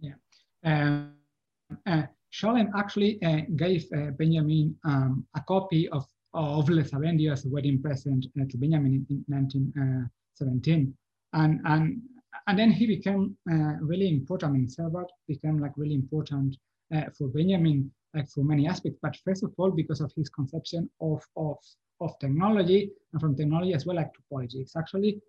Yeah. 0.00 0.16
Um, 0.64 1.14
uh, 1.86 2.02
Scholem 2.30 2.70
actually 2.76 3.22
uh, 3.22 3.40
gave 3.56 3.86
uh, 3.96 4.10
Benjamin 4.18 4.76
um, 4.84 5.26
a 5.34 5.40
copy 5.40 5.88
of 5.88 6.04
of 6.34 6.66
Lesabéndio 6.66 7.32
as 7.32 7.44
a 7.44 7.48
wedding 7.48 7.80
present 7.82 8.26
uh, 8.40 8.44
to 8.48 8.56
Benjamin 8.56 9.06
in, 9.08 9.24
1917. 9.28 10.94
And, 11.32 11.60
and, 11.64 12.02
and 12.46 12.58
then 12.58 12.70
he 12.70 12.86
became 12.86 13.36
uh, 13.50 13.74
really 13.80 14.08
important. 14.08 14.50
I 14.50 14.52
mean, 14.52 15.06
became 15.28 15.58
like 15.58 15.72
really 15.76 15.94
important 15.94 16.56
uh, 16.94 17.04
for 17.16 17.28
Benjamin, 17.28 17.90
like 18.14 18.28
for 18.28 18.44
many 18.44 18.66
aspects, 18.68 18.98
but 19.02 19.16
first 19.24 19.42
of 19.42 19.52
all, 19.58 19.70
because 19.70 20.00
of 20.00 20.12
his 20.16 20.28
conception 20.28 20.90
of, 21.00 21.22
of, 21.36 21.56
of 22.00 22.18
technology 22.20 22.90
and 23.12 23.20
from 23.20 23.36
technology 23.36 23.74
as 23.74 23.86
well 23.86 23.96
like 23.96 24.12
to 24.14 24.20
politics. 24.30 24.72
Actually, 24.76 25.20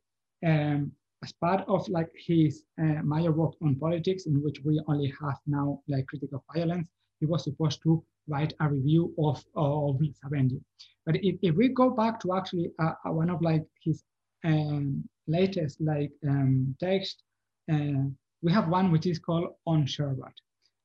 um, 0.45 0.91
as 1.23 1.31
part 1.33 1.63
of 1.67 1.87
like 1.89 2.09
his 2.15 2.63
uh, 2.81 3.01
major 3.03 3.31
work 3.31 3.53
on 3.61 3.75
politics, 3.75 4.25
in 4.25 4.41
which 4.41 4.59
we 4.63 4.81
only 4.87 5.13
have 5.21 5.37
now 5.45 5.79
like 5.87 6.07
critical 6.07 6.43
violence, 6.53 6.89
he 7.19 7.25
was 7.25 7.43
supposed 7.43 7.81
to 7.83 8.03
write 8.31 8.53
a 8.59 8.69
review 8.69 9.03
of, 9.27 9.37
of 9.55 9.99
Lesabéndio. 10.03 10.61
But 11.05 11.15
if, 11.27 11.35
if 11.41 11.55
we 11.55 11.67
go 11.69 11.89
back 12.01 12.19
to 12.21 12.27
actually 12.37 12.67
uh, 12.83 12.93
uh, 13.05 13.11
one 13.21 13.29
of 13.29 13.41
like 13.41 13.65
his 13.83 14.03
um, 14.43 15.03
latest 15.27 15.81
like 15.81 16.11
um, 16.27 16.75
text, 16.79 17.23
uh, 17.71 18.03
we 18.41 18.51
have 18.51 18.67
one 18.69 18.91
which 18.91 19.05
is 19.05 19.19
called 19.19 19.47
On 19.65 19.85
Scheerbart. 19.85 20.37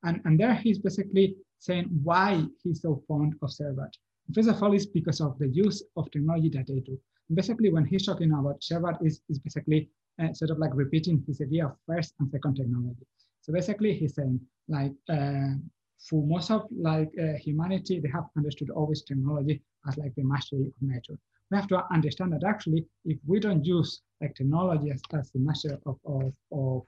And, 0.03 0.21
and 0.25 0.39
there 0.41 0.55
he's 0.55 0.79
basically 0.79 1.37
saying 1.59 1.89
why 2.03 2.45
he's 2.63 2.83
so 2.83 3.03
fond 3.09 3.35
of 3.43 3.51
Scheerbart. 3.51 3.95
First 4.35 4.49
of 4.49 4.63
all, 4.63 4.75
it's 4.75 4.87
because 4.87 5.21
of 5.21 5.39
the 5.39 5.49
use 5.49 5.83
of 5.97 6.11
technology 6.11 6.51
that 6.51 6.67
they 6.67 6.81
do. 6.81 6.99
Basically, 7.33 7.71
when 7.71 7.85
he's 7.85 8.07
talking 8.07 8.33
about 8.33 8.61
Scheerbart, 8.61 9.05
is, 9.05 9.21
is 9.29 9.39
basically 9.39 9.89
uh, 10.23 10.33
sort 10.33 10.51
of 10.51 10.59
like 10.59 10.75
repeating 10.75 11.23
his 11.27 11.41
idea 11.41 11.67
of 11.67 11.77
first 11.87 12.15
and 12.21 12.31
second 12.31 12.55
technology. 12.57 13.07
So 13.43 13.53
basically, 13.53 13.95
he's 13.95 14.15
saying 14.15 14.41
like 14.69 14.93
uh, 15.09 15.55
for 15.99 16.27
most 16.27 16.51
of 16.51 16.67
like 16.71 17.11
uh, 17.21 17.35
humanity, 17.39 18.01
they 18.01 18.09
have 18.09 18.25
understood 18.37 18.71
always 18.71 19.03
technology 19.03 19.63
as 19.89 19.97
like 19.97 20.15
the 20.15 20.25
mastery 20.25 20.67
of 20.67 20.73
nature. 20.81 21.19
We 21.51 21.57
have 21.57 21.69
to 21.69 21.83
understand 21.93 22.33
that 22.33 22.45
actually, 22.45 22.85
if 23.05 23.19
we 23.27 23.41
don't 23.41 23.65
use 23.65 24.03
like 24.21 24.35
technology 24.35 24.91
as, 24.91 25.01
as 25.13 25.31
the 25.31 25.39
master 25.39 25.79
of, 25.87 25.99
of, 26.05 26.33
of, 26.53 26.83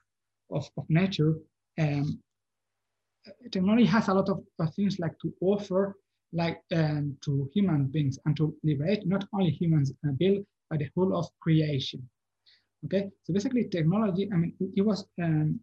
of, 0.51 0.71
of 0.77 0.85
nature, 0.89 1.35
um, 1.79 2.19
technology 3.51 3.87
has 3.87 4.09
a 4.09 4.15
lot 4.15 4.29
of, 4.29 4.43
of 4.59 4.75
things 4.75 4.99
like 4.99 5.19
to 5.21 5.33
offer 5.41 5.97
like 6.33 6.61
um, 6.75 7.17
to 7.25 7.49
human 7.55 7.87
beings 7.87 8.19
and 8.27 8.37
to 8.37 8.55
liberate 8.63 9.07
not 9.07 9.25
only 9.33 9.51
humans 9.51 9.93
uh, 10.07 10.13
build, 10.13 10.45
but 10.69 10.79
the 10.79 10.89
whole 10.95 11.17
of 11.17 11.27
creation. 11.41 12.07
Okay, 12.85 13.11
so 13.25 13.33
basically 13.33 13.65
technology, 13.65 14.29
I 14.33 14.37
mean, 14.37 14.55
it 14.77 14.83
was 14.83 15.07
um, 15.23 15.61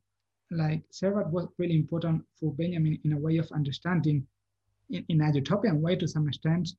like 0.51 0.83
Scheerbart 0.91 1.29
was 1.31 1.47
really 1.57 1.75
important 1.75 2.23
for 2.39 2.53
Benjamin 2.53 2.99
in 3.03 3.13
a 3.13 3.17
way 3.17 3.37
of 3.37 3.51
understanding 3.51 4.25
in, 4.89 5.05
in 5.09 5.21
a 5.21 5.33
utopian 5.33 5.81
way 5.81 5.95
to 5.95 6.07
some 6.07 6.27
extent, 6.27 6.69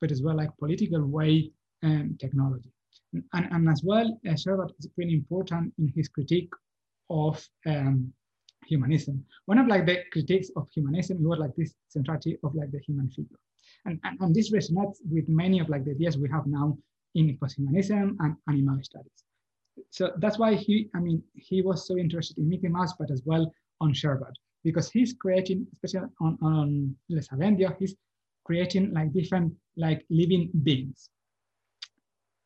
but 0.00 0.12
as 0.12 0.22
well 0.22 0.36
like 0.36 0.56
political 0.58 1.04
way 1.04 1.50
and 1.82 2.18
technology. 2.20 2.70
And, 3.12 3.48
and 3.50 3.68
as 3.68 3.82
well, 3.84 4.06
uh, 4.26 4.32
Scheerbart 4.32 4.70
is 4.78 4.88
really 4.96 5.14
important 5.14 5.72
in 5.78 5.92
his 5.96 6.08
critique 6.08 6.52
of 7.10 7.44
um, 7.66 8.12
humanism. 8.66 9.24
One 9.46 9.58
of 9.58 9.66
like 9.66 9.86
the 9.86 10.04
critiques 10.12 10.50
of 10.56 10.68
humanism 10.74 11.22
was 11.22 11.38
like 11.38 11.56
this 11.56 11.74
centrality 11.88 12.38
of 12.44 12.54
like 12.54 12.70
the 12.70 12.80
human 12.86 13.08
figure. 13.10 13.38
And, 13.86 13.98
and, 14.04 14.20
and 14.20 14.34
this 14.34 14.52
resonates 14.52 14.98
with 15.10 15.28
many 15.28 15.58
of 15.60 15.68
like 15.68 15.84
the 15.84 15.92
ideas 15.92 16.18
we 16.18 16.28
have 16.30 16.46
now 16.46 16.76
in 17.14 17.38
posthumanism 17.38 18.16
and 18.20 18.36
animal 18.48 18.78
studies. 18.82 19.24
So 19.90 20.12
that's 20.18 20.38
why 20.38 20.54
he, 20.54 20.88
I 20.94 21.00
mean, 21.00 21.22
he 21.34 21.62
was 21.62 21.86
so 21.86 21.96
interested 21.96 22.38
in 22.38 22.48
Mickey 22.48 22.68
Mouse, 22.68 22.94
but 22.98 23.10
as 23.10 23.22
well 23.24 23.52
on 23.80 23.92
Scheerbart, 23.92 24.34
because 24.64 24.90
he's 24.90 25.12
creating, 25.12 25.66
especially 25.72 26.08
on, 26.20 26.38
on 26.42 26.96
Lesabéndios, 27.10 27.76
he's 27.78 27.94
creating 28.44 28.92
like 28.92 29.12
different 29.12 29.52
like 29.76 30.04
living 30.10 30.50
beings. 30.62 31.10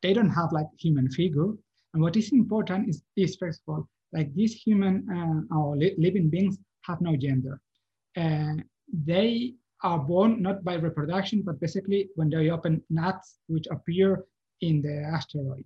They 0.01 0.13
don't 0.13 0.29
have 0.29 0.51
like 0.51 0.67
human 0.77 1.09
figure. 1.09 1.51
And 1.93 2.01
what 2.01 2.17
is 2.17 2.31
important 2.33 2.89
is, 2.89 3.03
is 3.15 3.35
first 3.37 3.61
of 3.67 3.73
all, 3.73 3.89
like 4.11 4.33
these 4.35 4.53
human 4.53 5.07
uh, 5.09 5.55
or 5.55 5.77
li 5.77 5.95
living 5.97 6.29
beings 6.29 6.57
have 6.81 7.01
no 7.01 7.15
gender. 7.15 7.59
Uh, 8.15 8.55
they 9.05 9.53
are 9.81 9.99
born 9.99 10.41
not 10.41 10.63
by 10.63 10.75
reproduction, 10.75 11.41
but 11.41 11.59
basically 11.59 12.09
when 12.15 12.29
they 12.29 12.49
open 12.49 12.83
nuts 12.89 13.39
which 13.47 13.67
appear 13.71 14.23
in 14.61 14.81
the 14.81 14.95
asteroid. 15.15 15.65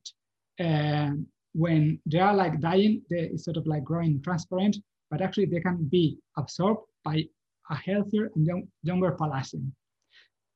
And 0.60 1.28
when 1.58 2.00
they 2.06 2.20
are 2.20 2.36
like 2.36 2.62
dying, 2.62 3.02
they 3.10 3.36
sort 3.36 3.58
of 3.58 3.66
like 3.66 3.84
growing 3.84 4.22
transparent, 4.22 4.78
but 5.10 5.22
actually 5.22 5.46
they 5.46 5.60
can 5.60 5.88
be 5.90 6.20
absorbed 6.38 6.82
by 7.04 7.24
a 7.72 7.76
healthier 7.76 8.30
and 8.36 8.46
young, 8.46 8.68
younger 8.84 9.12
Pallasian. 9.20 9.72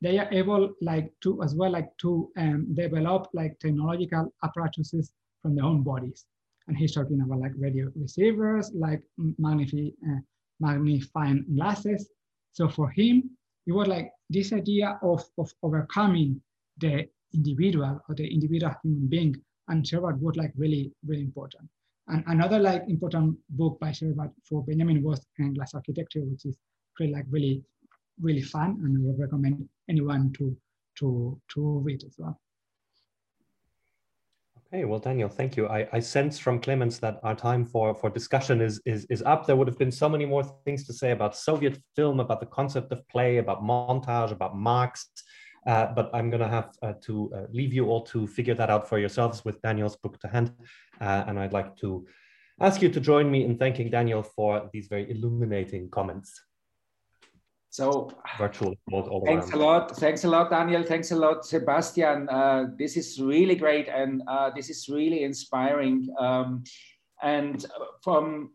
They 0.01 0.19
are 0.19 0.31
able 0.31 0.73
like 0.79 1.11
to 1.21 1.41
as 1.41 1.55
well 1.55 1.71
like 1.71 1.89
to 2.01 2.29
um, 2.37 2.67
develop 2.75 3.27
like 3.33 3.57
technological 3.59 4.31
apparatuses 4.43 5.11
from 5.41 5.55
their 5.55 5.65
own 5.65 5.81
bodies. 5.81 6.25
And 6.67 6.77
he's 6.77 6.93
talking 6.93 7.19
about 7.19 7.39
like 7.39 7.53
radio 7.57 7.91
receivers, 7.95 8.71
like 8.75 9.01
magnify, 9.17 9.89
uh, 10.07 10.19
magnifying 10.59 11.45
glasses. 11.55 12.09
So 12.51 12.69
for 12.69 12.89
him, 12.89 13.31
it 13.65 13.71
was 13.71 13.87
like 13.87 14.11
this 14.29 14.53
idea 14.53 14.99
of, 15.01 15.23
of 15.39 15.51
overcoming 15.63 16.41
the 16.77 17.07
individual 17.33 17.99
or 18.07 18.13
the 18.13 18.27
individual 18.31 18.73
human 18.83 19.07
being 19.07 19.35
and 19.71 19.83
Scheerbart 19.83 20.19
was 20.19 20.35
like 20.35 20.51
really, 20.55 20.91
really 21.05 21.23
important. 21.23 21.67
And 22.07 22.23
another 22.27 22.59
like 22.59 22.83
important 22.87 23.37
book 23.49 23.79
by 23.79 23.89
Scheerbart 23.89 24.31
for 24.47 24.63
Benjamin 24.63 25.01
was 25.01 25.25
Glass 25.55 25.73
Architecture, 25.73 26.21
which 26.21 26.45
is 26.45 26.57
really 26.99 27.13
like 27.13 27.25
really, 27.29 27.63
really 28.21 28.41
fun 28.41 28.79
and 28.83 28.97
I 28.97 29.01
would 29.01 29.19
recommend 29.19 29.67
anyone 29.89 30.33
to, 30.37 30.55
to, 30.99 31.39
to 31.53 31.79
read 31.79 32.03
as 32.03 32.15
well. 32.17 32.39
Okay, 34.73 34.85
well, 34.85 34.99
Daniel, 34.99 35.27
thank 35.27 35.57
you. 35.57 35.67
I, 35.67 35.87
I 35.91 35.99
sense 35.99 36.39
from 36.39 36.59
Clemens 36.61 36.99
that 36.99 37.19
our 37.23 37.35
time 37.35 37.65
for, 37.65 37.93
for 37.93 38.09
discussion 38.09 38.61
is, 38.61 38.81
is, 38.85 39.05
is 39.09 39.21
up. 39.23 39.45
There 39.45 39.55
would 39.57 39.67
have 39.67 39.77
been 39.77 39.91
so 39.91 40.07
many 40.07 40.25
more 40.25 40.43
things 40.65 40.85
to 40.87 40.93
say 40.93 41.11
about 41.11 41.35
Soviet 41.35 41.77
film, 41.95 42.21
about 42.21 42.39
the 42.39 42.45
concept 42.45 42.91
of 42.91 43.05
play, 43.09 43.37
about 43.37 43.63
montage, 43.63 44.31
about 44.31 44.55
Marx. 44.55 45.09
Uh, 45.65 45.87
but 45.93 46.09
I'm 46.13 46.29
going 46.29 46.41
to 46.41 46.47
have 46.47 46.75
uh, 46.81 46.93
to 47.01 47.31
uh, 47.35 47.45
leave 47.51 47.73
you 47.73 47.87
all 47.87 48.01
to 48.01 48.25
figure 48.25 48.55
that 48.55 48.69
out 48.69 48.89
for 48.89 48.97
yourselves 48.97 49.45
with 49.45 49.61
Daniel's 49.61 49.95
book 49.95 50.19
to 50.21 50.27
hand. 50.27 50.51
Uh, 50.99 51.23
and 51.27 51.39
I'd 51.39 51.53
like 51.53 51.75
to 51.77 52.07
ask 52.59 52.81
you 52.81 52.89
to 52.89 52.99
join 52.99 53.29
me 53.29 53.45
in 53.45 53.57
thanking 53.57 53.89
Daniel 53.89 54.23
for 54.23 54.69
these 54.73 54.87
very 54.87 55.09
illuminating 55.11 55.89
comments. 55.89 56.41
So 57.69 58.11
virtual 58.37 58.75
thanks 58.91 59.49
around. 59.49 59.53
a 59.53 59.57
lot. 59.57 59.95
Thanks 59.95 60.25
a 60.25 60.27
lot, 60.27 60.49
Daniel. 60.49 60.83
Thanks 60.83 61.11
a 61.11 61.15
lot, 61.15 61.45
Sebastian. 61.45 62.27
Uh, 62.27 62.65
this 62.77 62.97
is 62.97 63.21
really 63.21 63.55
great 63.55 63.87
and 63.87 64.21
uh, 64.27 64.49
this 64.53 64.69
is 64.69 64.89
really 64.89 65.23
inspiring. 65.23 66.13
Um, 66.19 66.65
and 67.23 67.65
from 68.03 68.51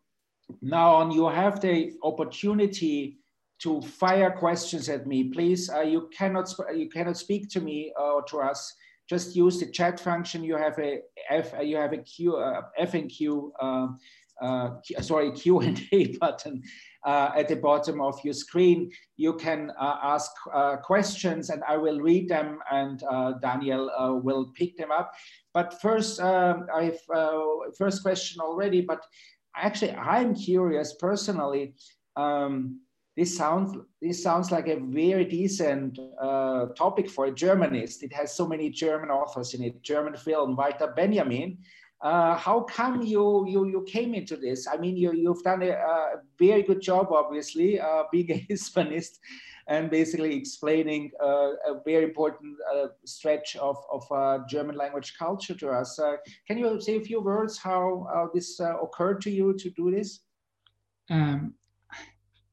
now 0.61 0.97
on, 0.97 1.11
you 1.13 1.29
have 1.29 1.61
the 1.61 1.93
opportunity 2.03 3.17
to 3.61 3.81
fire 3.83 4.31
questions 4.31 4.89
at 4.89 5.07
me. 5.07 5.25
Please, 5.25 5.71
uh, 5.71 5.81
you 5.81 6.09
cannot 6.17 6.53
you 6.75 6.89
cannot 6.89 7.17
speak 7.17 7.49
to 7.51 7.61
me 7.61 7.93
or 7.99 8.23
to 8.25 8.41
us. 8.41 8.75
Just 9.09 9.37
use 9.37 9.61
the 9.61 9.71
chat 9.71 10.01
function. 10.01 10.43
You 10.43 10.57
have 10.57 10.79
a 10.79 11.01
F. 11.31 11.55
You 11.63 11.77
have 11.77 11.93
a 11.93 11.99
Q 11.99 12.37
uh, 12.37 12.63
F 12.77 12.95
and 12.95 13.09
Q. 13.09 13.53
Uh, 13.59 13.89
uh, 14.41 14.71
sorry, 15.01 15.33
Q 15.33 15.61
and 15.61 15.81
A 15.93 16.17
button 16.21 16.63
uh, 17.05 17.31
at 17.37 17.49
the 17.49 17.57
bottom 17.57 18.01
of 18.01 18.19
your 18.25 18.35
screen. 18.35 18.91
You 19.17 19.35
can 19.35 19.71
uh, 19.79 19.99
ask 20.03 20.31
uh, 20.53 20.77
questions 20.77 21.51
and 21.51 21.63
I 21.67 21.77
will 21.77 22.01
read 22.01 22.29
them 22.29 22.59
and 22.71 23.03
uh, 23.11 23.35
Daniel 23.41 23.91
uh, 23.91 24.15
will 24.15 24.53
pick 24.55 24.77
them 24.77 24.91
up. 24.91 25.13
But 25.55 25.81
first, 25.81 26.21
um, 26.21 26.67
I 26.75 26.85
have 26.85 27.75
first 27.79 28.03
question 28.03 28.41
already, 28.41 28.81
but 28.81 29.05
actually 29.57 29.93
I'm 29.93 30.35
curious 30.35 30.95
personally. 30.99 31.75
Um, 32.17 32.81
this 33.17 33.37
sounds 33.37 33.77
this 34.03 34.23
sounds 34.23 34.51
like 34.51 34.69
a 34.69 34.77
very 34.77 35.25
decent 35.25 35.99
topic 36.77 37.09
for 37.09 37.27
a 37.27 37.33
Germanist. 37.33 38.03
It 38.03 38.13
has 38.13 38.35
so 38.35 38.47
many 38.47 38.71
German 38.71 39.11
authors 39.11 39.55
in 39.55 39.63
it. 39.63 39.83
German 39.83 40.17
film, 40.17 40.55
Walter 40.55 40.93
Benjamin, 40.95 41.59
uh, 42.03 42.37
how 42.37 42.61
come 42.61 43.03
you, 43.03 43.47
you 43.49 43.67
you 43.67 43.83
came 43.89 44.15
into 44.15 44.37
this? 44.37 44.67
I 44.67 44.77
mean, 44.77 44.97
you 44.97 45.13
you've 45.13 45.43
done 45.43 45.63
a, 45.63 45.71
a 45.71 46.21
very 46.39 46.63
good 46.63 46.83
job, 46.83 47.09
obviously, 47.11 47.81
uh, 47.81 48.03
being 48.13 48.31
a 48.31 48.47
Hispanist, 48.51 49.19
and 49.67 49.91
basically 49.91 50.37
explaining 50.37 51.11
uh, 51.23 51.53
a 51.67 51.81
very 51.87 52.05
important 52.05 52.55
uh, 52.75 52.89
stretch 53.05 53.57
of 53.57 53.79
of 53.91 54.05
uh, 54.13 54.41
German 54.47 54.77
language 54.77 55.15
culture 55.19 55.55
to 55.55 55.71
us. 55.71 55.99
Uh, 55.99 56.17
can 56.47 56.59
you 56.59 56.79
say 56.83 56.97
a 56.97 57.01
few 57.01 57.21
words 57.21 57.57
how 57.57 58.31
this 58.35 58.61
occurred 58.61 59.23
to 59.23 59.31
you 59.31 59.55
to 59.55 59.71
do 59.71 59.91
this? 59.91 60.21
Um, 61.09 61.55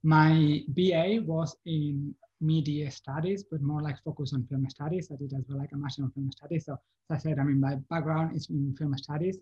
my 0.03 0.61
BA 0.69 1.21
was 1.25 1.55
in 1.65 2.13
media 2.41 2.91
studies, 2.91 3.43
but 3.49 3.61
more 3.61 3.81
like 3.81 3.95
focus 4.03 4.33
on 4.33 4.45
film 4.47 4.69
studies. 4.69 5.09
I 5.11 5.15
did 5.15 5.33
as 5.33 5.45
well 5.47 5.59
like 5.59 5.71
a 5.71 5.77
master 5.77 6.03
in 6.03 6.11
film 6.11 6.31
studies. 6.31 6.65
So 6.65 6.73
as 7.09 7.25
I 7.25 7.29
said, 7.29 7.39
I 7.39 7.43
mean, 7.43 7.59
my 7.59 7.75
background 7.89 8.35
is 8.35 8.49
in 8.49 8.75
film 8.77 8.97
studies. 8.97 9.37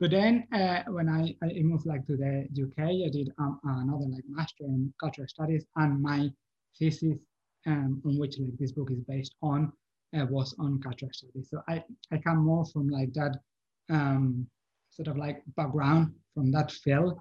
But 0.00 0.10
then 0.10 0.46
uh, 0.52 0.82
when 0.88 1.08
I, 1.08 1.36
I 1.44 1.62
moved 1.62 1.86
like 1.86 2.06
to 2.06 2.16
the 2.16 2.48
UK, 2.60 3.06
I 3.06 3.10
did 3.10 3.30
um, 3.38 3.60
another 3.62 4.06
like 4.06 4.24
master 4.28 4.64
in 4.64 4.92
cultural 4.98 5.28
studies, 5.28 5.64
and 5.76 6.02
my 6.02 6.30
thesis 6.78 7.18
um, 7.66 8.00
on 8.06 8.18
which 8.18 8.38
like 8.38 8.56
this 8.58 8.72
book 8.72 8.90
is 8.90 9.00
based 9.06 9.34
on 9.42 9.70
uh, 10.18 10.24
was 10.30 10.54
on 10.58 10.80
cultural 10.80 11.12
studies. 11.12 11.48
So 11.50 11.62
I 11.68 11.84
I 12.10 12.16
come 12.16 12.38
more 12.38 12.64
from 12.64 12.88
like 12.88 13.12
that 13.12 13.36
um, 13.90 14.46
sort 14.90 15.08
of 15.08 15.18
like 15.18 15.42
background 15.54 16.14
from 16.34 16.50
that 16.52 16.70
field 16.70 17.20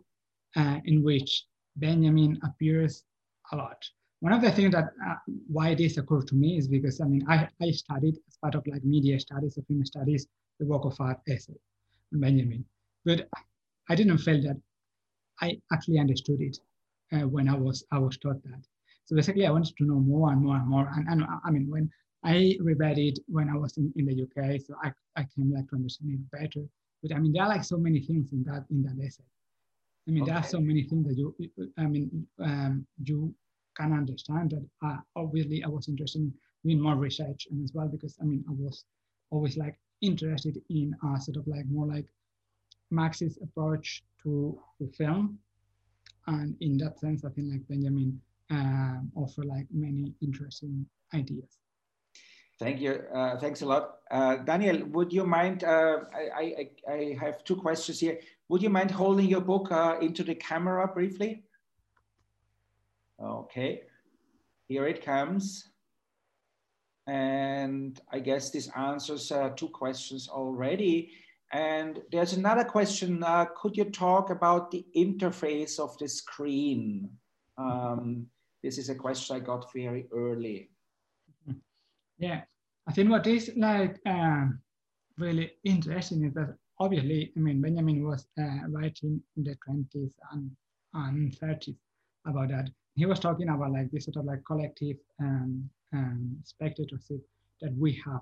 uh, 0.56 0.80
in 0.86 1.04
which 1.04 1.46
Benjamin 1.80 2.40
appears 2.44 3.04
a 3.52 3.56
lot 3.56 3.82
one 4.22 4.34
of 4.34 4.42
the 4.42 4.52
things 4.52 4.74
that 4.74 4.92
uh, 5.08 5.16
why 5.48 5.74
this 5.74 5.98
occurred 5.98 6.28
to 6.28 6.36
me 6.36 6.58
is 6.58 6.68
because 6.68 7.00
I 7.00 7.06
mean 7.06 7.26
I, 7.30 7.48
I 7.62 7.72
studied 7.72 8.18
as 8.28 8.38
part 8.38 8.56
of 8.56 8.68
like 8.68 8.84
media 8.84 9.20
studies 9.20 9.58
or 9.58 9.64
film 9.64 9.86
studies 9.86 10.28
the 10.60 10.66
work 10.66 10.84
of 10.86 11.00
art 11.00 11.20
essay 11.28 11.56
on 12.14 12.20
Benjamin, 12.20 12.66
but 13.06 13.30
I 13.90 13.96
didn't 13.96 14.18
feel 14.18 14.42
that 14.42 14.58
I 15.42 15.58
actually 15.72 16.00
understood 16.00 16.42
it 16.42 16.58
uh, 17.14 17.28
when 17.28 17.48
I 17.48 17.56
was 17.56 17.86
I 17.92 18.00
was 18.00 18.18
taught 18.18 18.44
that. 18.44 18.62
So 19.06 19.16
basically, 19.16 19.48
I 19.48 19.52
wanted 19.52 19.76
to 19.78 19.86
know 19.86 20.00
more 20.00 20.32
and 20.32 20.42
more 20.42 20.58
and 20.58 20.68
more. 20.68 20.92
And, 20.96 21.08
and 21.08 21.24
I 21.46 21.50
mean, 21.50 21.68
when 21.70 21.90
I 22.24 22.58
reread 22.60 23.00
it 23.00 23.20
when 23.28 23.50
I 23.50 23.56
was 23.56 23.78
in, 23.78 23.92
in 23.96 24.06
the 24.06 24.24
UK, 24.24 24.62
so 24.62 24.76
I, 24.84 24.92
I 25.16 25.26
came 25.34 25.52
like 25.52 25.68
to 25.70 25.78
understand 25.78 26.12
it 26.12 26.32
better. 26.32 26.68
But 27.02 27.16
I 27.16 27.20
mean, 27.20 27.32
there 27.32 27.44
are 27.44 27.50
like 27.50 27.64
so 27.64 27.78
many 27.78 28.02
things 28.02 28.34
in 28.34 28.44
that 28.44 28.66
in 28.70 28.84
that 28.84 29.04
essay. 29.04 29.24
I 30.10 30.12
mean, 30.12 30.24
okay. 30.24 30.32
there 30.32 30.40
are 30.40 30.44
so 30.44 30.60
many 30.60 30.84
things 30.84 31.06
that 31.08 31.18
you, 31.18 31.36
I 31.78 31.84
mean, 31.86 32.26
um, 32.44 32.88
you 33.04 33.32
can 33.78 33.94
understand 33.94 34.50
that 34.50 34.66
uh, 34.84 34.98
obviously 35.16 35.64
I 35.64 35.68
was 35.68 35.88
interested 35.88 36.22
in 36.22 36.34
doing 36.66 36.82
more 36.82 36.96
research 36.96 37.48
and 37.52 37.64
as 37.64 37.72
well 37.76 37.88
because 37.88 38.18
I 38.20 38.26
mean 38.26 38.44
I 38.50 38.54
was 38.54 38.86
always 39.30 39.56
like 39.56 39.78
interested 40.02 40.60
in 40.72 40.96
uh, 41.06 41.20
sort 41.20 41.38
of 41.38 41.46
like 41.46 41.66
more 41.68 41.86
like 41.86 42.08
Marxist 42.90 43.38
approach 43.44 44.04
to, 44.24 44.60
to 44.80 44.88
film 44.98 45.38
and 46.26 46.56
in 46.60 46.76
that 46.80 47.00
sense 47.00 47.24
I 47.24 47.30
think 47.30 47.52
like 47.52 47.68
Benjamin 47.68 48.20
uh, 48.52 48.98
offer 49.16 49.44
like 49.44 49.68
many 49.72 50.16
interesting 50.24 50.88
ideas. 51.14 51.60
Thank 52.58 52.82
you. 52.82 53.04
Uh, 53.14 53.38
thanks 53.38 53.62
a 53.62 53.66
lot. 53.66 54.00
Uh, 54.12 54.38
Daniel, 54.38 54.86
would 54.88 55.14
you 55.14 55.26
mind, 55.26 55.64
uh, 55.64 56.00
I, 56.14 56.68
I, 56.90 56.92
I, 56.92 57.18
have 57.22 57.42
two 57.46 57.56
questions 57.56 58.02
here. 58.02 58.20
Would 58.50 58.64
you 58.64 58.70
mind 58.70 58.90
holding 58.90 59.28
your 59.28 59.42
book 59.42 59.72
uh, 59.72 59.98
into 60.02 60.24
the 60.24 60.34
camera 60.34 60.88
briefly? 60.88 61.44
Okay, 63.22 63.84
here 64.68 64.88
it 64.88 65.06
comes. 65.06 65.70
And 67.06 68.00
I 68.12 68.20
guess 68.20 68.50
this 68.50 68.70
answers 68.76 69.32
uh, 69.32 69.50
two 69.50 69.70
questions 69.70 70.28
already. 70.28 71.12
And 71.52 72.02
there's 72.12 72.34
another 72.34 72.64
question. 72.64 73.24
Uh, 73.24 73.46
could 73.56 73.78
you 73.78 73.86
talk 73.86 74.32
about 74.32 74.72
the 74.72 74.86
interface 74.96 75.80
of 75.80 75.96
the 76.00 76.08
screen? 76.08 77.10
Um, 77.58 78.28
this 78.64 78.80
is 78.80 78.90
a 78.90 78.96
question 78.96 79.36
I 79.36 79.40
got 79.40 79.72
very 79.74 80.08
early. 80.12 80.72
Yeah, 82.22 82.42
I 82.86 82.92
think 82.92 83.10
what 83.10 83.26
is 83.28 83.50
like 83.56 83.98
um, 84.06 84.60
really 85.18 85.54
interesting 85.64 86.26
is 86.26 86.34
that 86.34 86.59
obviously, 86.80 87.32
I 87.36 87.40
mean, 87.40 87.62
Benjamin 87.62 88.04
was 88.04 88.28
uh, 88.40 88.68
writing 88.70 89.22
in 89.38 89.44
the 89.44 89.56
20s 89.68 90.14
and, 90.32 90.52
and 90.94 91.32
30s 91.40 91.76
about 92.26 92.50
that 92.50 92.70
he 93.00 93.06
was 93.06 93.20
talking 93.20 93.48
about 93.48 93.72
like 93.72 93.90
this 93.92 94.06
sort 94.06 94.18
of 94.18 94.26
like 94.26 94.44
collective 94.46 94.98
um, 95.22 95.70
um, 95.94 96.38
spectatorship 96.44 97.22
that 97.62 97.74
we 97.78 97.94
have 98.06 98.22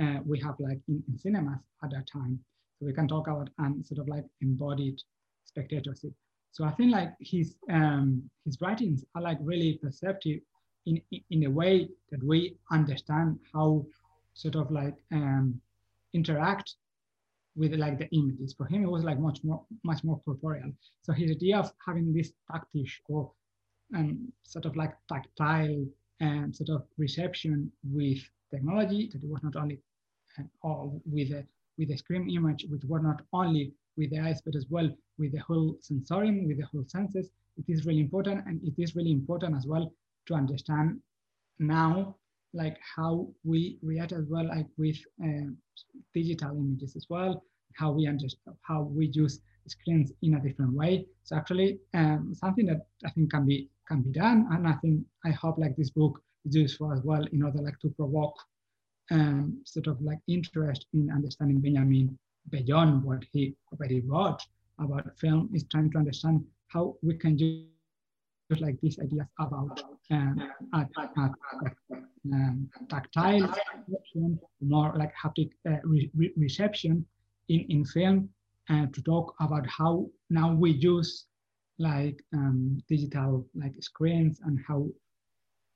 uh, 0.00 0.20
we 0.24 0.38
have 0.40 0.54
like 0.60 0.78
in, 0.88 1.02
in, 1.08 1.18
cinemas 1.18 1.58
at 1.82 1.90
that 1.90 2.06
time. 2.12 2.38
So 2.78 2.86
we 2.86 2.92
can 2.92 3.08
talk 3.08 3.26
about 3.26 3.48
and 3.58 3.84
sort 3.84 3.98
of 3.98 4.08
like 4.08 4.24
embodied 4.42 5.00
spectatorship. 5.44 6.12
So 6.52 6.64
I 6.64 6.70
think 6.72 6.92
like 6.92 7.14
his 7.18 7.56
um, 7.68 8.30
his 8.44 8.58
writings 8.60 9.04
are 9.16 9.22
like 9.22 9.38
really 9.40 9.80
perceptive 9.82 10.40
in 10.86 11.00
in 11.30 11.44
a 11.44 11.50
way 11.50 11.88
that 12.12 12.22
we 12.22 12.56
understand 12.70 13.40
how 13.52 13.84
sort 14.34 14.54
of 14.54 14.70
like 14.70 14.94
um, 15.10 15.60
interact 16.12 16.76
with 17.56 17.74
like 17.74 17.98
the 17.98 18.08
images. 18.10 18.54
For 18.56 18.66
him, 18.66 18.84
it 18.84 18.90
was 18.90 19.04
like 19.04 19.18
much 19.18 19.40
more 19.42 19.64
much 19.84 20.04
more 20.04 20.20
corporeal. 20.24 20.72
So 21.02 21.12
his 21.12 21.30
idea 21.30 21.58
of 21.58 21.72
having 21.84 22.12
this 22.12 22.32
tactile 22.50 22.84
or 23.08 23.32
um, 23.94 24.32
sort 24.42 24.66
of 24.66 24.76
like 24.76 24.92
tactile 25.08 25.86
um, 26.20 26.52
sort 26.52 26.70
of 26.70 26.86
reception 26.98 27.70
with 27.84 28.18
technology 28.50 29.10
that 29.12 29.22
it 29.22 29.28
was 29.28 29.42
not 29.42 29.56
only 29.56 29.78
uh, 30.38 30.44
or 30.62 30.92
with 31.04 31.30
a 31.32 31.44
with 31.78 31.90
a 31.90 31.96
screen 31.98 32.30
image, 32.30 32.66
which 32.70 32.84
were 32.84 33.00
not 33.00 33.22
only 33.32 33.72
with 33.96 34.10
the 34.10 34.18
eyes, 34.18 34.40
but 34.44 34.54
as 34.56 34.66
well 34.70 34.88
with 35.18 35.32
the 35.32 35.38
whole 35.38 35.76
sensorium, 35.80 36.46
with 36.46 36.58
the 36.58 36.66
whole 36.66 36.84
senses. 36.86 37.30
It 37.56 37.64
is 37.68 37.86
really 37.86 38.00
important, 38.00 38.46
and 38.46 38.60
it 38.62 38.74
is 38.80 38.94
really 38.94 39.12
important 39.12 39.56
as 39.56 39.66
well 39.66 39.92
to 40.26 40.34
understand 40.34 41.00
now, 41.58 42.16
like 42.56 42.76
how 42.96 43.28
we 43.44 43.78
react 43.82 44.12
as 44.12 44.24
well, 44.28 44.46
like 44.48 44.66
with 44.78 44.96
uh, 45.22 45.50
digital 46.14 46.56
images 46.56 46.96
as 46.96 47.06
well, 47.08 47.42
how 47.74 47.92
we 47.92 48.06
understand, 48.06 48.56
how 48.62 48.82
we 48.82 49.06
use 49.12 49.40
screens 49.68 50.12
in 50.22 50.34
a 50.34 50.40
different 50.40 50.72
way. 50.72 51.06
So 51.24 51.36
actually, 51.36 51.78
um, 51.94 52.32
something 52.34 52.66
that 52.66 52.86
I 53.04 53.10
think 53.10 53.30
can 53.30 53.46
be 53.46 53.68
can 53.86 54.02
be 54.02 54.10
done, 54.10 54.48
and 54.50 54.66
I 54.66 54.74
think 54.82 55.04
I 55.24 55.30
hope 55.30 55.58
like 55.58 55.76
this 55.76 55.90
book 55.90 56.20
is 56.44 56.56
useful 56.56 56.92
as 56.92 57.02
well 57.04 57.24
in 57.32 57.42
order 57.42 57.60
like 57.62 57.78
to 57.80 57.90
provoke 57.90 58.36
um, 59.10 59.60
sort 59.64 59.86
of 59.86 60.00
like 60.00 60.18
interest 60.26 60.86
in 60.92 61.10
understanding 61.10 61.60
Benjamin 61.60 62.18
beyond 62.50 63.04
what 63.04 63.24
he 63.32 63.54
already 63.72 64.00
wrote 64.00 64.40
about 64.78 65.18
film 65.18 65.48
is 65.54 65.64
trying 65.70 65.90
to 65.90 65.98
understand 65.98 66.44
how 66.68 66.94
we 67.02 67.16
can 67.16 67.38
use 67.38 67.66
like 68.60 68.78
these 68.80 68.98
ideas 69.00 69.26
about 69.38 69.82
um, 70.10 70.50
at, 70.74 70.88
at, 70.98 71.10
at, 71.18 71.32
um, 72.32 72.70
tactile 72.88 73.48
reception, 73.88 74.38
more 74.60 74.92
like 74.96 75.12
haptic 75.14 75.50
uh, 75.68 75.76
re 75.84 76.10
re 76.14 76.32
reception 76.36 77.04
in, 77.48 77.60
in 77.68 77.84
film 77.84 78.28
uh, 78.70 78.86
to 78.92 79.02
talk 79.02 79.34
about 79.40 79.66
how 79.66 80.06
now 80.30 80.54
we 80.54 80.72
use 80.72 81.26
like 81.78 82.22
um, 82.34 82.78
digital 82.88 83.46
like 83.54 83.74
screens 83.80 84.40
and 84.44 84.58
how 84.66 84.86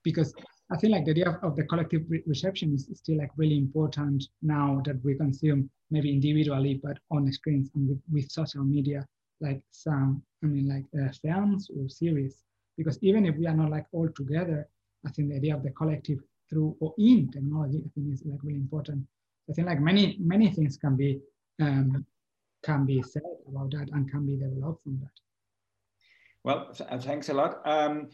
because 0.02 0.34
I 0.72 0.78
feel 0.78 0.92
like 0.92 1.04
the 1.04 1.10
idea 1.10 1.28
of, 1.28 1.42
of 1.42 1.56
the 1.56 1.64
collective 1.64 2.02
re 2.08 2.22
reception 2.26 2.74
is 2.74 2.88
still 2.94 3.18
like 3.18 3.30
really 3.36 3.58
important 3.58 4.24
now 4.42 4.80
that 4.84 5.02
we 5.04 5.16
consume 5.16 5.68
maybe 5.90 6.12
individually, 6.12 6.80
but 6.82 6.98
on 7.10 7.30
screens 7.32 7.70
and 7.74 7.88
with, 7.88 8.00
with 8.12 8.30
social 8.30 8.64
media, 8.64 9.04
like 9.40 9.60
some, 9.70 10.22
I 10.44 10.46
mean, 10.46 10.68
like 10.68 10.86
uh, 11.02 11.12
films 11.22 11.68
or 11.76 11.88
series. 11.88 12.44
Because 12.78 12.98
even 13.02 13.26
if 13.26 13.36
we 13.36 13.46
are 13.46 13.54
not 13.54 13.70
like 13.70 13.86
all 13.92 14.08
together, 14.14 14.68
I 15.04 15.10
think 15.10 15.30
the 15.30 15.36
idea 15.36 15.56
of 15.56 15.62
the 15.62 15.70
collective 15.70 16.18
through 16.50 16.76
or 16.80 16.94
in 16.98 17.30
technology, 17.30 17.78
I 17.78 17.88
think 17.94 18.12
is 18.12 18.22
like 18.26 18.40
really 18.42 18.58
important. 18.58 19.06
I 19.48 19.52
think 19.52 19.66
like 19.68 19.80
many, 19.80 20.16
many 20.20 20.50
things 20.50 20.76
can 20.76 20.96
be, 20.96 21.20
um, 21.60 22.04
can 22.62 22.84
be 22.84 23.02
said 23.02 23.22
about 23.48 23.70
that 23.70 23.88
and 23.92 24.10
can 24.10 24.26
be 24.26 24.36
developed 24.36 24.82
from 24.82 24.98
that. 25.00 25.16
Well, 26.44 26.72
th 26.74 27.02
thanks 27.02 27.28
a 27.28 27.34
lot. 27.34 27.52
Um, 27.64 28.08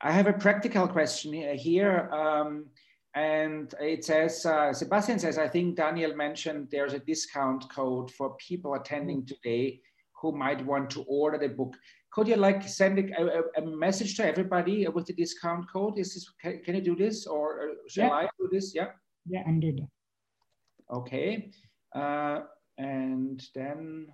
I 0.00 0.12
have 0.12 0.26
a 0.26 0.32
practical 0.32 0.86
question 0.88 1.32
here. 1.56 2.10
Um, 2.12 2.66
and 3.14 3.72
it 3.80 4.04
says, 4.04 4.44
uh, 4.44 4.72
Sebastian 4.72 5.18
says, 5.18 5.38
I 5.38 5.48
think 5.48 5.76
Daniel 5.76 6.14
mentioned 6.16 6.68
there's 6.70 6.94
a 6.94 6.98
discount 6.98 7.70
code 7.70 8.10
for 8.10 8.36
people 8.36 8.74
attending 8.74 9.24
today 9.24 9.80
who 10.20 10.32
might 10.32 10.64
want 10.66 10.90
to 10.90 11.02
order 11.02 11.38
the 11.38 11.48
book. 11.48 11.74
Could 12.14 12.28
you 12.28 12.36
like 12.36 12.62
send 12.68 12.96
a, 13.00 13.42
a, 13.56 13.66
message 13.66 14.16
to 14.18 14.24
everybody 14.24 14.86
with 14.86 15.06
the 15.06 15.12
discount 15.12 15.68
code? 15.68 15.98
Is 15.98 16.14
this, 16.14 16.30
can, 16.40 16.62
can 16.62 16.76
you 16.76 16.80
do 16.80 16.94
this 16.94 17.26
or 17.26 17.72
shall 17.88 18.06
yeah. 18.06 18.14
I 18.14 18.28
do 18.38 18.48
this? 18.52 18.72
Yeah. 18.72 18.90
Yeah, 19.26 19.42
I'm 19.44 19.58
doing 19.58 19.76
that. 19.76 20.94
Okay. 20.96 21.50
Uh, 21.92 22.42
and 22.78 23.42
then 23.52 24.06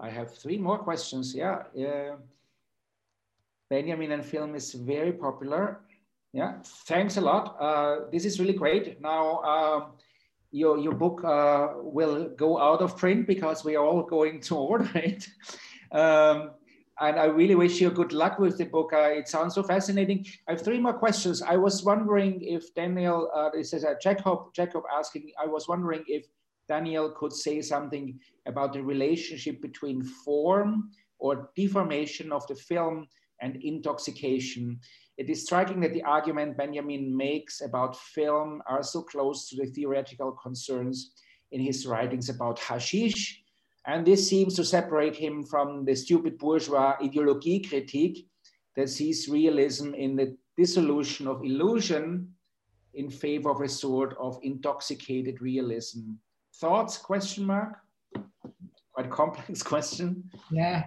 I 0.00 0.10
have 0.10 0.34
three 0.36 0.58
more 0.58 0.78
questions. 0.78 1.36
Yeah. 1.36 1.62
Uh, 1.78 2.16
Benjamin 3.70 4.10
and 4.10 4.24
film 4.24 4.56
is 4.56 4.74
very 4.74 5.12
popular. 5.12 5.82
Yeah. 6.32 6.54
Thanks 6.88 7.16
a 7.16 7.20
lot. 7.20 7.56
Uh, 7.60 8.10
this 8.10 8.24
is 8.24 8.40
really 8.40 8.54
great. 8.54 9.00
Now, 9.00 9.40
um, 9.42 9.92
your, 10.54 10.78
your 10.78 10.94
book 10.94 11.24
uh, 11.24 11.68
will 11.78 12.28
go 12.36 12.60
out 12.60 12.80
of 12.80 12.96
print 12.96 13.26
because 13.26 13.64
we 13.64 13.74
are 13.74 13.84
all 13.84 14.04
going 14.04 14.40
to 14.40 14.56
order 14.70 14.88
it. 14.94 15.28
Um, 15.90 16.52
and 17.00 17.18
I 17.18 17.24
really 17.24 17.56
wish 17.56 17.80
you 17.80 17.90
good 17.90 18.12
luck 18.12 18.38
with 18.38 18.56
the 18.56 18.66
book. 18.66 18.92
Uh, 18.92 19.10
it 19.10 19.26
sounds 19.26 19.56
so 19.56 19.64
fascinating. 19.64 20.24
I 20.48 20.52
have 20.52 20.62
three 20.62 20.78
more 20.78 20.92
questions. 20.92 21.42
I 21.42 21.56
was 21.56 21.82
wondering 21.82 22.40
if 22.40 22.72
Daniel, 22.74 23.28
uh, 23.34 23.50
this 23.52 23.72
is 23.72 23.82
a 23.82 23.96
Jacob, 24.00 24.54
Jacob 24.54 24.84
asking, 24.96 25.32
I 25.42 25.46
was 25.46 25.66
wondering 25.66 26.04
if 26.06 26.26
Daniel 26.68 27.10
could 27.10 27.32
say 27.32 27.60
something 27.60 28.20
about 28.46 28.74
the 28.74 28.82
relationship 28.82 29.60
between 29.60 30.04
form 30.04 30.90
or 31.18 31.50
deformation 31.56 32.30
of 32.30 32.46
the 32.46 32.54
film 32.54 33.08
and 33.40 33.56
intoxication. 33.56 34.78
It 35.16 35.30
is 35.30 35.44
striking 35.44 35.80
that 35.80 35.92
the 35.92 36.02
argument 36.02 36.56
Benjamin 36.56 37.16
makes 37.16 37.60
about 37.60 37.96
film 37.96 38.62
are 38.66 38.82
so 38.82 39.02
close 39.02 39.48
to 39.48 39.56
the 39.56 39.66
theoretical 39.66 40.32
concerns 40.32 41.12
in 41.52 41.60
his 41.60 41.86
writings 41.86 42.28
about 42.28 42.58
hashish. 42.58 43.40
And 43.86 44.04
this 44.04 44.28
seems 44.28 44.56
to 44.56 44.64
separate 44.64 45.14
him 45.14 45.44
from 45.44 45.84
the 45.84 45.94
stupid 45.94 46.38
bourgeois 46.38 46.96
ideologie 47.00 47.68
critique 47.68 48.26
that 48.76 48.88
sees 48.88 49.28
realism 49.28 49.94
in 49.94 50.16
the 50.16 50.36
dissolution 50.56 51.28
of 51.28 51.44
illusion 51.44 52.28
in 52.94 53.08
favor 53.08 53.50
of 53.50 53.60
a 53.60 53.68
sort 53.68 54.16
of 54.18 54.38
intoxicated 54.42 55.40
realism. 55.40 56.14
Thoughts? 56.56 56.96
Question 56.96 57.44
mark? 57.44 57.78
Quite 58.92 59.10
complex 59.10 59.62
question. 59.72 60.24
Yeah 60.50 60.84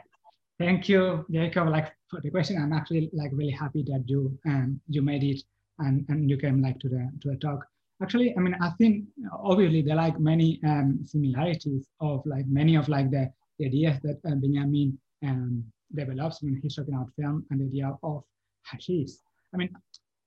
thank 0.59 0.89
you 0.89 1.25
jacob 1.31 1.69
like 1.69 1.93
for 2.09 2.21
the 2.21 2.29
question. 2.31 2.57
I'm 2.61 2.73
actually 2.73 3.09
like 3.13 3.31
really 3.33 3.51
happy 3.51 3.83
that 3.87 4.03
you 4.07 4.37
um 4.47 4.79
you 4.87 5.01
made 5.01 5.23
it 5.23 5.41
and 5.79 6.05
and 6.09 6.29
you 6.29 6.37
came 6.37 6.61
like 6.61 6.79
to 6.79 6.89
the 6.89 7.09
to 7.21 7.31
the 7.31 7.37
talk. 7.37 7.65
Actually 8.01 8.33
i 8.37 8.39
mean 8.39 8.55
i 8.61 8.69
think 8.77 9.05
obviously 9.33 9.81
there 9.81 9.95
are 9.95 10.03
like 10.07 10.19
many 10.19 10.59
um 10.63 10.99
similarities 11.03 11.87
of 11.99 12.21
like 12.25 12.45
many 12.47 12.75
of 12.75 12.87
like 12.87 13.09
the, 13.09 13.29
the 13.57 13.65
ideas 13.65 13.99
that 14.03 14.17
uh, 14.29 14.35
benjamin 14.35 14.97
um 15.23 15.63
develops. 15.95 16.41
When 16.43 16.59
he's 16.61 16.75
talking 16.75 16.93
about 16.93 17.09
film 17.19 17.45
and 17.49 17.59
the 17.59 17.65
idea 17.65 17.97
of 18.03 18.23
hashish 18.69 19.13
i 19.53 19.57
mean 19.57 19.69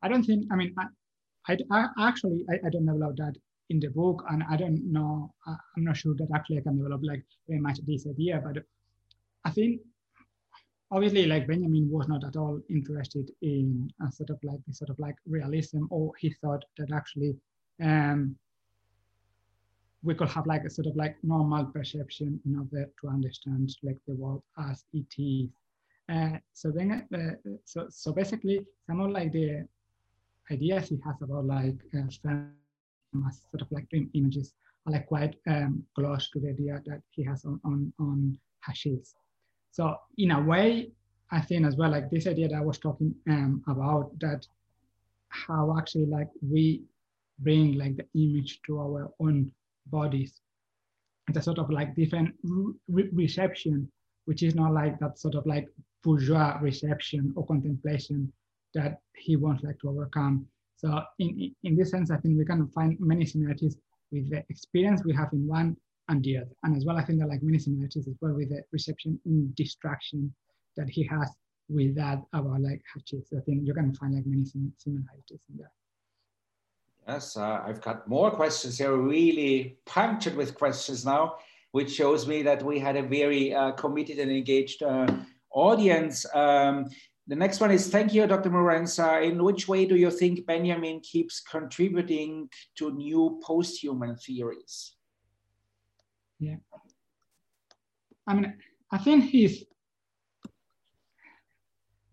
i 0.03 0.09
don't 0.09 0.24
think 0.24 0.47
i 0.51 0.57
mean 0.57 0.74
i, 0.78 0.87
I, 1.49 1.59
I 1.70 2.09
actually 2.09 2.45
I, 2.51 2.55
I 2.66 2.70
don't 2.70 2.87
develop 2.87 3.16
that 3.16 3.35
in 3.70 3.78
the 3.78 3.89
book, 3.89 4.24
and 4.28 4.43
I 4.51 4.57
don't 4.57 4.93
know, 4.93 5.33
I'm 5.47 5.85
not 5.85 5.97
sure 5.97 6.14
that 6.16 6.28
actually 6.35 6.59
I 6.59 6.62
can 6.62 6.76
develop 6.76 7.03
like 7.05 7.24
very 7.49 7.61
much 7.61 7.78
this 7.87 8.05
idea, 8.07 8.43
but 8.45 8.64
I 9.45 9.51
think 9.51 9.81
obviously 10.91 11.26
like 11.26 11.47
Benjamin 11.47 11.88
was 11.91 12.09
not 12.09 12.24
at 12.24 12.36
all 12.36 12.61
interested 12.68 13.30
in 13.43 13.91
a 14.07 14.11
sort 14.12 14.30
of 14.30 14.38
like 14.43 14.61
sort 14.72 14.91
of 14.91 14.99
like 14.99 15.16
realism, 15.26 15.84
or 15.91 16.12
he 16.18 16.30
thought 16.41 16.64
that 16.78 16.93
actually 16.93 17.36
um, 17.82 18.36
we 20.03 20.14
could 20.14 20.28
have 20.28 20.47
like 20.47 20.64
a 20.64 20.70
sort 20.70 20.86
of 20.86 20.97
like 20.97 21.16
normal 21.22 21.64
perception 21.66 22.41
in 22.47 22.59
order 22.59 22.88
to 23.01 23.09
understand 23.09 23.70
like 23.82 23.99
the 24.09 24.14
world 24.14 24.43
as 24.59 24.84
it 24.93 25.07
is. 25.18 25.49
Uh, 26.09 26.38
so 26.55 26.70
then, 26.70 27.07
uh, 27.14 27.51
so 27.64 27.86
so 27.88 28.12
basically, 28.12 28.66
some 28.86 29.01
of 29.01 29.11
like 29.11 29.32
the 29.32 29.66
ideas 30.51 30.88
he 30.88 30.99
has 31.05 31.14
about 31.22 31.47
like 31.47 31.76
uh, 31.97 32.11
sort 32.11 33.62
of 33.62 33.70
like 33.70 33.88
dream 33.91 34.11
images 34.14 34.55
are 34.86 34.93
like 34.93 35.07
quite 35.07 35.36
um, 35.47 35.84
close 35.95 36.28
to 36.30 36.41
the 36.41 36.49
idea 36.49 36.82
that 36.86 37.01
he 37.11 37.22
has 37.22 37.45
on, 37.45 37.61
on, 37.64 37.93
on 38.01 38.38
hashish. 38.61 39.14
So 39.73 39.97
in 40.18 40.31
a 40.33 40.41
way, 40.41 40.91
I 41.31 41.41
think 41.41 41.64
as 41.64 41.77
well, 41.77 41.91
like 41.91 42.11
this 42.11 42.27
idea 42.27 42.49
that 42.49 42.57
I 42.57 42.61
was 42.61 42.79
talking 42.79 43.14
um, 43.29 43.62
about 43.68 44.18
that 44.21 44.47
how 45.29 45.77
actually 45.79 46.07
like 46.07 46.29
we 46.43 46.83
bring 47.39 47.79
like 47.79 47.97
the 47.97 48.07
image 48.14 48.61
to 48.66 48.79
our 48.79 49.12
own 49.21 49.53
bodies. 49.87 50.41
It's 51.29 51.39
a 51.39 51.43
sort 51.43 51.59
of 51.59 51.71
like 51.71 51.95
different 51.95 52.35
re 52.89 53.09
reception, 53.12 53.91
which 54.25 54.43
is 54.43 54.55
not 54.55 54.73
like 54.73 54.99
that 54.99 55.18
sort 55.18 55.37
of 55.37 55.47
like 55.47 55.68
bourgeois 56.03 56.59
reception 56.61 57.33
or 57.37 57.47
contemplation 57.47 58.33
that 58.75 59.01
he 59.14 59.37
wants 59.37 59.62
like 59.62 59.79
to 59.81 59.91
overcome. 59.91 60.47
So 60.77 61.03
in, 61.18 61.55
in 61.62 61.77
this 61.77 61.91
sense, 61.91 62.11
I 62.11 62.16
think 62.16 62.39
we 62.39 62.45
can 62.45 62.66
find 62.68 62.97
many 62.99 63.27
similarities 63.27 63.77
with 64.11 64.31
the 64.31 64.45
experience 64.49 65.05
we 65.05 65.14
have 65.14 65.33
in 65.33 65.47
one 65.47 65.77
and 66.11 66.23
the 66.25 66.39
other. 66.39 66.51
And 66.65 66.77
as 66.77 66.85
well, 66.85 66.99
I 66.99 67.05
think 67.05 67.19
there 67.19 67.27
are 67.27 67.31
like 67.31 67.43
many 67.43 67.59
similarities 67.59 68.09
as 68.09 68.17
well 68.21 68.35
with 68.35 68.51
the 68.51 68.63
reception 68.73 69.19
and 69.25 69.55
distraction 69.55 70.35
that 70.77 70.91
he 70.91 71.05
has 71.05 71.31
with 71.69 71.95
that 71.97 72.19
about 72.33 72.61
like 72.61 72.83
Hachis. 72.93 73.27
I 73.37 73.41
think 73.47 73.67
you 73.67 73.73
can 73.73 73.95
find 73.95 74.15
like 74.15 74.27
many 74.27 74.45
similarities 74.45 75.43
in 75.49 75.57
there. 75.57 75.73
Yes, 77.09 77.37
uh, 77.37 77.63
I've 77.65 77.81
got 77.81 78.09
more 78.09 78.31
questions 78.31 78.79
here, 78.79 78.97
really 78.97 79.79
punctured 79.87 80.37
with 80.37 80.55
questions 80.55 81.07
now, 81.07 81.37
which 81.73 81.93
shows 81.93 82.27
me 82.27 82.43
that 82.43 82.63
we 82.63 82.79
had 82.79 82.97
a 82.97 83.03
very 83.03 83.55
uh, 83.55 83.73
committed 83.73 84.19
and 84.19 84.31
engaged 84.31 84.83
uh, 84.83 85.07
audience. 85.53 86.27
Um, 86.35 86.91
the 87.27 87.37
next 87.37 87.61
one 87.61 87.71
is, 87.71 87.89
thank 87.89 88.13
you, 88.13 88.27
Dr. 88.27 88.51
Mourenza. 88.51 89.23
In 89.23 89.43
which 89.43 89.69
way 89.69 89.87
do 89.87 89.97
you 89.97 90.11
think 90.11 90.47
Benjamin 90.47 91.01
keeps 91.01 91.41
contributing 91.41 92.49
to 92.77 92.91
new 92.91 93.41
post-human 93.43 94.17
theories? 94.17 94.97
Yeah. 96.41 96.57
I 98.26 98.34
mean, 98.34 98.55
I 98.91 98.99
think 98.99 99.30
his 99.30 99.64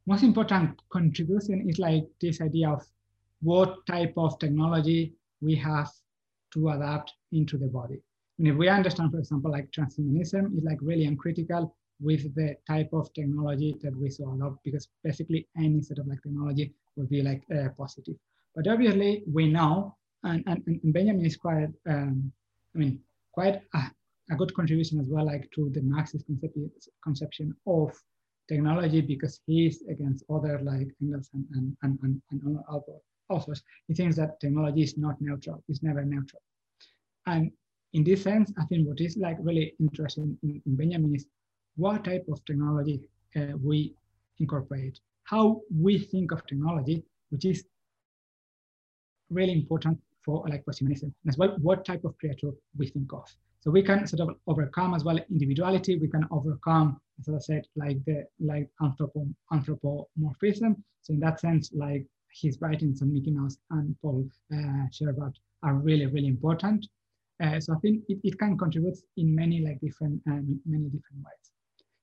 most 0.05 0.23
important 0.23 0.82
contribution 0.89 1.69
is 1.69 1.80
like 1.80 2.05
this 2.21 2.41
idea 2.41 2.69
of 2.69 2.86
what 3.41 3.86
type 3.86 4.13
of 4.17 4.38
technology 4.39 5.13
we 5.41 5.55
have 5.55 5.89
to 6.53 6.69
adapt 6.69 7.13
into 7.32 7.57
the 7.57 7.67
body. 7.67 8.01
And 8.38 8.47
if 8.47 8.55
we 8.55 8.67
understand, 8.67 9.11
for 9.11 9.19
example, 9.19 9.51
like 9.51 9.71
transhumanism 9.71 10.57
is 10.57 10.63
like 10.63 10.80
really 10.82 11.05
uncritical 11.05 11.75
with 11.99 12.34
the 12.36 12.55
type 12.67 12.89
of 12.93 13.11
technology 13.13 13.75
that 13.82 13.95
we 13.95 14.09
saw 14.09 14.34
a 14.34 14.36
lot, 14.36 14.57
because 14.63 14.88
basically 15.03 15.47
any 15.57 15.82
sort 15.82 15.99
of 15.99 16.07
like 16.07 16.21
technology 16.21 16.73
would 16.95 17.09
be 17.09 17.21
like 17.21 17.43
uh, 17.53 17.69
positive. 17.78 18.15
But 18.55 18.67
obviously 18.67 19.23
we 19.32 19.47
know, 19.51 19.95
and, 20.23 20.43
and, 20.47 20.63
and 20.65 20.93
Benjamin 20.93 21.25
is 21.25 21.38
quite, 21.38 21.69
um, 21.88 22.32
I 22.75 22.78
mean, 22.78 22.99
quite 23.32 23.61
a, 24.32 24.36
good 24.36 24.53
contribution 24.53 24.99
as 24.99 25.07
well, 25.07 25.25
like 25.25 25.49
to 25.51 25.69
the 25.73 25.82
Marxist 25.82 26.25
conception 27.03 27.55
of 27.65 27.91
technology, 28.47 29.01
because 29.01 29.41
he's 29.45 29.84
against 29.89 30.23
other 30.30 30.59
like 30.63 30.88
Engels 31.01 31.30
and, 31.34 31.45
and, 31.53 31.78
and, 31.84 32.21
and, 32.32 32.41
and 32.43 32.57
authors. 33.30 33.61
He 33.88 33.93
thinks 33.93 34.15
that 34.15 34.39
technology 34.39 34.84
is 34.84 34.97
not 34.97 35.19
neutral, 35.19 35.63
it's 35.67 35.84
never 35.84 36.03
neutral. 36.03 36.41
And 37.25 37.51
in 37.93 38.03
this 38.03 38.23
sense, 38.23 38.51
I 38.57 38.65
think 38.65 38.88
what 38.88 39.01
is 39.01 39.17
like 39.17 39.38
really 39.39 39.73
interesting 39.80 40.38
in, 40.43 40.61
in 40.65 40.75
Benjamin 40.75 41.15
is 41.15 41.25
what 41.75 42.05
type 42.05 42.25
of 42.32 42.43
technology 42.45 43.07
uh, 43.36 43.57
we 43.61 43.93
incorporate, 44.39 44.99
how 45.23 45.61
we 45.73 45.99
think 45.99 46.32
of 46.32 46.45
technology, 46.45 47.03
which 47.30 47.45
is 47.45 47.65
really 49.30 49.53
important 49.53 49.99
for 50.23 50.45
like 50.49 50.63
posthumanism, 50.65 51.13
as 51.28 51.38
well 51.38 51.55
what 51.61 51.86
type 51.86 52.03
of 52.03 52.17
creator 52.17 52.51
we 52.78 52.88
think 52.88 53.11
of. 53.13 53.25
So 53.68 53.72
we 53.72 53.84
can 53.84 54.07
sort 54.07 54.22
of 54.22 54.38
overcome 54.47 54.93
as 54.93 55.03
well 55.03 55.20
individuality. 55.30 55.97
We 55.97 56.07
can 56.07 56.26
overcome, 56.32 57.01
as 57.20 57.28
I 57.28 57.39
said, 57.39 57.68
like 57.76 57.97
the 58.05 58.26
like 58.39 58.70
anthropo, 58.82 59.28
anthropomorphism. 59.51 60.82
So 61.01 61.13
in 61.13 61.20
that 61.20 61.41
sense, 61.41 61.74
like 61.74 62.05
his 62.32 62.61
writings 62.61 63.01
on 63.01 63.13
Mickey 63.13 63.32
Mouse 63.32 63.57
and 63.72 63.93
Paul 64.01 64.26
uh, 64.53 64.88
Scheerbart 64.93 65.34
are 65.63 65.74
really 65.74 66.05
really 66.05 66.28
important. 66.28 66.88
Uh, 67.43 67.59
so 67.59 67.74
I 67.74 67.80
think 67.80 68.05
it, 68.07 68.20
it 68.24 68.39
can 68.39 68.57
contribute 68.57 68.99
in 69.18 69.36
many 69.36 69.59
like 69.59 69.82
different 69.82 70.22
um, 70.28 70.61
many 70.65 70.86
different 70.86 71.26
ways. 71.26 71.51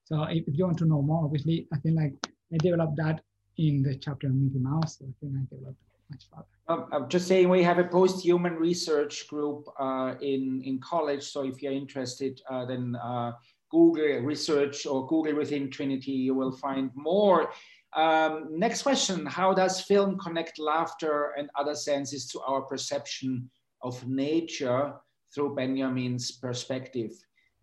So 0.04 0.24
if, 0.24 0.46
if, 0.46 0.58
you 0.58 0.66
want 0.66 0.76
to 0.80 0.84
know 0.84 1.00
more, 1.00 1.24
obviously, 1.24 1.66
I 1.72 1.78
think 1.78 1.96
like 1.96 2.12
I 2.52 2.58
developed 2.58 2.98
that 2.98 3.22
in 3.56 3.82
the 3.82 3.96
chapter 3.96 4.26
on 4.26 4.44
Mickey 4.44 4.58
Mouse. 4.58 4.98
So 4.98 5.06
I 5.06 5.12
think 5.18 5.32
I 5.34 5.54
developed 5.54 5.80
much 6.10 6.24
further. 6.30 6.46
Um, 6.66 6.86
I'm 6.92 7.08
just 7.10 7.28
saying 7.28 7.48
we 7.50 7.62
have 7.62 7.78
a 7.78 7.84
post-human 7.84 8.54
research 8.54 9.28
group 9.28 9.68
uh, 9.78 10.14
in, 10.22 10.62
in 10.64 10.80
college. 10.80 11.24
So 11.24 11.44
if 11.44 11.62
you're 11.62 11.72
interested, 11.72 12.40
uh, 12.50 12.64
then 12.64 12.96
uh, 12.96 13.32
Google 13.70 14.20
research 14.20 14.86
or 14.86 15.06
Google 15.06 15.36
within 15.36 15.70
Trinity, 15.70 16.12
you 16.12 16.34
will 16.34 16.52
find 16.52 16.90
more. 16.94 17.50
Um, 17.94 18.48
next 18.50 18.82
question, 18.82 19.26
how 19.26 19.52
does 19.52 19.82
film 19.82 20.18
connect 20.18 20.58
laughter 20.58 21.34
and 21.36 21.50
other 21.58 21.74
senses 21.74 22.26
to 22.28 22.40
our 22.40 22.62
perception 22.62 23.50
of 23.82 24.06
nature 24.08 24.94
through 25.34 25.54
Benjamin's 25.54 26.32
perspective? 26.32 27.12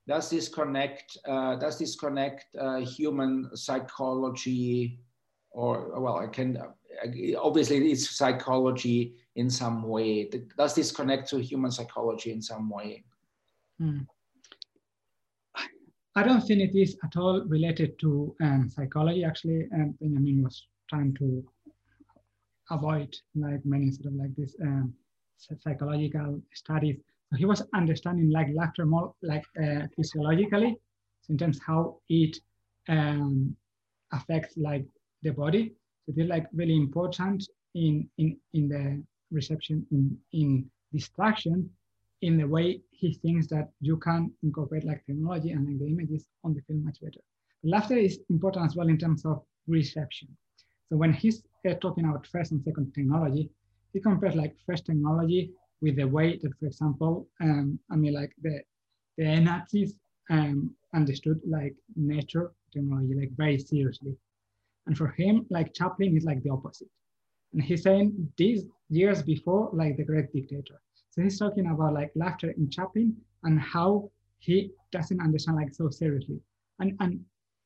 does 0.08 0.30
this 0.30 0.50
connect 0.50 1.18
uh, 1.28 1.56
does 1.56 1.78
this 1.78 1.96
connect 1.96 2.46
uh, 2.60 2.78
human 2.78 3.50
psychology 3.56 5.00
or 5.52 6.00
well 6.00 6.18
i 6.18 6.28
can 6.28 6.58
obviously 7.40 7.92
it's 7.92 8.10
psychology 8.10 9.14
in 9.36 9.50
some 9.50 9.84
way 9.84 10.30
does 10.58 10.76
this 10.76 10.92
connect 10.92 11.30
to 11.30 11.40
human 11.40 11.72
psychology 11.72 12.32
in 12.32 12.42
some 12.42 12.70
way 12.70 13.04
hmm. 13.80 14.00
i 16.16 16.24
don't 16.24 16.42
think 16.42 16.62
it 16.62 16.78
is 16.78 16.98
at 17.04 17.16
all 17.18 17.44
related 17.46 17.98
to 18.00 18.36
um, 18.42 18.70
psychology 18.70 19.24
actually 19.24 19.68
and 19.72 19.98
benjamin 20.00 20.44
was 20.44 20.68
trying 20.90 21.14
to 21.14 21.44
avoid 22.72 23.16
like 23.36 23.66
many 23.66 23.92
sort 23.92 24.08
of 24.08 24.14
like 24.14 24.36
this 24.36 24.56
um, 24.62 24.94
psychological 25.38 26.42
studies 26.54 26.98
he 27.38 27.46
was 27.46 27.64
understanding 27.74 28.30
like 28.30 28.48
laughter 28.54 28.86
more 28.86 29.14
like 29.22 29.44
uh, 29.62 29.88
physiologically, 29.96 30.78
so 31.22 31.32
in 31.32 31.38
terms 31.38 31.60
how 31.66 32.00
it 32.10 32.38
um, 32.90 33.56
affects 34.12 34.58
like 34.58 34.86
the 35.24 35.32
body. 35.32 35.74
They're 36.16 36.26
like 36.26 36.48
really 36.54 36.76
important 36.76 37.48
in 37.76 38.10
in 38.18 38.38
in 38.54 38.70
the 38.70 39.04
reception 39.32 39.86
in 39.92 40.18
in 40.34 40.70
distraction 40.94 41.70
in 42.22 42.38
the 42.38 42.48
way 42.48 42.82
he 42.92 43.14
thinks 43.14 43.48
that 43.48 43.70
you 43.80 43.98
can 43.98 44.32
incorporate 44.44 44.86
like 44.86 45.06
technology 45.06 45.52
and 45.52 45.66
like 45.66 45.80
the 45.80 45.88
images 45.88 46.28
on 46.44 46.54
the 46.54 46.62
film 46.62 46.84
much 46.84 47.02
better. 47.02 47.22
Laughter 47.64 47.98
is 47.98 48.20
important 48.30 48.66
as 48.66 48.76
well 48.76 48.90
in 48.90 48.98
terms 48.98 49.26
of 49.26 49.42
reception. 49.68 50.28
So 50.90 50.98
when 50.98 51.14
he's 51.14 51.44
uh, 51.68 51.74
talking 51.76 52.06
about 52.06 52.28
first 52.28 52.52
and 52.52 52.64
second 52.64 52.94
technology, 52.94 53.50
he 53.94 54.00
compares 54.00 54.36
like 54.36 54.56
first 54.66 54.86
technology 54.86 55.52
with 55.82 55.96
the 55.96 56.08
way 56.08 56.40
that, 56.42 56.52
for 56.60 56.66
example, 56.66 57.28
um, 57.42 57.80
I 57.90 57.96
mean, 57.96 58.14
like 58.14 58.34
the, 58.42 58.62
the 59.18 59.40
Nazis 59.40 59.96
um, 60.30 60.76
understood 60.94 61.40
like 61.48 61.76
nature 61.96 62.52
technology 62.72 63.16
like 63.16 63.32
very 63.36 63.58
seriously. 63.58 64.16
And 64.88 64.98
for 64.98 65.08
him, 65.08 65.46
like 65.50 65.74
Chaplin 65.74 66.18
is 66.18 66.24
like 66.24 66.42
the 66.44 66.50
opposite. 66.50 66.90
And 67.54 67.62
he's 67.62 67.84
saying 67.84 68.32
these 68.38 68.66
years 68.90 69.22
before, 69.22 69.70
like 69.74 69.98
the 69.98 70.04
great 70.04 70.32
dictator. 70.34 70.82
So 71.12 71.22
he's 71.22 71.38
talking 71.38 71.68
about 71.68 71.94
like 71.94 72.12
laughter 72.16 72.52
in 72.52 72.70
Chaplin 72.70 73.16
and 73.44 73.60
how 73.60 74.10
he 74.40 74.72
doesn't 74.92 75.22
understand 75.22 75.58
like 75.58 75.74
so 75.74 75.90
seriously. 75.90 76.40
And, 76.80 76.96
and 77.00 77.24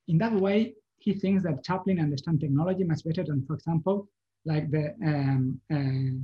in 0.07 0.17
that 0.17 0.33
way, 0.33 0.73
he 0.97 1.13
thinks 1.13 1.43
that 1.43 1.63
Chaplin 1.63 1.99
understands 1.99 2.41
technology 2.41 2.83
much 2.83 3.03
better 3.03 3.23
than, 3.23 3.45
for 3.45 3.53
example, 3.53 4.09
like 4.45 4.69
the 4.71 4.95
um, 5.03 5.59
uh, 5.71 6.17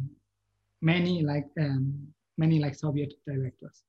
many 0.81 1.23
like 1.23 1.47
um, 1.59 2.07
many 2.37 2.59
like 2.59 2.75
Soviet 2.75 3.13
directors. 3.27 3.83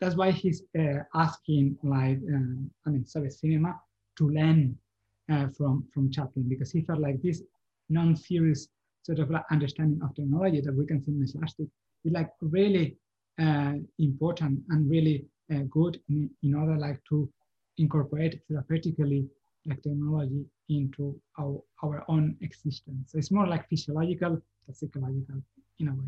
That's 0.00 0.16
why 0.16 0.32
he's 0.32 0.62
uh, 0.78 1.04
asking 1.14 1.78
like 1.82 2.18
um, 2.34 2.70
I 2.86 2.90
mean 2.90 3.06
Soviet 3.06 3.32
cinema 3.32 3.80
to 4.18 4.28
learn 4.28 4.76
uh, 5.30 5.46
from 5.56 5.84
from 5.92 6.10
Chaplin 6.10 6.48
because 6.48 6.70
he 6.70 6.82
felt 6.82 7.00
like 7.00 7.20
this 7.22 7.42
non-serious 7.88 8.68
sort 9.02 9.18
of 9.18 9.30
like 9.30 9.44
understanding 9.50 10.00
of 10.02 10.14
technology 10.14 10.60
that 10.60 10.74
we 10.74 10.86
can 10.86 11.02
see 11.02 11.12
in 11.12 11.26
slapstick 11.26 11.68
is 12.04 12.12
like 12.12 12.30
really 12.40 12.96
uh, 13.40 13.74
important 13.98 14.60
and 14.70 14.88
really 14.88 15.26
uh, 15.52 15.62
good 15.70 16.00
in, 16.08 16.30
in 16.42 16.54
order 16.54 16.76
like 16.76 17.00
to 17.08 17.28
incorporate 17.78 18.40
therapeutically 18.50 19.26
like 19.66 19.82
technology 19.82 20.44
into 20.68 21.20
our, 21.38 21.60
our 21.82 22.04
own 22.08 22.36
existence. 22.40 23.12
So 23.12 23.18
it's 23.18 23.30
more 23.30 23.46
like 23.46 23.68
physiological 23.68 24.40
than 24.66 24.74
psychological 24.74 25.42
in 25.78 25.88
a 25.88 25.92
way. 25.92 26.06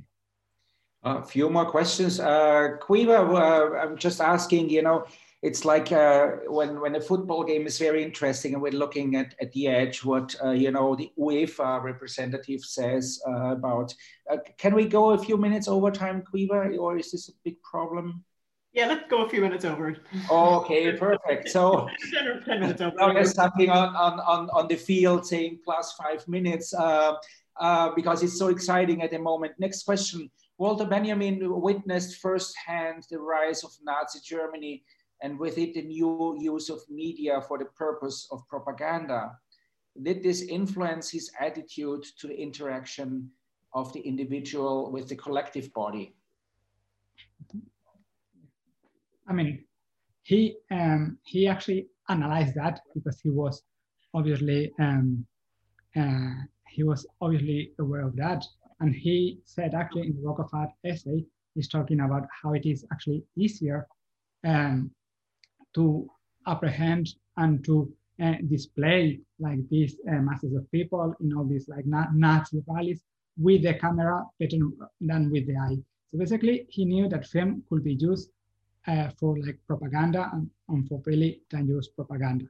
A 1.03 1.23
few 1.23 1.51
more 1.51 1.67
questions. 1.67 2.19
Uh, 2.19 2.79
Quiva, 2.81 3.19
uh, 3.19 3.77
I'm 3.77 3.97
just 3.97 4.21
asking, 4.21 4.71
you 4.71 4.83
know, 4.83 5.05
it's 5.45 5.67
like 5.67 5.93
uh, 5.93 6.29
when, 6.49 6.81
when 6.81 6.97
a 6.97 7.01
football 7.01 7.45
game 7.45 7.67
is 7.67 7.79
very 7.79 8.03
interesting 8.03 8.55
and 8.55 8.63
we're 8.63 8.73
looking 8.73 9.15
at, 9.15 9.35
at 9.43 9.53
the 9.53 9.69
edge 9.69 10.03
what, 10.03 10.35
uh, 10.43 10.53
you 10.53 10.71
know, 10.71 10.97
the 10.97 11.13
UEFA 11.19 11.83
representative 11.83 12.63
says 12.63 13.21
uh, 13.29 13.53
about, 13.53 13.95
uh, 14.31 14.39
can 14.57 14.75
we 14.75 14.87
go 14.87 15.11
a 15.11 15.19
few 15.19 15.37
minutes 15.37 15.69
over 15.69 15.91
time, 15.91 16.23
Quiva, 16.23 16.79
or 16.79 16.97
is 16.97 17.13
this 17.13 17.29
a 17.29 17.33
big 17.45 17.63
problem? 17.63 18.25
Yeah, 18.73 18.87
let's 18.87 19.07
go 19.11 19.27
a 19.27 19.29
few 19.29 19.43
minutes 19.43 19.67
over. 19.67 19.95
Okay, 20.31 20.93
perfect. 20.93 21.51
So 21.51 21.89
10 22.47 22.61
minutes 22.61 22.81
over. 22.81 22.97
Now 22.99 23.13
there's 23.13 23.35
something 23.35 23.69
on, 23.69 23.95
on, 23.95 24.21
on, 24.21 24.49
on 24.49 24.67
the 24.67 24.77
field 24.77 25.27
saying 25.27 25.59
plus 25.63 25.93
five 25.93 26.27
minutes. 26.27 26.73
Uh, 26.73 27.17
uh, 27.61 27.91
because 27.95 28.25
it's 28.25 28.37
so 28.37 28.49
exciting 28.49 29.03
at 29.03 29.13
the 29.13 29.19
moment. 29.19 29.53
Next 29.61 29.85
question. 29.85 30.29
Walter 30.59 30.85
Benjamin 30.85 31.39
witnessed 31.41 32.21
firsthand 32.21 33.05
the 33.11 33.19
rise 33.19 33.63
of 33.63 33.71
Nazi 33.85 34.19
Germany 34.25 34.83
and 35.25 35.39
with 35.39 35.57
it 35.57 35.73
the 35.73 35.83
new 35.83 36.37
use 36.39 36.69
of 36.69 36.81
media 36.91 37.41
for 37.49 37.57
the 37.59 37.65
purpose 37.65 38.29
of 38.31 38.47
propaganda. 38.47 39.33
Did 40.03 40.23
this 40.23 40.43
influence 40.43 41.11
his 41.11 41.31
attitude 41.41 42.05
to 42.19 42.27
the 42.29 42.39
interaction 42.39 43.31
of 43.73 43.91
the 43.95 44.01
individual 44.01 44.93
with 44.93 45.09
the 45.09 45.17
collective 45.17 45.73
body? 45.73 46.15
I 49.27 49.33
mean, 49.33 49.65
he 50.25 50.59
um, 50.71 51.19
he 51.25 51.49
actually 51.49 51.87
analyzed 52.11 52.55
that 52.57 52.81
because 52.95 53.19
he 53.23 53.31
was 53.31 53.63
obviously 54.13 54.73
um, 54.79 55.25
uh, 55.97 56.35
he 56.69 56.83
was 56.83 57.07
obviously 57.23 57.73
aware 57.79 58.07
of 58.07 58.15
that. 58.17 58.45
And 58.81 58.95
he 58.95 59.41
said 59.47 59.73
actually 59.75 60.09
in 60.09 60.17
the 60.17 60.23
work 60.29 60.39
of 60.39 60.51
art 60.53 60.73
essay, 60.85 61.25
he's 61.55 61.69
talking 61.69 62.01
about 62.01 62.25
how 62.43 62.53
it 62.53 62.67
is 62.67 62.85
actually 62.93 63.25
easier 63.37 63.87
um, 64.45 64.91
to 65.75 66.09
apprehend 66.47 67.09
and 67.37 67.65
to 67.65 67.93
uh, 68.23 68.35
display 68.49 69.21
like 69.39 69.59
these 69.69 69.97
uh, 70.09 70.21
masses 70.21 70.55
of 70.55 70.71
people 70.71 71.15
in 71.21 71.37
all 71.37 71.45
these 71.45 71.69
like 71.69 71.87
na 71.87 72.07
Nazi 72.13 72.63
rallies 72.69 73.03
with 73.37 73.63
the 73.63 73.75
camera 73.75 74.25
better 74.39 74.59
than 75.01 75.31
with 75.31 75.47
the 75.47 75.57
eye. 75.57 75.77
So 76.11 76.19
basically, 76.19 76.67
he 76.69 76.85
knew 76.85 77.09
that 77.09 77.27
film 77.27 77.65
could 77.69 77.83
be 77.83 77.95
used 77.95 78.31
uh, 78.87 79.09
for 79.19 79.37
like 79.39 79.59
propaganda 79.67 80.31
and, 80.33 80.49
and, 80.69 80.87
for 80.89 81.03
really 81.07 81.41
dangerous 81.51 81.89
propaganda. 81.89 82.45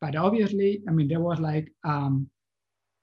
But 0.00 0.16
obviously, 0.16 0.82
I 0.88 0.92
mean, 0.92 1.08
there 1.08 1.20
was 1.20 1.40
like 1.40 1.70
um, 1.84 2.30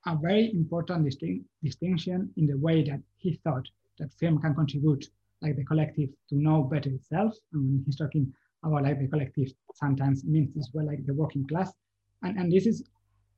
a 0.05 0.15
very 0.15 0.51
important 0.51 1.05
distinct, 1.05 1.45
distinction 1.63 2.32
in 2.38 2.47
the 2.47 2.57
way 2.57 2.84
that 2.84 3.01
he 3.17 3.39
thought 3.43 3.67
that 3.99 4.11
film 4.13 4.41
can 4.41 4.55
contribute, 4.55 5.05
like 5.41 5.55
the 5.55 5.65
collective, 5.65 6.09
to 6.30 6.36
know 6.36 6.63
better 6.63 6.89
itself. 6.89 7.36
And 7.53 7.63
when 7.63 7.84
he's 7.86 7.97
talking 7.97 8.34
about 8.64 8.84
like 8.84 8.99
the 8.99 9.07
collective, 9.07 9.51
sometimes 9.74 10.24
means 10.24 10.55
as 10.57 10.70
well 10.74 10.86
like 10.86 11.05
the 11.05 11.14
working 11.14 11.47
class. 11.47 11.72
And, 12.24 12.38
and 12.38 12.51
this 12.51 12.66
is 12.66 12.84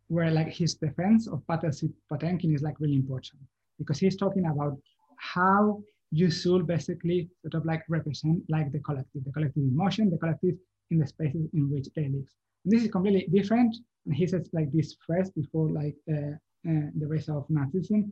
where 0.08 0.32
like 0.32 0.50
his 0.50 0.76
defense 0.76 1.28
of 1.28 1.46
Patel 1.48 1.72
Potemkin 2.10 2.54
is 2.54 2.62
like 2.62 2.80
really 2.80 2.96
important 2.96 3.42
because 3.80 4.00
he's 4.00 4.18
talking 4.18 4.46
about 4.48 4.78
how 5.18 5.82
you 6.12 6.30
should 6.30 6.68
basically 6.68 7.30
sort 7.42 7.56
of 7.56 7.66
like 7.66 7.84
represent 7.90 8.44
like 8.50 8.72
the 8.72 8.80
collective, 8.80 9.24
the 9.24 9.32
collective 9.32 9.64
emotion, 9.64 10.10
the 10.10 10.18
collective 10.18 10.56
in 10.92 11.00
the 11.00 11.08
spaces 11.08 11.48
in 11.54 11.72
which 11.72 11.88
they 11.96 12.04
live. 12.04 12.30
And 12.64 12.72
this 12.72 12.84
is 12.84 12.92
completely 12.92 13.28
different. 13.32 13.76
And 14.06 14.14
he 14.14 14.28
says 14.28 14.50
like 14.54 14.72
this 14.72 14.96
first 15.08 15.34
before 15.34 15.70
like 15.70 15.96
uh, 16.12 16.36
uh, 16.70 16.88
the 17.00 17.08
rise 17.08 17.30
of 17.30 17.48
Nazism. 17.48 18.12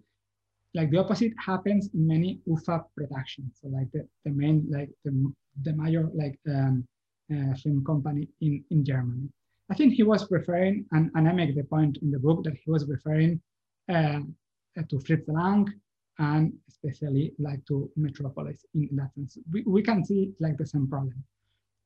Like 0.74 0.89
the 0.89 0.97
opposite 0.97 1.34
happens 1.38 1.89
in 1.93 2.07
many 2.07 2.39
UFA 2.45 2.84
productions. 2.95 3.59
So 3.62 3.68
like 3.68 3.91
the, 3.91 4.07
the 4.26 4.32
main, 4.32 4.66
like 4.70 4.89
the, 5.03 5.34
the 5.64 5.74
major 5.74 6.09
like 6.14 6.39
um, 6.49 6.88
uh, 7.32 7.53
film 7.55 7.84
company 7.86 8.27
in, 8.41 8.63
in 8.71 8.84
Germany. 8.86 9.29
I 9.69 9.75
think 9.75 9.93
he 9.93 10.03
was 10.03 10.29
referring, 10.29 10.86
and, 10.91 11.09
and 11.15 11.29
I 11.29 11.32
make 11.32 11.55
the 11.55 11.63
point 11.63 11.97
in 12.01 12.11
the 12.11 12.19
book 12.19 12.43
that 12.43 12.53
he 12.53 12.69
was 12.69 12.86
referring 12.86 13.41
uh, 13.89 14.19
to 14.89 14.99
Fritz 14.99 15.27
Lang 15.27 15.67
and 16.19 16.53
especially 16.67 17.34
like 17.39 17.65
to 17.67 17.89
Metropolis 17.95 18.65
in, 18.75 18.88
in 18.89 18.95
that 18.97 19.13
sense. 19.15 19.38
We, 19.51 19.63
we 19.65 19.82
can 19.82 20.03
see 20.03 20.34
like 20.39 20.57
the 20.57 20.65
same 20.65 20.88
problem. 20.88 21.23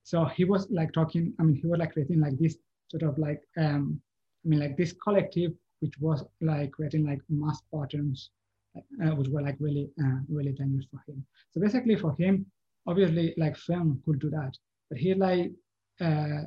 So 0.03 0.25
he 0.25 0.45
was 0.45 0.67
like 0.69 0.93
talking, 0.93 1.33
I 1.39 1.43
mean, 1.43 1.55
he 1.55 1.67
was 1.67 1.79
like 1.79 1.93
creating 1.93 2.21
like 2.21 2.37
this 2.37 2.57
sort 2.89 3.03
of 3.03 3.17
like, 3.17 3.41
um, 3.57 4.01
I 4.45 4.49
mean, 4.49 4.59
like 4.59 4.77
this 4.77 4.93
collective, 4.93 5.53
which 5.79 5.93
was 5.99 6.23
like 6.41 6.71
creating 6.71 7.05
like 7.05 7.21
mass 7.29 7.61
patterns, 7.73 8.29
uh, 8.77 9.15
which 9.15 9.29
were 9.29 9.41
like 9.41 9.57
really, 9.59 9.89
uh, 10.03 10.19
really 10.29 10.51
dangerous 10.51 10.85
for 10.91 11.01
him. 11.07 11.25
So 11.51 11.61
basically 11.61 11.95
for 11.95 12.13
him, 12.15 12.45
obviously 12.87 13.33
like 13.37 13.57
film 13.57 14.01
could 14.05 14.19
do 14.19 14.29
that, 14.31 14.57
but 14.95 15.01
he 15.01 15.13
like 15.13 15.51
uh, 15.99 16.43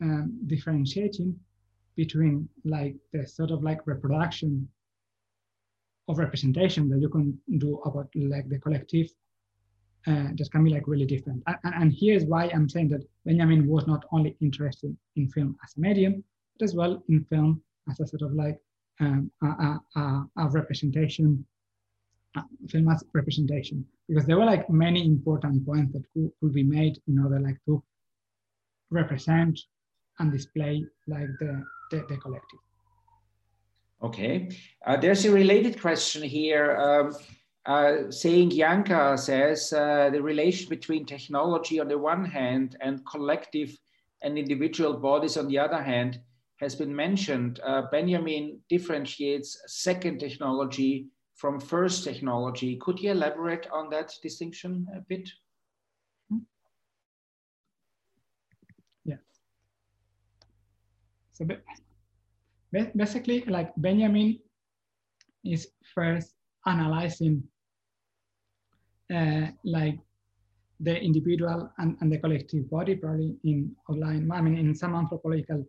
um, 0.00 0.38
differentiating 0.46 1.38
between 1.94 2.48
like 2.64 2.96
the 3.12 3.26
sort 3.26 3.50
of 3.50 3.62
like 3.62 3.86
reproduction 3.86 4.66
of 6.08 6.16
representation 6.16 6.88
that 6.88 7.00
you 7.00 7.10
can 7.10 7.38
do 7.58 7.82
about 7.84 8.08
like 8.14 8.48
the 8.48 8.58
collective 8.58 9.08
uh, 10.06 10.28
that 10.38 10.48
can 10.50 10.64
be 10.64 10.70
like 10.70 10.88
really 10.88 11.04
different. 11.04 11.42
And, 11.46 11.74
and 11.80 11.92
here's 11.94 12.24
why 12.24 12.46
I'm 12.46 12.66
saying 12.66 12.88
that 12.88 13.06
Benjamin 13.26 13.68
was 13.68 13.86
not 13.86 14.06
only 14.10 14.38
interested 14.40 14.96
in 15.16 15.28
film 15.28 15.58
as 15.62 15.74
a 15.76 15.80
medium, 15.80 16.24
but 16.58 16.64
as 16.64 16.74
well 16.74 17.02
in 17.10 17.22
film 17.24 17.62
as 17.90 18.00
a 18.00 18.06
sort 18.06 18.22
of 18.22 18.32
like 18.32 18.58
um, 19.00 19.30
a, 19.42 19.76
a, 19.96 20.24
a, 20.38 20.48
representation, 20.48 21.44
film 22.68 22.88
as 22.88 23.04
representation, 23.12 23.84
because 24.08 24.26
there 24.26 24.38
were 24.38 24.44
like 24.44 24.68
many 24.70 25.04
important 25.04 25.64
points 25.66 25.92
that 25.92 26.04
could, 26.12 26.30
could 26.40 26.52
be 26.52 26.62
made 26.62 27.00
in 27.08 27.18
order 27.18 27.38
like 27.38 27.58
to 27.66 27.82
represent 28.90 29.58
and 30.18 30.32
display 30.32 30.84
like 31.06 31.28
the, 31.40 31.62
the, 31.90 32.04
the 32.08 32.16
collective. 32.16 32.58
Okay, 34.02 34.48
uh, 34.86 34.96
there's 34.96 35.24
a 35.24 35.30
related 35.30 35.80
question 35.80 36.22
here. 36.22 36.76
Um, 36.76 37.16
uh, 37.64 38.10
saying 38.10 38.50
Yanka 38.50 39.16
says 39.16 39.72
uh, 39.72 40.10
the 40.10 40.20
relation 40.20 40.68
between 40.68 41.06
technology 41.06 41.78
on 41.78 41.86
the 41.86 41.96
one 41.96 42.24
hand 42.24 42.76
and 42.80 43.06
collective 43.06 43.76
and 44.22 44.36
individual 44.36 44.94
bodies 44.94 45.36
on 45.36 45.46
the 45.46 45.58
other 45.58 45.80
hand 45.80 46.20
has 46.56 46.74
been 46.74 46.94
mentioned. 46.94 47.60
Uh, 47.64 47.82
Benjamin 47.92 48.58
differentiates 48.68 49.62
second 49.66 50.18
technology 50.18 51.06
from 51.42 51.58
first 51.58 52.04
technology. 52.04 52.76
Could 52.76 53.00
you 53.00 53.10
elaborate 53.10 53.66
on 53.72 53.90
that 53.90 54.14
distinction 54.22 54.86
a 54.96 55.00
bit? 55.00 55.28
Yeah. 59.04 59.16
So 61.32 61.44
basically, 62.94 63.40
like 63.48 63.72
Benjamin 63.76 64.38
is 65.44 65.66
first 65.92 66.36
analyzing 66.64 67.42
uh, 69.12 69.48
like 69.64 69.98
the 70.78 70.96
individual 70.96 71.72
and, 71.78 71.96
and 72.00 72.12
the 72.12 72.18
collective 72.18 72.70
body, 72.70 72.94
probably 72.94 73.34
in 73.42 73.74
outline, 73.90 74.30
I 74.30 74.40
mean, 74.42 74.56
in 74.56 74.76
some 74.76 74.94
anthropological 74.94 75.66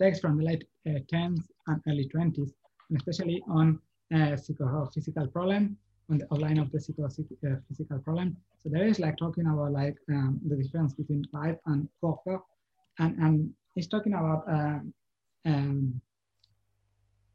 texts 0.00 0.22
from 0.22 0.38
the 0.38 0.44
late 0.44 0.64
uh, 0.86 1.00
10s 1.12 1.42
and 1.66 1.82
early 1.86 2.08
20s, 2.08 2.52
and 2.88 2.96
especially 2.96 3.42
on 3.50 3.78
psychophysical 4.10 5.26
problem, 5.28 5.76
on 6.10 6.18
the 6.18 6.26
outline 6.32 6.58
of 6.58 6.70
the 6.72 6.80
uh, 7.46 7.98
problem. 7.98 8.36
So 8.62 8.68
there 8.70 8.86
is 8.86 8.98
like 8.98 9.16
talking 9.16 9.46
about 9.46 9.72
like 9.72 9.96
um, 10.10 10.40
the 10.46 10.56
difference 10.56 10.94
between 10.94 11.24
Leib 11.32 11.58
and 11.66 11.88
Körper, 12.02 12.40
and, 12.98 13.16
and 13.18 13.50
he's 13.74 13.88
talking 13.88 14.14
about 14.14 14.44
um, 14.48 14.94
um, 15.44 16.00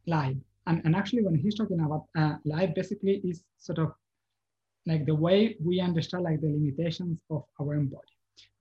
Leib. 0.08 0.42
And, 0.66 0.82
and 0.86 0.96
actually 0.96 1.24
when 1.24 1.36
he's 1.36 1.56
talking 1.56 1.80
about 1.80 2.06
uh, 2.18 2.36
Leib, 2.46 2.74
basically 2.74 3.22
is 3.24 3.44
sort 3.58 3.80
of 3.80 3.94
like 4.86 5.06
the 5.06 5.16
way 5.16 5.56
we 5.64 5.80
understand 5.80 6.24
like 6.24 6.42
the 6.42 6.48
limitations 6.48 7.20
of 7.30 7.44
our 7.60 7.76
own 7.76 7.88
body. 7.88 8.08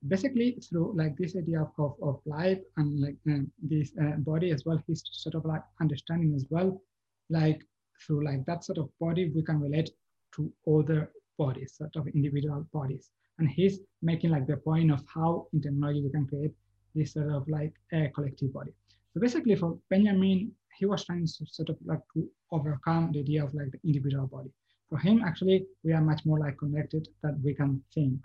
Basically 0.07 0.59
through 0.69 0.93
like 0.95 1.17
this 1.17 1.35
idea 1.35 1.61
of, 1.61 1.71
of, 1.77 1.95
of 2.01 2.19
Leib 2.25 2.59
and 2.77 2.99
like 2.99 3.15
um, 3.27 3.51
this 3.61 3.91
uh, 4.01 4.17
body 4.17 4.51
as 4.51 4.63
well, 4.65 4.81
he's 4.85 5.03
sort 5.11 5.35
of 5.35 5.45
like 5.45 5.63
understanding 5.81 6.33
as 6.35 6.45
well, 6.49 6.81
like 7.29 7.61
through 8.05 8.25
like 8.25 8.45
that 8.45 8.63
sort 8.63 8.77
of 8.77 8.89
body, 8.99 9.31
we 9.33 9.43
can 9.43 9.59
relate 9.59 9.89
to 10.35 10.51
other 10.67 11.11
bodies, 11.37 11.75
sort 11.77 11.95
of 11.95 12.07
individual 12.07 12.65
bodies. 12.73 13.09
And 13.39 13.49
he's 13.49 13.79
making 14.01 14.31
like 14.31 14.47
the 14.47 14.57
point 14.57 14.91
of 14.91 15.01
how 15.13 15.47
in 15.53 15.61
technology 15.61 16.03
we 16.03 16.11
can 16.11 16.27
create 16.27 16.51
this 16.95 17.13
sort 17.13 17.31
of 17.31 17.47
like 17.47 17.73
a 17.91 18.09
collective 18.09 18.53
body. 18.53 18.71
So 19.13 19.19
basically 19.19 19.55
for 19.55 19.77
Benjamin, 19.89 20.51
he 20.77 20.85
was 20.85 21.05
trying 21.05 21.25
to 21.25 21.45
sort 21.45 21.69
of 21.69 21.77
like 21.85 21.99
to 22.13 22.27
overcome 22.51 23.11
the 23.11 23.19
idea 23.19 23.43
of 23.43 23.53
like 23.53 23.71
the 23.71 23.79
individual 23.83 24.27
body. 24.27 24.51
For 24.89 24.97
him, 24.97 25.23
actually, 25.25 25.65
we 25.83 25.93
are 25.93 26.01
much 26.01 26.25
more 26.25 26.39
like 26.39 26.57
connected 26.57 27.07
that 27.23 27.39
we 27.43 27.53
can 27.53 27.81
think, 27.93 28.19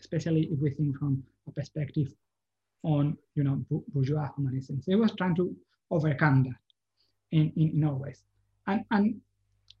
especially 0.00 0.42
if 0.52 0.58
we 0.60 0.70
think 0.70 0.98
from 0.98 1.22
a 1.48 1.50
perspective 1.50 2.12
on, 2.82 3.16
you 3.34 3.42
know, 3.42 3.64
bourgeois 3.88 4.28
humanism. 4.36 4.80
So 4.82 4.92
he 4.92 4.96
was 4.96 5.12
trying 5.16 5.34
to 5.36 5.56
overcome 5.90 6.44
that 6.44 6.60
in, 7.32 7.52
in, 7.56 7.70
in 7.76 7.84
all 7.84 7.96
ways. 7.96 8.22
And, 8.66 8.84
and 8.90 9.20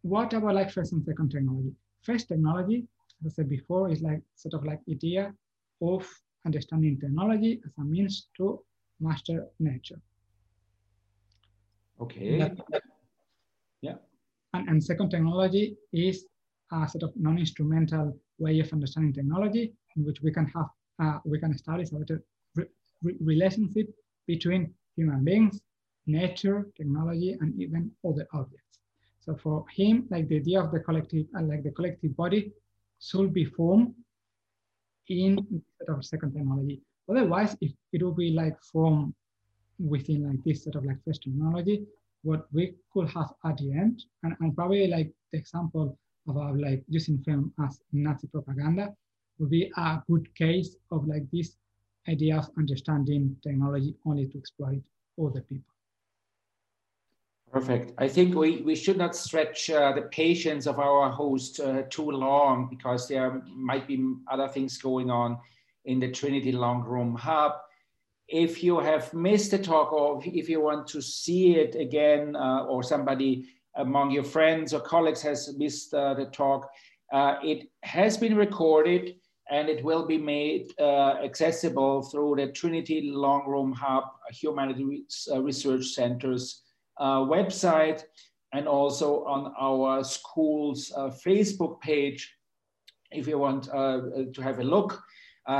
what 0.02 0.32
about 0.32 0.54
like 0.54 0.70
first 0.70 0.92
and 0.92 1.04
second 1.04 1.30
technology? 1.30 1.72
First 2.02 2.28
technology, 2.28 2.86
as 3.24 3.32
I 3.32 3.34
said 3.34 3.48
before, 3.48 3.90
is 3.90 4.02
like 4.02 4.20
sort 4.34 4.54
of 4.54 4.64
like 4.64 4.80
idea 4.90 5.32
of 5.80 6.06
understanding 6.46 6.98
technology 7.00 7.60
as 7.64 7.72
a 7.78 7.84
means 7.84 8.28
to 8.36 8.60
master 9.00 9.46
nature. 9.58 10.00
Okay. 12.00 12.38
That, 12.38 12.56
yeah. 13.80 13.94
And, 14.52 14.68
and 14.68 14.84
second 14.84 15.10
technology 15.10 15.76
is 15.92 16.26
a 16.72 16.88
sort 16.88 17.04
of 17.04 17.12
non-instrumental 17.16 18.18
way 18.38 18.60
of 18.60 18.72
understanding 18.72 19.12
technology 19.12 19.72
in 19.96 20.04
which 20.04 20.20
we 20.22 20.32
can 20.32 20.46
have, 20.46 20.66
uh, 21.02 21.18
we 21.24 21.38
can 21.38 21.52
establish 21.52 21.90
a 21.92 21.96
better 21.96 22.22
re 22.56 22.64
re 23.02 23.16
relationship 23.20 23.86
between 24.26 24.72
human 24.96 25.24
beings, 25.24 25.60
nature, 26.06 26.68
technology, 26.76 27.36
and 27.40 27.60
even 27.60 27.90
other 28.06 28.26
objects. 28.32 28.78
So 29.20 29.36
for 29.36 29.64
him, 29.74 30.06
like 30.10 30.28
the 30.28 30.36
idea 30.36 30.62
of 30.62 30.70
the 30.70 30.80
collective, 30.80 31.26
uh, 31.36 31.42
like 31.42 31.62
the 31.62 31.70
collective 31.70 32.16
body 32.16 32.52
should 33.00 33.32
be 33.32 33.44
formed 33.44 33.94
in 35.08 35.36
sort 35.78 35.98
of 35.98 36.04
second 36.04 36.32
technology. 36.34 36.82
Otherwise, 37.08 37.56
if 37.60 37.72
it 37.92 38.02
will 38.02 38.12
be 38.12 38.30
like 38.30 38.56
formed 38.62 39.14
within 39.78 40.28
like 40.28 40.42
this 40.44 40.64
sort 40.64 40.76
of 40.76 40.84
like 40.84 40.98
first 41.04 41.22
technology, 41.22 41.86
what 42.22 42.46
we 42.52 42.74
could 42.92 43.08
have 43.10 43.32
at 43.44 43.56
the 43.58 43.72
end, 43.72 44.04
and, 44.22 44.34
and 44.40 44.54
probably 44.56 44.86
like 44.86 45.12
the 45.32 45.38
example 45.38 45.98
about 46.28 46.58
like 46.58 46.82
using 46.88 47.18
film 47.24 47.52
as 47.62 47.80
Nazi 47.92 48.26
propaganda 48.28 48.94
would 49.38 49.50
be 49.50 49.70
a 49.76 50.02
good 50.08 50.34
case 50.34 50.76
of 50.90 51.06
like 51.06 51.30
this 51.30 51.56
idea 52.08 52.38
of 52.38 52.48
understanding 52.58 53.36
technology 53.42 53.94
only 54.06 54.26
to 54.26 54.38
exploit 54.38 54.82
other 55.18 55.40
people. 55.42 55.73
Perfect. 57.54 57.92
I 57.98 58.08
think 58.08 58.34
we, 58.34 58.62
we 58.62 58.74
should 58.74 58.96
not 58.96 59.14
stretch 59.14 59.70
uh, 59.70 59.92
the 59.92 60.02
patience 60.02 60.66
of 60.66 60.80
our 60.80 61.08
host 61.08 61.60
uh, 61.60 61.82
too 61.88 62.10
long 62.10 62.66
because 62.68 63.06
there 63.06 63.40
might 63.54 63.86
be 63.86 64.04
other 64.28 64.48
things 64.48 64.76
going 64.76 65.08
on 65.08 65.38
in 65.84 66.00
the 66.00 66.10
Trinity 66.10 66.50
Long 66.50 66.82
Room 66.82 67.14
Hub. 67.14 67.52
If 68.26 68.64
you 68.64 68.80
have 68.80 69.14
missed 69.14 69.52
the 69.52 69.58
talk 69.58 69.92
or 69.92 70.20
if 70.24 70.48
you 70.48 70.62
want 70.62 70.88
to 70.88 71.00
see 71.00 71.54
it 71.54 71.76
again 71.76 72.34
uh, 72.34 72.64
or 72.64 72.82
somebody 72.82 73.46
among 73.76 74.10
your 74.10 74.24
friends 74.24 74.74
or 74.74 74.80
colleagues 74.80 75.22
has 75.22 75.56
missed 75.56 75.94
uh, 75.94 76.14
the 76.14 76.24
talk, 76.24 76.68
uh, 77.12 77.36
it 77.44 77.70
has 77.84 78.16
been 78.16 78.34
recorded 78.34 79.14
and 79.48 79.68
it 79.68 79.84
will 79.84 80.08
be 80.08 80.18
made 80.18 80.72
uh, 80.80 81.18
accessible 81.22 82.02
through 82.02 82.34
the 82.34 82.48
Trinity 82.48 83.12
Long 83.14 83.46
Room 83.46 83.72
Hub 83.74 84.06
Humanities 84.32 85.28
Research 85.36 85.84
Center's 85.84 86.63
uh, 86.98 87.20
website 87.20 88.02
and 88.52 88.68
also 88.68 89.24
on 89.24 89.52
our 89.60 90.04
school's 90.04 90.92
uh, 90.96 91.10
Facebook 91.24 91.80
page. 91.80 92.32
If 93.10 93.26
you 93.26 93.38
want 93.38 93.68
uh, 93.72 94.00
to 94.32 94.42
have 94.42 94.58
a 94.60 94.64
look, 94.64 95.00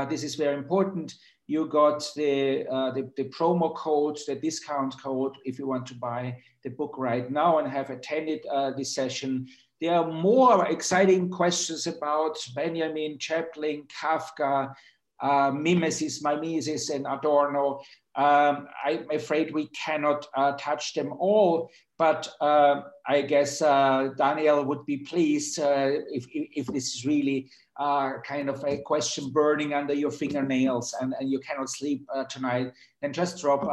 this 0.09 0.23
is 0.23 0.35
very 0.35 0.57
important. 0.57 1.13
You 1.47 1.67
got 1.67 2.03
the, 2.15 2.63
the, 2.95 3.11
the 3.17 3.29
promo 3.29 3.75
code, 3.75 4.17
the 4.27 4.35
discount 4.35 4.95
code, 5.01 5.35
if 5.45 5.59
you 5.59 5.67
want 5.67 5.85
to 5.87 5.95
buy 5.95 6.37
the 6.63 6.71
book 6.71 6.95
right 6.97 7.29
now 7.29 7.59
and 7.59 7.67
have 7.67 7.91
attended 7.91 8.39
this 8.75 8.95
session 8.95 9.47
there 9.81 9.95
are 9.95 10.11
more 10.11 10.67
exciting 10.67 11.29
questions 11.29 11.85
about 11.85 12.37
Benjamin, 12.55 13.17
Chaplin, 13.19 13.83
Kafka, 14.01 14.73
uh, 15.21 15.51
Mimesis, 15.51 16.23
Mimesis, 16.23 16.89
and 16.89 17.05
Adorno. 17.05 17.81
Um, 18.15 18.67
I'm 18.83 19.09
afraid 19.11 19.53
we 19.53 19.67
cannot 19.67 20.25
uh, 20.37 20.53
touch 20.57 20.93
them 20.93 21.13
all, 21.19 21.69
but 21.97 22.29
uh, 22.39 22.81
I 23.07 23.21
guess 23.21 23.61
uh, 23.61 24.09
Daniel 24.17 24.63
would 24.63 24.85
be 24.85 24.97
pleased 24.97 25.59
uh, 25.59 25.89
if, 26.11 26.25
if 26.31 26.67
this 26.67 26.95
is 26.95 27.05
really 27.05 27.49
uh, 27.77 28.13
kind 28.25 28.49
of 28.49 28.63
a 28.63 28.77
question 28.77 29.31
burning 29.31 29.73
under 29.73 29.93
your 29.93 30.11
fingernails 30.11 30.95
and, 31.01 31.13
and 31.19 31.29
you 31.29 31.39
cannot 31.39 31.69
sleep 31.69 32.05
tonight, 32.29 32.71
then 33.01 33.11
just 33.11 33.41
drop 33.41 33.63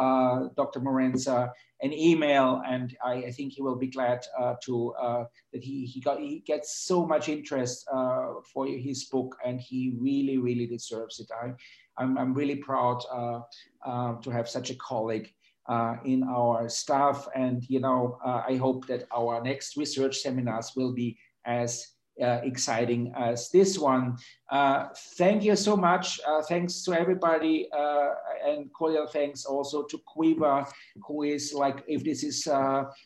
Dr. 0.57 0.81
Mourenza 0.81 1.53
an 1.83 1.93
email, 1.93 2.63
and 2.67 2.97
I, 3.05 3.15
I, 3.15 3.31
think 3.33 3.53
he 3.53 3.63
will 3.63 3.75
be 3.75 3.89
glad 3.89 4.25
uh, 4.39 4.55
to 4.65 4.95
uh, 4.95 5.25
that 5.53 5.65
he 5.65 5.85
he 5.85 6.01
got 6.01 6.21
he 6.21 6.39
gets 6.47 6.85
so 6.87 7.05
much 7.05 7.29
interest 7.29 7.87
uh, 7.93 8.35
for 8.53 8.67
his 8.67 9.05
book, 9.07 9.37
and 9.45 9.61
he 9.61 9.95
really 9.99 10.39
really 10.39 10.67
deserves 10.67 11.19
it. 11.19 11.29
I, 11.33 11.51
I'm 11.99 12.19
I'm 12.19 12.35
really 12.35 12.57
proud 12.57 13.03
uh, 13.11 13.41
uh, 13.85 14.15
to 14.21 14.31
have 14.31 14.49
such 14.49 14.71
a 14.71 14.75
colleague. 14.77 15.33
Uh, 15.69 15.95
in 16.05 16.25
our 16.25 16.69
staff, 16.69 17.29
and 17.37 17.63
you 17.69 17.79
know, 17.79 18.19
I 18.25 18.57
hope 18.57 18.89
that 18.89 19.05
our 19.15 19.41
next 19.41 19.77
research 19.77 20.19
seminars 20.19 20.73
will 20.75 20.93
be 20.93 21.17
as 21.47 21.87
uh, 22.21 22.41
exciting 22.45 23.11
as 23.17 23.49
this 23.49 23.79
one. 23.79 24.17
Uh, 24.51 24.89
thank 25.17 25.43
you 25.43 25.57
so 25.57 25.75
much. 25.75 26.21
Uh, 26.27 26.43
thanks 26.43 26.83
to 26.83 26.93
everybody 26.93 27.69
and 28.45 28.71
cordial 28.75 29.07
thanks 29.07 29.47
also 29.47 29.85
to 29.85 29.99
Caoimhe, 30.07 30.71
who 31.07 31.23
is 31.23 31.55
like, 31.55 31.83
if 31.87 32.05
this 32.05 32.23
is 32.23 32.47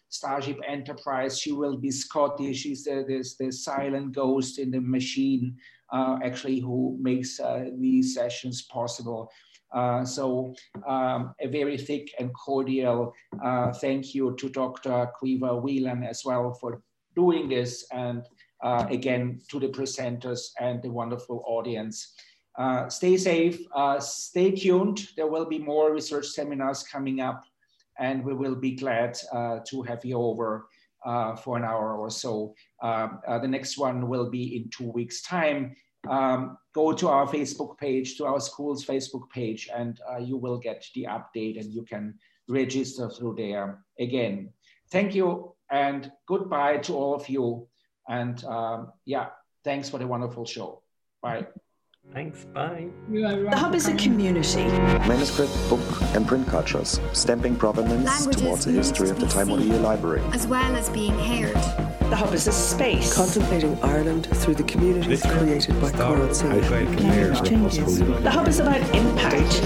Starship 0.09 0.59
Enterprise, 0.67 1.39
she 1.39 1.53
will 1.53 1.77
be 1.77 1.91
Scottish. 1.91 2.59
She's 2.59 2.83
the, 2.83 3.05
this, 3.07 3.37
the 3.37 3.53
silent 3.53 4.13
ghost 4.13 4.59
in 4.59 4.73
the 4.73 4.81
machine, 4.81 5.57
actually, 5.93 6.61
who 6.61 6.97
makes 7.01 7.41
these 7.79 8.15
sessions 8.15 8.63
possible. 8.63 9.31
Uh, 9.73 10.05
so 10.05 10.55
um, 10.87 11.35
a 11.41 11.49
very 11.49 11.77
thick 11.77 12.11
and 12.19 12.33
cordial 12.35 13.13
uh, 13.45 13.73
thank 13.73 14.15
you 14.15 14.35
to 14.39 14.49
Dr. 14.49 15.11
Caoimhe 15.21 15.63
Whelan 15.63 16.05
as 16.05 16.23
well 16.25 16.55
for 16.55 16.81
doing 17.15 17.49
this 17.49 17.87
and 17.93 18.23
uh, 18.63 18.87
again 18.91 19.41
to 19.51 19.59
the 19.59 19.69
presenters 19.69 20.51
and 20.61 20.83
the 20.83 20.91
wonderful 20.91 21.43
audience. 21.47 22.15
Uh, 22.59 22.89
stay 22.89 23.17
safe, 23.17 23.61
uh, 23.75 24.01
stay 24.01 24.51
tuned. 24.51 25.09
There 25.17 25.27
will 25.27 25.45
be 25.45 25.59
more 25.59 25.93
research 25.93 26.27
seminars 26.27 26.83
coming 26.83 27.21
up 27.21 27.45
and 27.99 28.25
we 28.25 28.35
will 28.35 28.55
be 28.55 28.73
glad 28.73 29.19
uh, 29.33 29.59
to 29.69 29.83
have 29.83 30.05
you 30.05 30.17
over 30.17 30.51
uh, 30.59 30.76
for 31.37 31.57
an 31.57 31.65
hour 31.65 31.97
or 31.97 32.11
so. 32.11 32.55
Um, 32.83 33.21
uh, 33.27 33.39
the 33.39 33.49
next 33.49 33.79
one 33.79 34.09
will 34.09 34.31
be 34.31 34.57
in 34.57 34.71
two 34.71 34.91
weeks 34.91 35.23
time. 35.23 35.77
Um, 36.09 36.59
go 36.75 36.93
to 36.93 37.09
our 37.09 37.27
Facebook 37.27 37.79
page, 37.79 38.17
to 38.17 38.27
our 38.27 38.41
school's 38.41 38.85
Facebook 38.85 39.29
page, 39.31 39.69
and 39.75 39.99
you 40.21 40.37
will 40.37 40.59
get 40.59 40.85
the 40.95 41.07
update 41.11 41.61
and 41.61 41.73
you 41.73 41.83
can 41.83 42.15
register 42.49 43.09
through 43.11 43.35
there 43.37 43.85
again. 43.99 44.51
Thank 44.91 45.15
you 45.15 45.57
and 45.71 46.11
goodbye 46.27 46.79
to 46.79 46.95
all 46.95 47.15
of 47.15 47.29
you. 47.29 47.69
And 48.09 48.43
um, 48.45 48.93
yeah, 49.05 49.29
thanks 49.65 49.91
for 49.91 49.99
the 49.99 50.07
wonderful 50.07 50.45
show. 50.45 50.83
Bye. 51.23 51.47
Thanks. 52.13 52.45
Bye. 52.47 52.87
The 53.11 53.57
Hub 53.57 53.75
is 53.75 53.89
a 53.89 53.95
community. 53.97 54.65
Manuscript, 55.07 55.53
book, 55.69 55.81
and 56.15 56.27
print 56.27 56.47
cultures, 56.49 56.99
stamping 57.13 57.57
provenance 57.57 58.07
Languages 58.07 58.43
towards 58.43 58.65
the 58.65 58.73
history 58.73 59.11
of 59.11 59.21
the 59.21 59.27
Time 59.27 59.51
O'Neill 59.51 59.81
Library. 59.81 60.23
As 60.33 60.47
well 60.47 60.75
as 60.77 60.89
being 60.89 61.19
heard. 61.19 61.55
The 62.09 62.17
Hub 62.17 62.33
is 62.33 62.47
a 62.47 62.53
space. 62.53 63.13
Contemplating 63.13 63.79
Ireland 63.83 64.29
through 64.37 64.55
the 64.55 64.63
communities 64.63 65.23
created 65.27 65.79
by 65.81 65.91
Coral 65.91 66.33
Sea. 66.33 66.47
The 66.47 68.31
Hub 68.31 68.49
is 68.49 68.61
about 68.61 68.81
impact. 68.95 69.61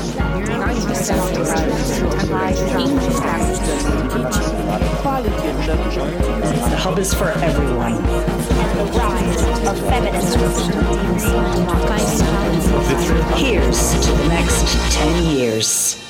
The 6.71 6.77
Hub 6.79 6.99
is 6.99 7.15
for 7.15 7.29
everyone. 7.29 8.40
The 8.81 8.87
rise 8.87 9.45
of. 9.67 9.79
Here's 13.39 13.93
to 14.07 14.13
the 14.13 14.29
next 14.29 14.95
10 14.95 15.37
years. 15.37 16.10